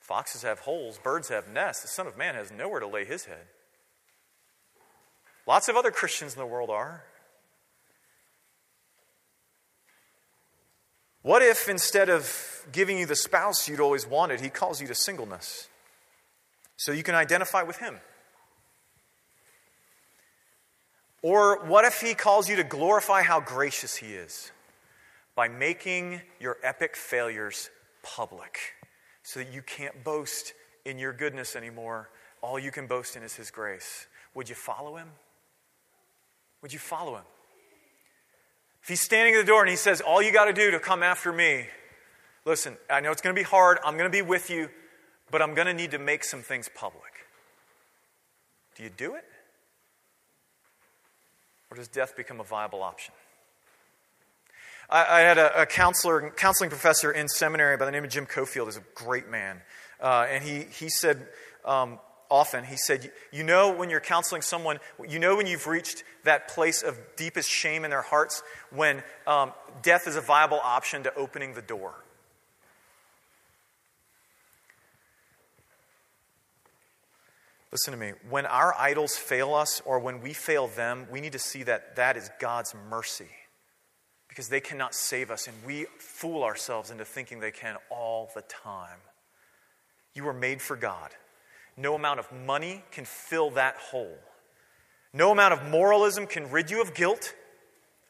Foxes 0.00 0.42
have 0.42 0.60
holes, 0.60 0.98
birds 0.98 1.28
have 1.30 1.48
nests. 1.48 1.82
The 1.82 1.88
Son 1.88 2.06
of 2.06 2.16
Man 2.16 2.36
has 2.36 2.52
nowhere 2.52 2.80
to 2.80 2.86
lay 2.86 3.04
his 3.04 3.24
head. 3.24 3.46
Lots 5.46 5.68
of 5.68 5.76
other 5.76 5.90
Christians 5.90 6.34
in 6.34 6.38
the 6.38 6.46
world 6.46 6.70
are. 6.70 7.04
What 11.22 11.42
if 11.42 11.68
instead 11.68 12.08
of 12.08 12.66
giving 12.72 12.98
you 12.98 13.06
the 13.06 13.16
spouse 13.16 13.68
you'd 13.68 13.80
always 13.80 14.06
wanted, 14.06 14.40
he 14.40 14.48
calls 14.48 14.80
you 14.80 14.86
to 14.86 14.94
singleness 14.94 15.68
so 16.76 16.92
you 16.92 17.02
can 17.02 17.14
identify 17.14 17.62
with 17.62 17.78
him? 17.78 17.98
Or 21.22 21.64
what 21.66 21.84
if 21.84 22.00
he 22.00 22.14
calls 22.14 22.48
you 22.48 22.56
to 22.56 22.64
glorify 22.64 23.22
how 23.22 23.40
gracious 23.40 23.96
he 23.96 24.14
is 24.14 24.50
by 25.34 25.48
making 25.48 26.22
your 26.38 26.56
epic 26.62 26.96
failures 26.96 27.68
public 28.02 28.58
so 29.22 29.40
that 29.40 29.52
you 29.52 29.60
can't 29.60 30.02
boast 30.02 30.54
in 30.86 30.98
your 30.98 31.12
goodness 31.12 31.54
anymore? 31.54 32.08
All 32.40 32.58
you 32.58 32.70
can 32.70 32.86
boast 32.86 33.16
in 33.16 33.22
is 33.22 33.34
his 33.34 33.50
grace. 33.50 34.06
Would 34.32 34.48
you 34.48 34.54
follow 34.54 34.96
him? 34.96 35.08
Would 36.62 36.72
you 36.72 36.78
follow 36.78 37.16
him? 37.16 37.24
He's 38.90 39.00
standing 39.00 39.34
at 39.36 39.38
the 39.38 39.46
door 39.46 39.60
and 39.60 39.70
he 39.70 39.76
says, 39.76 40.00
All 40.00 40.20
you 40.20 40.32
got 40.32 40.46
to 40.46 40.52
do 40.52 40.72
to 40.72 40.80
come 40.80 41.04
after 41.04 41.32
me, 41.32 41.66
listen, 42.44 42.76
I 42.90 42.98
know 42.98 43.12
it's 43.12 43.22
going 43.22 43.34
to 43.34 43.40
be 43.40 43.44
hard. 43.44 43.78
I'm 43.84 43.96
going 43.96 44.10
to 44.10 44.12
be 44.12 44.20
with 44.20 44.50
you, 44.50 44.68
but 45.30 45.40
I'm 45.40 45.54
going 45.54 45.68
to 45.68 45.74
need 45.74 45.92
to 45.92 46.00
make 46.00 46.24
some 46.24 46.42
things 46.42 46.68
public. 46.74 47.12
Do 48.74 48.82
you 48.82 48.90
do 48.90 49.14
it? 49.14 49.24
Or 51.70 51.76
does 51.76 51.86
death 51.86 52.16
become 52.16 52.40
a 52.40 52.42
viable 52.42 52.82
option? 52.82 53.14
I, 54.90 55.18
I 55.18 55.20
had 55.20 55.38
a, 55.38 55.62
a, 55.62 55.66
counselor, 55.66 56.28
counseling 56.36 56.70
professor 56.70 57.12
in 57.12 57.28
seminary 57.28 57.76
by 57.76 57.84
the 57.84 57.92
name 57.92 58.02
of 58.02 58.10
Jim 58.10 58.26
Cofield. 58.26 58.64
He's 58.64 58.76
a 58.76 58.82
great 58.96 59.30
man. 59.30 59.60
Uh, 60.00 60.26
and 60.28 60.42
he, 60.42 60.64
he 60.64 60.88
said, 60.88 61.28
um, 61.64 62.00
often, 62.30 62.64
he 62.64 62.76
said, 62.76 63.10
You 63.32 63.42
know, 63.42 63.72
when 63.72 63.90
you're 63.90 64.00
counseling 64.00 64.42
someone, 64.42 64.78
you 65.08 65.18
know 65.18 65.36
when 65.36 65.46
you've 65.46 65.66
reached 65.66 66.04
that 66.24 66.48
place 66.48 66.82
of 66.82 66.98
deepest 67.16 67.48
shame 67.48 67.84
in 67.84 67.90
their 67.90 68.02
hearts, 68.02 68.42
when 68.70 69.02
um, 69.26 69.52
death 69.82 70.06
is 70.06 70.16
a 70.16 70.20
viable 70.20 70.60
option 70.62 71.02
to 71.02 71.14
opening 71.14 71.54
the 71.54 71.62
door. 71.62 71.94
Listen 77.72 77.92
to 77.92 77.98
me. 77.98 78.12
When 78.28 78.46
our 78.46 78.74
idols 78.76 79.16
fail 79.16 79.54
us 79.54 79.80
or 79.84 80.00
when 80.00 80.20
we 80.20 80.32
fail 80.32 80.66
them, 80.68 81.06
we 81.10 81.20
need 81.20 81.32
to 81.32 81.38
see 81.38 81.62
that 81.64 81.96
that 81.96 82.16
is 82.16 82.28
God's 82.40 82.74
mercy 82.88 83.28
because 84.28 84.48
they 84.48 84.60
cannot 84.60 84.94
save 84.94 85.30
us 85.30 85.46
and 85.46 85.56
we 85.64 85.86
fool 85.98 86.42
ourselves 86.42 86.90
into 86.90 87.04
thinking 87.04 87.38
they 87.38 87.52
can 87.52 87.76
all 87.88 88.30
the 88.34 88.42
time. 88.42 88.98
You 90.14 90.24
were 90.24 90.32
made 90.32 90.60
for 90.60 90.76
God. 90.76 91.10
No 91.76 91.94
amount 91.94 92.20
of 92.20 92.30
money 92.32 92.84
can 92.90 93.04
fill 93.04 93.50
that 93.50 93.76
hole. 93.76 94.18
No 95.12 95.32
amount 95.32 95.54
of 95.54 95.64
moralism 95.68 96.26
can 96.26 96.50
rid 96.50 96.70
you 96.70 96.80
of 96.82 96.94
guilt. 96.94 97.34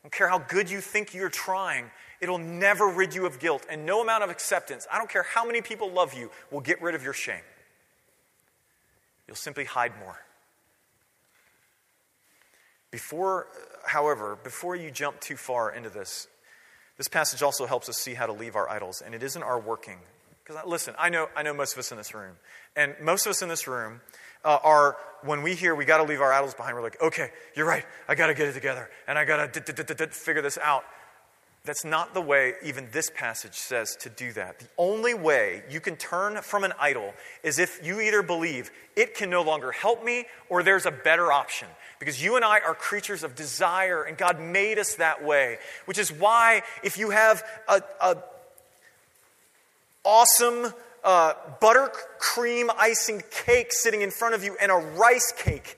I 0.00 0.04
don't 0.04 0.12
care 0.12 0.28
how 0.28 0.38
good 0.38 0.70
you 0.70 0.80
think 0.80 1.14
you're 1.14 1.28
trying, 1.28 1.90
it'll 2.20 2.38
never 2.38 2.88
rid 2.88 3.14
you 3.14 3.26
of 3.26 3.38
guilt. 3.38 3.66
And 3.68 3.84
no 3.84 4.00
amount 4.00 4.24
of 4.24 4.30
acceptance, 4.30 4.86
I 4.90 4.98
don't 4.98 5.10
care 5.10 5.22
how 5.22 5.44
many 5.44 5.60
people 5.60 5.90
love 5.90 6.14
you, 6.14 6.30
will 6.50 6.60
get 6.60 6.80
rid 6.80 6.94
of 6.94 7.02
your 7.02 7.12
shame. 7.12 7.42
You'll 9.26 9.36
simply 9.36 9.64
hide 9.64 9.92
more. 9.98 10.18
Before, 12.90 13.46
however, 13.86 14.36
before 14.42 14.74
you 14.74 14.90
jump 14.90 15.20
too 15.20 15.36
far 15.36 15.70
into 15.70 15.90
this, 15.90 16.26
this 16.96 17.08
passage 17.08 17.42
also 17.42 17.66
helps 17.66 17.88
us 17.88 17.96
see 17.96 18.14
how 18.14 18.26
to 18.26 18.32
leave 18.32 18.56
our 18.56 18.68
idols. 18.68 19.02
And 19.04 19.14
it 19.14 19.22
isn't 19.22 19.42
our 19.42 19.60
working, 19.60 19.98
Because 20.42 20.66
listen, 20.66 20.94
I 20.98 21.08
know, 21.08 21.28
I 21.36 21.42
know 21.42 21.54
most 21.54 21.74
of 21.74 21.78
us 21.78 21.92
in 21.92 21.98
this 21.98 22.14
room, 22.14 22.36
and 22.76 22.94
most 23.00 23.26
of 23.26 23.30
us 23.30 23.42
in 23.42 23.48
this 23.48 23.66
room 23.66 24.00
uh, 24.44 24.58
are 24.62 24.96
when 25.22 25.42
we 25.42 25.54
hear 25.54 25.74
we 25.74 25.84
got 25.84 25.98
to 25.98 26.04
leave 26.04 26.20
our 26.20 26.32
idols 26.32 26.54
behind, 26.54 26.74
we're 26.74 26.82
like, 26.82 27.00
okay, 27.02 27.30
you're 27.54 27.66
right, 27.66 27.84
I 28.08 28.14
got 28.14 28.28
to 28.28 28.34
get 28.34 28.48
it 28.48 28.54
together, 28.54 28.88
and 29.06 29.18
I 29.18 29.24
got 29.24 29.52
to 29.52 30.06
figure 30.08 30.42
this 30.42 30.58
out. 30.58 30.84
That's 31.62 31.84
not 31.84 32.14
the 32.14 32.22
way 32.22 32.54
even 32.62 32.88
this 32.90 33.10
passage 33.10 33.52
says 33.52 33.94
to 33.96 34.08
do 34.08 34.32
that. 34.32 34.60
The 34.60 34.68
only 34.78 35.12
way 35.12 35.62
you 35.68 35.78
can 35.78 35.96
turn 35.96 36.40
from 36.40 36.64
an 36.64 36.72
idol 36.80 37.12
is 37.42 37.58
if 37.58 37.84
you 37.84 38.00
either 38.00 38.22
believe 38.22 38.70
it 38.96 39.14
can 39.14 39.28
no 39.28 39.42
longer 39.42 39.70
help 39.70 40.02
me 40.02 40.24
or 40.48 40.62
there's 40.62 40.86
a 40.86 40.90
better 40.90 41.30
option. 41.30 41.68
Because 41.98 42.22
you 42.22 42.36
and 42.36 42.46
I 42.46 42.60
are 42.60 42.74
creatures 42.74 43.22
of 43.22 43.34
desire, 43.34 44.04
and 44.04 44.16
God 44.16 44.40
made 44.40 44.78
us 44.78 44.94
that 44.94 45.22
way. 45.22 45.58
Which 45.84 45.98
is 45.98 46.10
why, 46.10 46.62
if 46.82 46.96
you 46.96 47.10
have 47.10 47.42
a, 47.68 47.82
a 48.00 48.16
awesome 50.02 50.72
uh, 51.04 51.34
buttercream 51.60 52.68
icing 52.78 53.22
cake 53.30 53.72
sitting 53.72 54.02
in 54.02 54.10
front 54.10 54.34
of 54.34 54.44
you 54.44 54.56
and 54.60 54.70
a 54.70 54.76
rice 54.76 55.32
cake, 55.36 55.76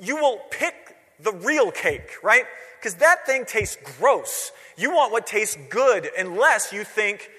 you 0.00 0.16
will 0.16 0.40
pick 0.50 0.74
the 1.20 1.32
real 1.32 1.70
cake, 1.70 2.10
right? 2.22 2.44
Because 2.80 2.96
that 2.96 3.26
thing 3.26 3.44
tastes 3.44 3.78
gross. 3.98 4.52
You 4.76 4.90
want 4.92 5.12
what 5.12 5.26
tastes 5.26 5.56
good, 5.70 6.10
unless 6.18 6.72
you 6.72 6.84
think 6.84 7.30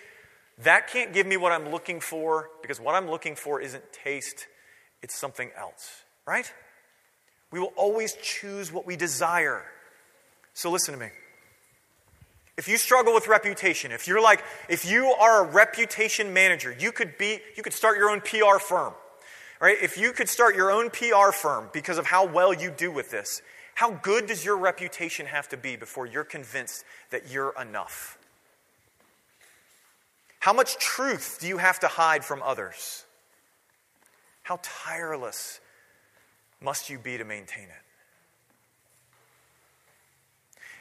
that 0.63 0.87
can't 0.87 1.13
give 1.13 1.27
me 1.27 1.37
what 1.37 1.51
I'm 1.51 1.69
looking 1.69 1.99
for, 1.99 2.49
because 2.61 2.79
what 2.79 2.95
I'm 2.95 3.09
looking 3.09 3.35
for 3.35 3.59
isn't 3.59 3.83
taste, 3.91 4.47
it's 5.01 5.15
something 5.15 5.51
else, 5.57 6.03
right? 6.25 6.51
We 7.51 7.59
will 7.59 7.73
always 7.75 8.15
choose 8.21 8.71
what 8.71 8.85
we 8.85 8.95
desire. 8.95 9.63
So 10.53 10.71
listen 10.71 10.93
to 10.93 10.99
me. 10.99 11.09
If 12.57 12.69
you 12.69 12.77
struggle 12.77 13.13
with 13.13 13.27
reputation, 13.27 13.91
if 13.91 14.07
you're 14.07 14.21
like, 14.21 14.43
if 14.69 14.85
you 14.85 15.07
are 15.07 15.43
a 15.43 15.47
reputation 15.47 16.33
manager, 16.33 16.75
you 16.79 16.91
could 16.91 17.17
be, 17.17 17.39
you 17.57 17.63
could 17.63 17.73
start 17.73 17.97
your 17.97 18.09
own 18.09 18.21
PR 18.21 18.59
firm. 18.59 18.93
Right? 19.59 19.77
If 19.81 19.97
you 19.97 20.11
could 20.11 20.29
start 20.29 20.55
your 20.55 20.71
own 20.71 20.89
PR 20.89 21.31
firm 21.33 21.69
because 21.73 21.97
of 21.97 22.05
how 22.05 22.25
well 22.25 22.53
you 22.53 22.71
do 22.71 22.91
with 22.91 23.11
this, 23.11 23.41
how 23.73 23.91
good 23.91 24.27
does 24.27 24.45
your 24.45 24.57
reputation 24.57 25.25
have 25.25 25.49
to 25.49 25.57
be 25.57 25.75
before 25.75 26.05
you're 26.05 26.23
convinced 26.23 26.85
that 27.09 27.29
you're 27.29 27.53
enough? 27.59 28.17
How 30.39 30.53
much 30.53 30.77
truth 30.77 31.39
do 31.41 31.47
you 31.47 31.57
have 31.57 31.79
to 31.79 31.87
hide 31.87 32.23
from 32.23 32.41
others? 32.43 33.03
How 34.43 34.59
tireless 34.61 35.59
must 36.61 36.89
you 36.89 36.99
be 36.99 37.17
to 37.17 37.25
maintain 37.25 37.63
it? 37.63 37.84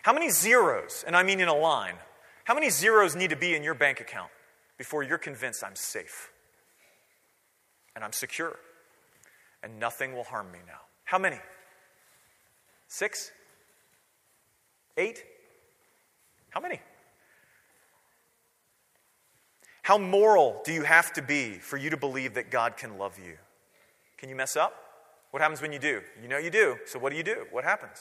How 0.04 0.12
many 0.12 0.28
zeros, 0.28 1.02
and 1.06 1.16
I 1.16 1.22
mean 1.22 1.40
in 1.40 1.48
a 1.48 1.56
line, 1.56 1.94
how 2.44 2.52
many 2.52 2.68
zeros 2.68 3.16
need 3.16 3.30
to 3.30 3.36
be 3.36 3.54
in 3.54 3.62
your 3.62 3.72
bank 3.72 4.00
account 4.00 4.30
before 4.76 5.02
you're 5.02 5.16
convinced 5.16 5.64
I'm 5.64 5.74
safe 5.74 6.30
and 7.96 8.04
I'm 8.04 8.12
secure 8.12 8.54
and 9.62 9.80
nothing 9.80 10.14
will 10.14 10.24
harm 10.24 10.52
me 10.52 10.58
now? 10.66 10.80
How 11.04 11.18
many? 11.18 11.38
Six? 12.86 13.30
Eight? 14.98 15.24
How 16.50 16.60
many? 16.60 16.82
How 19.80 19.96
moral 19.96 20.60
do 20.66 20.74
you 20.74 20.82
have 20.82 21.14
to 21.14 21.22
be 21.22 21.54
for 21.54 21.78
you 21.78 21.88
to 21.88 21.96
believe 21.96 22.34
that 22.34 22.50
God 22.50 22.76
can 22.76 22.98
love 22.98 23.18
you? 23.18 23.38
Can 24.18 24.28
you 24.28 24.36
mess 24.36 24.54
up? 24.54 24.74
What 25.30 25.40
happens 25.40 25.62
when 25.62 25.72
you 25.72 25.78
do? 25.78 26.02
You 26.20 26.28
know 26.28 26.36
you 26.36 26.50
do. 26.50 26.76
So 26.84 26.98
what 26.98 27.08
do 27.08 27.16
you 27.16 27.24
do? 27.24 27.46
What 27.50 27.64
happens? 27.64 28.00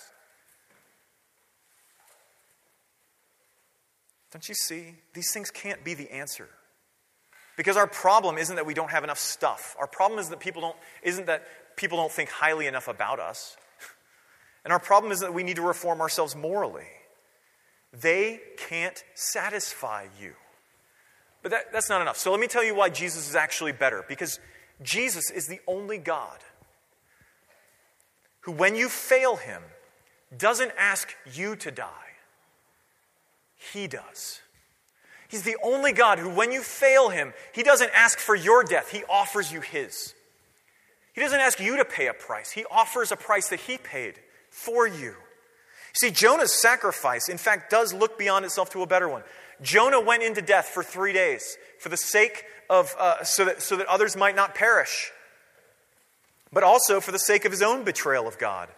Don't 4.33 4.49
you 4.49 4.55
see? 4.55 4.95
These 5.13 5.31
things 5.31 5.51
can't 5.51 5.83
be 5.83 5.93
the 5.93 6.11
answer. 6.11 6.49
Because 7.55 7.77
our 7.77 7.87
problem 7.87 8.37
isn't 8.37 8.55
that 8.55 8.65
we 8.65 8.73
don't 8.73 8.89
have 8.89 9.03
enough 9.03 9.19
stuff. 9.19 9.75
Our 9.79 9.87
problem 9.87 10.19
is 10.19 10.29
that 10.29 10.39
people 10.39 10.61
don't 10.61 10.75
isn't 11.03 11.27
that 11.27 11.43
people 11.77 11.97
don't 11.97 12.11
think 12.11 12.29
highly 12.29 12.65
enough 12.65 12.87
about 12.87 13.19
us. 13.19 13.55
And 14.63 14.73
our 14.73 14.79
problem 14.79 15.11
is 15.11 15.19
that 15.19 15.33
we 15.33 15.43
need 15.43 15.57
to 15.57 15.61
reform 15.61 16.01
ourselves 16.01 16.35
morally. 16.35 16.87
They 17.93 18.39
can't 18.57 19.03
satisfy 19.13 20.07
you. 20.19 20.33
But 21.43 21.51
that, 21.51 21.73
that's 21.73 21.89
not 21.89 22.01
enough. 22.01 22.17
So 22.17 22.31
let 22.31 22.39
me 22.39 22.47
tell 22.47 22.63
you 22.63 22.73
why 22.73 22.89
Jesus 22.89 23.29
is 23.29 23.35
actually 23.35 23.73
better. 23.73 24.03
Because 24.07 24.39
Jesus 24.81 25.29
is 25.29 25.47
the 25.47 25.59
only 25.67 25.97
God 25.97 26.39
who, 28.41 28.53
when 28.53 28.75
you 28.75 28.89
fail 28.89 29.35
him, 29.35 29.61
doesn't 30.35 30.71
ask 30.77 31.13
you 31.31 31.55
to 31.57 31.69
die, 31.69 32.12
he 33.71 33.87
does. 33.87 34.41
He's 35.27 35.43
the 35.43 35.57
only 35.63 35.93
God 35.93 36.19
who, 36.19 36.29
when 36.29 36.51
you 36.51 36.61
fail 36.61 37.09
him, 37.09 37.33
he 37.53 37.63
doesn't 37.63 37.89
ask 37.95 38.19
for 38.19 38.35
your 38.35 38.63
death, 38.63 38.91
he 38.91 39.03
offers 39.09 39.51
you 39.51 39.61
his. 39.61 40.13
He 41.13 41.21
doesn't 41.21 41.39
ask 41.39 41.59
you 41.59 41.77
to 41.77 41.85
pay 41.85 42.07
a 42.07 42.13
price, 42.13 42.51
he 42.51 42.65
offers 42.69 43.11
a 43.11 43.15
price 43.15 43.49
that 43.49 43.61
he 43.61 43.77
paid 43.77 44.19
for 44.49 44.87
you. 44.87 45.15
See, 45.93 46.11
Jonah's 46.11 46.51
sacrifice, 46.51 47.29
in 47.29 47.37
fact, 47.37 47.69
does 47.69 47.93
look 47.93 48.17
beyond 48.17 48.45
itself 48.45 48.71
to 48.71 48.81
a 48.81 48.87
better 48.87 49.07
one. 49.07 49.23
Jonah 49.61 50.01
went 50.01 50.23
into 50.23 50.41
death 50.41 50.65
for 50.65 50.83
three 50.83 51.13
days 51.13 51.57
for 51.79 51.89
the 51.89 51.97
sake 51.97 52.45
of, 52.69 52.95
uh, 52.99 53.23
so, 53.23 53.45
that, 53.45 53.61
so 53.61 53.77
that 53.77 53.87
others 53.87 54.15
might 54.15 54.35
not 54.35 54.55
perish, 54.55 55.11
but 56.51 56.63
also 56.63 56.99
for 56.99 57.11
the 57.11 57.19
sake 57.19 57.45
of 57.45 57.51
his 57.51 57.61
own 57.61 57.83
betrayal 57.83 58.27
of 58.27 58.37
God. 58.37 58.69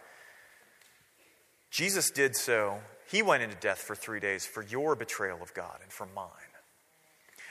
Jesus 1.70 2.10
did 2.10 2.36
so. 2.36 2.80
He 3.08 3.22
went 3.22 3.42
into 3.42 3.56
death 3.56 3.78
for 3.78 3.94
three 3.94 4.20
days 4.20 4.44
for 4.44 4.62
your 4.62 4.94
betrayal 4.94 5.42
of 5.42 5.54
God 5.54 5.78
and 5.82 5.92
for 5.92 6.06
mine. 6.14 6.26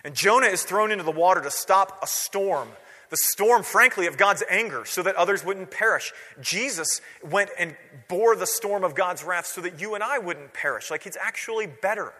And 0.04 0.14
Jonah 0.14 0.48
is 0.48 0.64
thrown 0.64 0.92
into 0.92 1.04
the 1.04 1.12
water 1.12 1.42
to 1.42 1.52
stop 1.52 2.00
a 2.04 2.08
storm 2.08 2.70
the 3.10 3.18
storm, 3.18 3.64
frankly, 3.64 4.08
of 4.08 4.18
God's 4.18 4.44
anger 4.50 4.86
so 4.86 5.04
that 5.04 5.16
others 5.16 5.44
wouldn't 5.44 5.72
perish. 5.72 6.12
Jesus 6.42 7.02
went 7.24 7.50
and 7.58 7.76
bore 8.08 8.36
the 8.36 8.48
storm 8.48 8.84
of 8.84 8.96
God's 8.96 9.24
wrath 9.24 9.46
so 9.46 9.62
that 9.62 9.80
you 9.80 9.96
and 9.96 10.04
I 10.04 10.20
wouldn't 10.20 10.54
perish. 10.54 10.90
Like 10.90 11.06
it's 11.06 11.18
actually 11.22 11.68
better, 11.68 12.14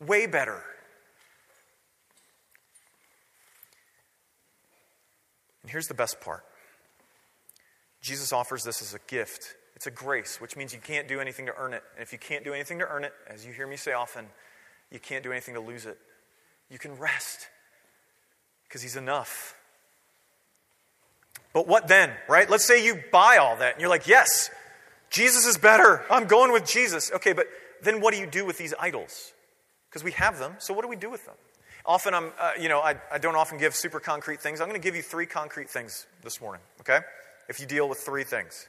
way 0.00 0.26
better. 0.26 0.62
And 5.62 5.70
here's 5.70 5.88
the 5.88 5.94
best 5.94 6.20
part 6.20 6.44
Jesus 8.00 8.32
offers 8.32 8.64
this 8.64 8.82
as 8.82 8.94
a 8.94 9.00
gift. 9.06 9.56
It's 9.74 9.86
a 9.86 9.90
grace, 9.90 10.40
which 10.40 10.56
means 10.56 10.72
you 10.72 10.80
can't 10.80 11.08
do 11.08 11.20
anything 11.20 11.46
to 11.46 11.54
earn 11.56 11.72
it. 11.72 11.82
And 11.94 12.02
if 12.02 12.12
you 12.12 12.18
can't 12.18 12.44
do 12.44 12.52
anything 12.52 12.78
to 12.78 12.86
earn 12.86 13.04
it, 13.04 13.12
as 13.28 13.46
you 13.46 13.52
hear 13.52 13.66
me 13.66 13.76
say 13.76 13.92
often, 13.92 14.26
you 14.90 15.00
can't 15.00 15.24
do 15.24 15.32
anything 15.32 15.54
to 15.54 15.60
lose 15.60 15.86
it. 15.86 15.98
You 16.70 16.78
can 16.78 16.98
rest 16.98 17.48
because 18.64 18.82
He's 18.82 18.96
enough. 18.96 19.56
But 21.52 21.66
what 21.66 21.88
then, 21.88 22.10
right? 22.28 22.48
Let's 22.48 22.64
say 22.64 22.84
you 22.84 23.02
buy 23.10 23.36
all 23.36 23.56
that 23.56 23.74
and 23.74 23.80
you're 23.80 23.90
like, 23.90 24.06
yes, 24.06 24.50
Jesus 25.10 25.46
is 25.46 25.58
better. 25.58 26.02
I'm 26.10 26.26
going 26.26 26.52
with 26.52 26.66
Jesus. 26.66 27.10
Okay, 27.12 27.32
but 27.32 27.46
then 27.82 28.00
what 28.00 28.14
do 28.14 28.20
you 28.20 28.26
do 28.26 28.46
with 28.46 28.56
these 28.56 28.72
idols? 28.80 29.32
Because 29.90 30.02
we 30.02 30.12
have 30.12 30.38
them, 30.38 30.54
so 30.58 30.72
what 30.72 30.82
do 30.82 30.88
we 30.88 30.96
do 30.96 31.10
with 31.10 31.26
them? 31.26 31.34
Often 31.84 32.14
I'm, 32.14 32.32
uh, 32.40 32.52
you 32.58 32.68
know, 32.68 32.80
I, 32.80 32.94
I 33.10 33.18
don't 33.18 33.34
often 33.34 33.58
give 33.58 33.74
super 33.74 34.00
concrete 34.00 34.40
things. 34.40 34.60
I'm 34.60 34.68
going 34.68 34.80
to 34.80 34.84
give 34.84 34.96
you 34.96 35.02
three 35.02 35.26
concrete 35.26 35.68
things 35.68 36.06
this 36.22 36.40
morning, 36.40 36.62
okay? 36.80 37.00
If 37.48 37.60
you 37.60 37.66
deal 37.66 37.88
with 37.88 37.98
three 37.98 38.24
things. 38.24 38.66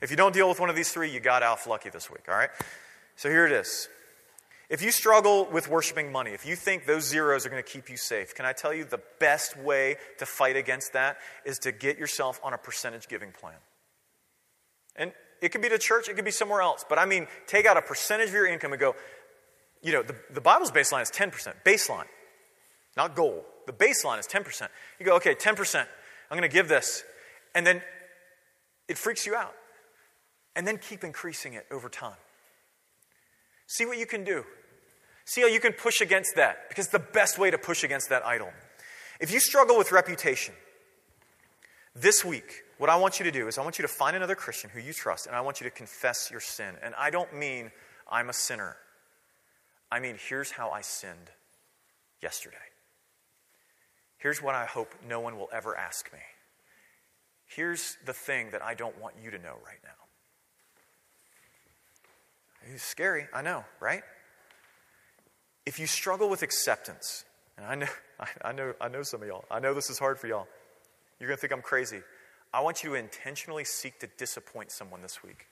If 0.00 0.10
you 0.10 0.16
don't 0.16 0.32
deal 0.32 0.48
with 0.48 0.60
one 0.60 0.70
of 0.70 0.76
these 0.76 0.92
three, 0.92 1.10
you 1.10 1.20
got 1.20 1.42
off 1.42 1.66
lucky 1.66 1.90
this 1.90 2.10
week, 2.10 2.24
all 2.28 2.34
right? 2.34 2.50
So 3.16 3.30
here 3.30 3.46
it 3.46 3.52
is. 3.52 3.88
If 4.68 4.82
you 4.82 4.90
struggle 4.90 5.48
with 5.50 5.68
worshiping 5.68 6.10
money, 6.10 6.32
if 6.32 6.44
you 6.44 6.56
think 6.56 6.86
those 6.86 7.04
zeros 7.08 7.46
are 7.46 7.50
going 7.50 7.62
to 7.62 7.68
keep 7.68 7.88
you 7.88 7.96
safe, 7.96 8.34
can 8.34 8.44
I 8.44 8.52
tell 8.52 8.74
you 8.74 8.84
the 8.84 9.00
best 9.20 9.56
way 9.56 9.96
to 10.18 10.26
fight 10.26 10.56
against 10.56 10.92
that 10.94 11.18
is 11.44 11.58
to 11.60 11.72
get 11.72 11.98
yourself 11.98 12.40
on 12.42 12.52
a 12.52 12.58
percentage 12.58 13.06
giving 13.06 13.30
plan? 13.30 13.54
And 14.96 15.12
it 15.40 15.50
could 15.50 15.62
be 15.62 15.68
to 15.68 15.78
church, 15.78 16.08
it 16.08 16.14
could 16.14 16.24
be 16.24 16.32
somewhere 16.32 16.62
else. 16.62 16.84
But 16.88 16.98
I 16.98 17.04
mean, 17.04 17.28
take 17.46 17.64
out 17.64 17.76
a 17.76 17.82
percentage 17.82 18.28
of 18.28 18.34
your 18.34 18.46
income 18.46 18.72
and 18.72 18.80
go, 18.80 18.96
you 19.82 19.92
know, 19.92 20.02
the, 20.02 20.16
the 20.32 20.40
Bible's 20.40 20.72
baseline 20.72 21.02
is 21.02 21.10
10%, 21.10 21.52
baseline, 21.64 22.06
not 22.96 23.14
goal. 23.14 23.44
The 23.66 23.72
baseline 23.72 24.18
is 24.18 24.26
10%. 24.26 24.68
You 24.98 25.06
go, 25.06 25.16
okay, 25.16 25.34
10%, 25.34 25.80
I'm 25.80 25.86
going 26.36 26.42
to 26.42 26.52
give 26.52 26.68
this. 26.68 27.04
And 27.54 27.64
then 27.64 27.82
it 28.88 28.98
freaks 28.98 29.26
you 29.26 29.36
out. 29.36 29.54
And 30.56 30.66
then 30.66 30.78
keep 30.78 31.04
increasing 31.04 31.54
it 31.54 31.66
over 31.70 31.88
time. 31.88 32.16
See 33.68 33.86
what 33.86 33.98
you 33.98 34.06
can 34.06 34.24
do. 34.24 34.44
See 35.24 35.42
how 35.42 35.46
you 35.46 35.60
can 35.60 35.72
push 35.72 36.00
against 36.00 36.34
that, 36.36 36.68
because 36.68 36.88
the 36.88 36.98
best 36.98 37.38
way 37.38 37.50
to 37.50 37.58
push 37.58 37.84
against 37.84 38.08
that 38.08 38.24
idol. 38.24 38.48
If 39.20 39.32
you 39.32 39.38
struggle 39.38 39.76
with 39.78 39.92
reputation, 39.92 40.54
this 41.94 42.24
week, 42.24 42.62
what 42.78 42.90
I 42.90 42.96
want 42.96 43.18
you 43.18 43.24
to 43.24 43.30
do 43.30 43.48
is 43.48 43.58
I 43.58 43.62
want 43.62 43.78
you 43.78 43.82
to 43.82 43.88
find 43.88 44.16
another 44.16 44.34
Christian 44.34 44.70
who 44.70 44.80
you 44.80 44.92
trust, 44.92 45.26
and 45.26 45.36
I 45.36 45.40
want 45.40 45.60
you 45.60 45.64
to 45.64 45.70
confess 45.70 46.30
your 46.30 46.40
sin. 46.40 46.74
And 46.82 46.94
I 46.96 47.10
don't 47.10 47.34
mean 47.34 47.70
I'm 48.10 48.28
a 48.28 48.34
sinner, 48.34 48.76
I 49.90 50.00
mean, 50.00 50.16
here's 50.28 50.50
how 50.50 50.70
I 50.70 50.80
sinned 50.80 51.30
yesterday. 52.20 52.56
Here's 54.18 54.42
what 54.42 54.54
I 54.54 54.66
hope 54.66 54.94
no 55.06 55.20
one 55.20 55.36
will 55.36 55.48
ever 55.52 55.76
ask 55.76 56.12
me. 56.12 56.18
Here's 57.46 57.96
the 58.04 58.12
thing 58.12 58.50
that 58.50 58.62
I 58.62 58.74
don't 58.74 59.00
want 59.00 59.14
you 59.22 59.30
to 59.30 59.38
know 59.38 59.56
right 59.64 59.78
now. 59.84 60.05
It's 62.72 62.82
scary, 62.82 63.26
I 63.32 63.42
know, 63.42 63.64
right? 63.80 64.02
If 65.64 65.78
you 65.78 65.86
struggle 65.86 66.28
with 66.28 66.42
acceptance, 66.42 67.24
And 67.56 67.66
I 67.66 67.74
know, 67.74 67.86
I 68.44 68.52
know, 68.52 68.74
I 68.80 68.88
know 68.88 69.02
some 69.02 69.22
of 69.22 69.28
y'all. 69.28 69.44
I 69.50 69.60
know 69.60 69.74
this 69.74 69.90
is 69.90 69.98
hard 69.98 70.18
for 70.18 70.26
y'all. 70.26 70.46
You're 71.18 71.28
going 71.28 71.36
to 71.36 71.40
think 71.40 71.52
I'm 71.52 71.62
crazy. 71.62 72.00
I 72.52 72.60
want 72.60 72.82
you 72.82 72.90
to 72.90 72.96
intentionally 72.96 73.64
seek 73.64 73.98
to 74.00 74.06
disappoint 74.18 74.70
someone 74.70 75.02
this 75.02 75.22
week. 75.22 75.46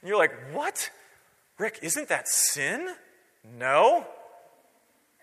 And 0.00 0.08
you're 0.08 0.18
like, 0.18 0.32
what? 0.52 0.90
Rick, 1.58 1.80
isn't 1.82 2.08
that 2.08 2.28
sin? 2.28 2.88
No. 3.58 4.06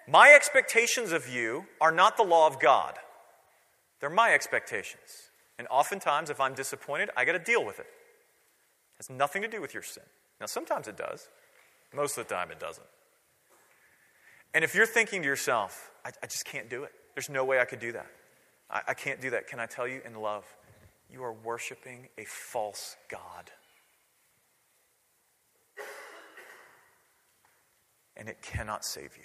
My 0.07 0.31
expectations 0.33 1.11
of 1.11 1.27
you 1.27 1.65
are 1.81 1.91
not 1.91 2.15
the 2.15 2.23
law 2.23 2.47
of 2.47 2.59
God, 2.59 2.95
they're 3.99 4.09
my 4.09 4.33
expectations. 4.33 5.31
And 5.59 5.67
oftentimes, 5.71 6.29
if 6.29 6.39
I'm 6.39 6.53
disappointed, 6.53 7.09
I 7.17 7.25
got 7.25 7.31
to 7.31 7.39
deal 7.39 7.65
with 7.65 7.79
it. 7.79 7.87
It 7.87 9.07
has 9.07 9.09
nothing 9.09 9.41
to 9.41 9.47
do 9.47 9.59
with 9.59 9.73
your 9.73 9.81
sin. 9.81 10.03
Now, 10.39 10.45
sometimes 10.45 10.87
it 10.87 10.97
does, 10.97 11.29
most 11.93 12.17
of 12.17 12.27
the 12.27 12.33
time, 12.33 12.51
it 12.51 12.59
doesn't. 12.59 12.85
And 14.53 14.63
if 14.63 14.75
you're 14.75 14.85
thinking 14.85 15.21
to 15.21 15.27
yourself, 15.27 15.91
I, 16.05 16.11
I 16.21 16.27
just 16.27 16.45
can't 16.45 16.69
do 16.69 16.83
it, 16.83 16.91
there's 17.15 17.29
no 17.29 17.43
way 17.43 17.59
I 17.59 17.65
could 17.65 17.79
do 17.79 17.91
that. 17.93 18.07
I, 18.69 18.81
I 18.89 18.93
can't 18.93 19.21
do 19.21 19.31
that. 19.31 19.47
Can 19.47 19.59
I 19.59 19.65
tell 19.65 19.87
you 19.87 20.01
in 20.05 20.15
love, 20.15 20.45
you 21.11 21.23
are 21.23 21.33
worshiping 21.33 22.09
a 22.17 22.25
false 22.25 22.95
God. 23.09 23.51
And 28.15 28.29
it 28.29 28.41
cannot 28.41 28.83
save 28.83 29.15
you. 29.15 29.23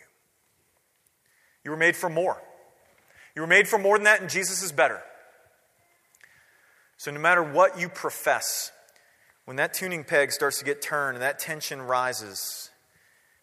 You 1.64 1.70
were 1.70 1.76
made 1.76 1.96
for 1.96 2.10
more. 2.10 2.42
You 3.34 3.42
were 3.42 3.48
made 3.48 3.66
for 3.68 3.78
more 3.78 3.96
than 3.96 4.04
that, 4.04 4.20
and 4.20 4.28
Jesus 4.28 4.62
is 4.62 4.72
better. 4.72 5.00
So, 6.98 7.10
no 7.10 7.18
matter 7.18 7.42
what 7.42 7.80
you 7.80 7.88
profess, 7.88 8.70
when 9.52 9.58
that 9.58 9.74
tuning 9.74 10.02
peg 10.02 10.32
starts 10.32 10.60
to 10.60 10.64
get 10.64 10.80
turned 10.80 11.14
and 11.14 11.22
that 11.22 11.38
tension 11.38 11.82
rises, 11.82 12.70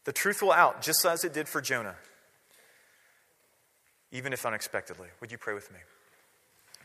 the 0.05 0.11
truth 0.11 0.41
will 0.41 0.51
out, 0.51 0.81
just 0.81 1.05
as 1.05 1.23
it 1.23 1.35
did 1.35 1.47
for 1.47 1.61
Jonah, 1.61 1.93
even 4.11 4.33
if 4.33 4.43
unexpectedly. 4.43 5.07
Would 5.21 5.31
you 5.31 5.37
pray 5.37 5.53
with 5.53 5.71
me? 5.71 5.77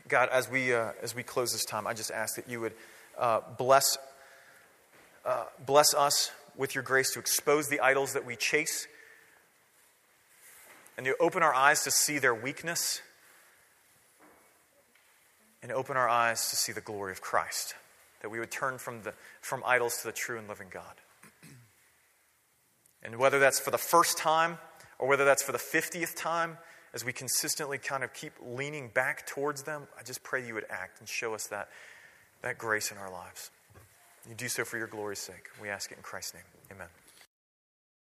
God, 0.07 0.29
as 0.29 0.47
we, 0.47 0.75
uh, 0.75 0.91
as 1.01 1.15
we 1.15 1.23
close 1.23 1.53
this 1.53 1.65
time, 1.65 1.87
I 1.87 1.95
just 1.95 2.11
ask 2.11 2.35
that 2.35 2.47
you 2.47 2.61
would 2.61 2.73
uh, 3.17 3.39
bless, 3.57 3.97
uh, 5.25 5.45
bless 5.65 5.95
us 5.95 6.29
with 6.55 6.75
your 6.75 6.83
grace 6.83 7.11
to 7.13 7.19
expose 7.19 7.67
the 7.67 7.79
idols 7.79 8.13
that 8.13 8.27
we 8.27 8.35
chase 8.35 8.87
and 10.97 11.05
to 11.07 11.17
open 11.19 11.41
our 11.41 11.55
eyes 11.55 11.83
to 11.85 11.89
see 11.89 12.19
their 12.19 12.35
weakness 12.35 13.01
and 15.63 15.71
open 15.71 15.97
our 15.97 16.07
eyes 16.07 16.51
to 16.51 16.55
see 16.55 16.73
the 16.73 16.79
glory 16.79 17.11
of 17.11 17.21
Christ. 17.21 17.73
That 18.25 18.29
we 18.31 18.39
would 18.39 18.49
turn 18.49 18.79
from, 18.79 19.03
the, 19.03 19.13
from 19.39 19.61
idols 19.67 19.97
to 19.97 20.07
the 20.07 20.11
true 20.11 20.39
and 20.39 20.47
living 20.47 20.69
God. 20.71 20.95
And 23.03 23.17
whether 23.17 23.37
that's 23.37 23.59
for 23.59 23.69
the 23.69 23.77
first 23.77 24.17
time 24.17 24.57
or 24.97 25.07
whether 25.07 25.25
that's 25.25 25.43
for 25.43 25.51
the 25.51 25.59
50th 25.59 26.15
time, 26.15 26.57
as 26.91 27.05
we 27.05 27.13
consistently 27.13 27.77
kind 27.77 28.03
of 28.03 28.15
keep 28.15 28.33
leaning 28.43 28.87
back 28.87 29.27
towards 29.27 29.61
them, 29.61 29.83
I 29.99 30.01
just 30.01 30.23
pray 30.23 30.43
you 30.43 30.55
would 30.55 30.65
act 30.71 31.01
and 31.01 31.07
show 31.07 31.35
us 31.35 31.45
that, 31.49 31.69
that 32.41 32.57
grace 32.57 32.91
in 32.91 32.97
our 32.97 33.11
lives. 33.11 33.51
You 34.27 34.33
do 34.33 34.47
so 34.47 34.65
for 34.65 34.79
your 34.79 34.87
glory's 34.87 35.19
sake. 35.19 35.49
We 35.61 35.69
ask 35.69 35.91
it 35.91 35.97
in 35.97 36.01
Christ's 36.01 36.33
name. 36.33 36.43
Amen. 36.71 36.87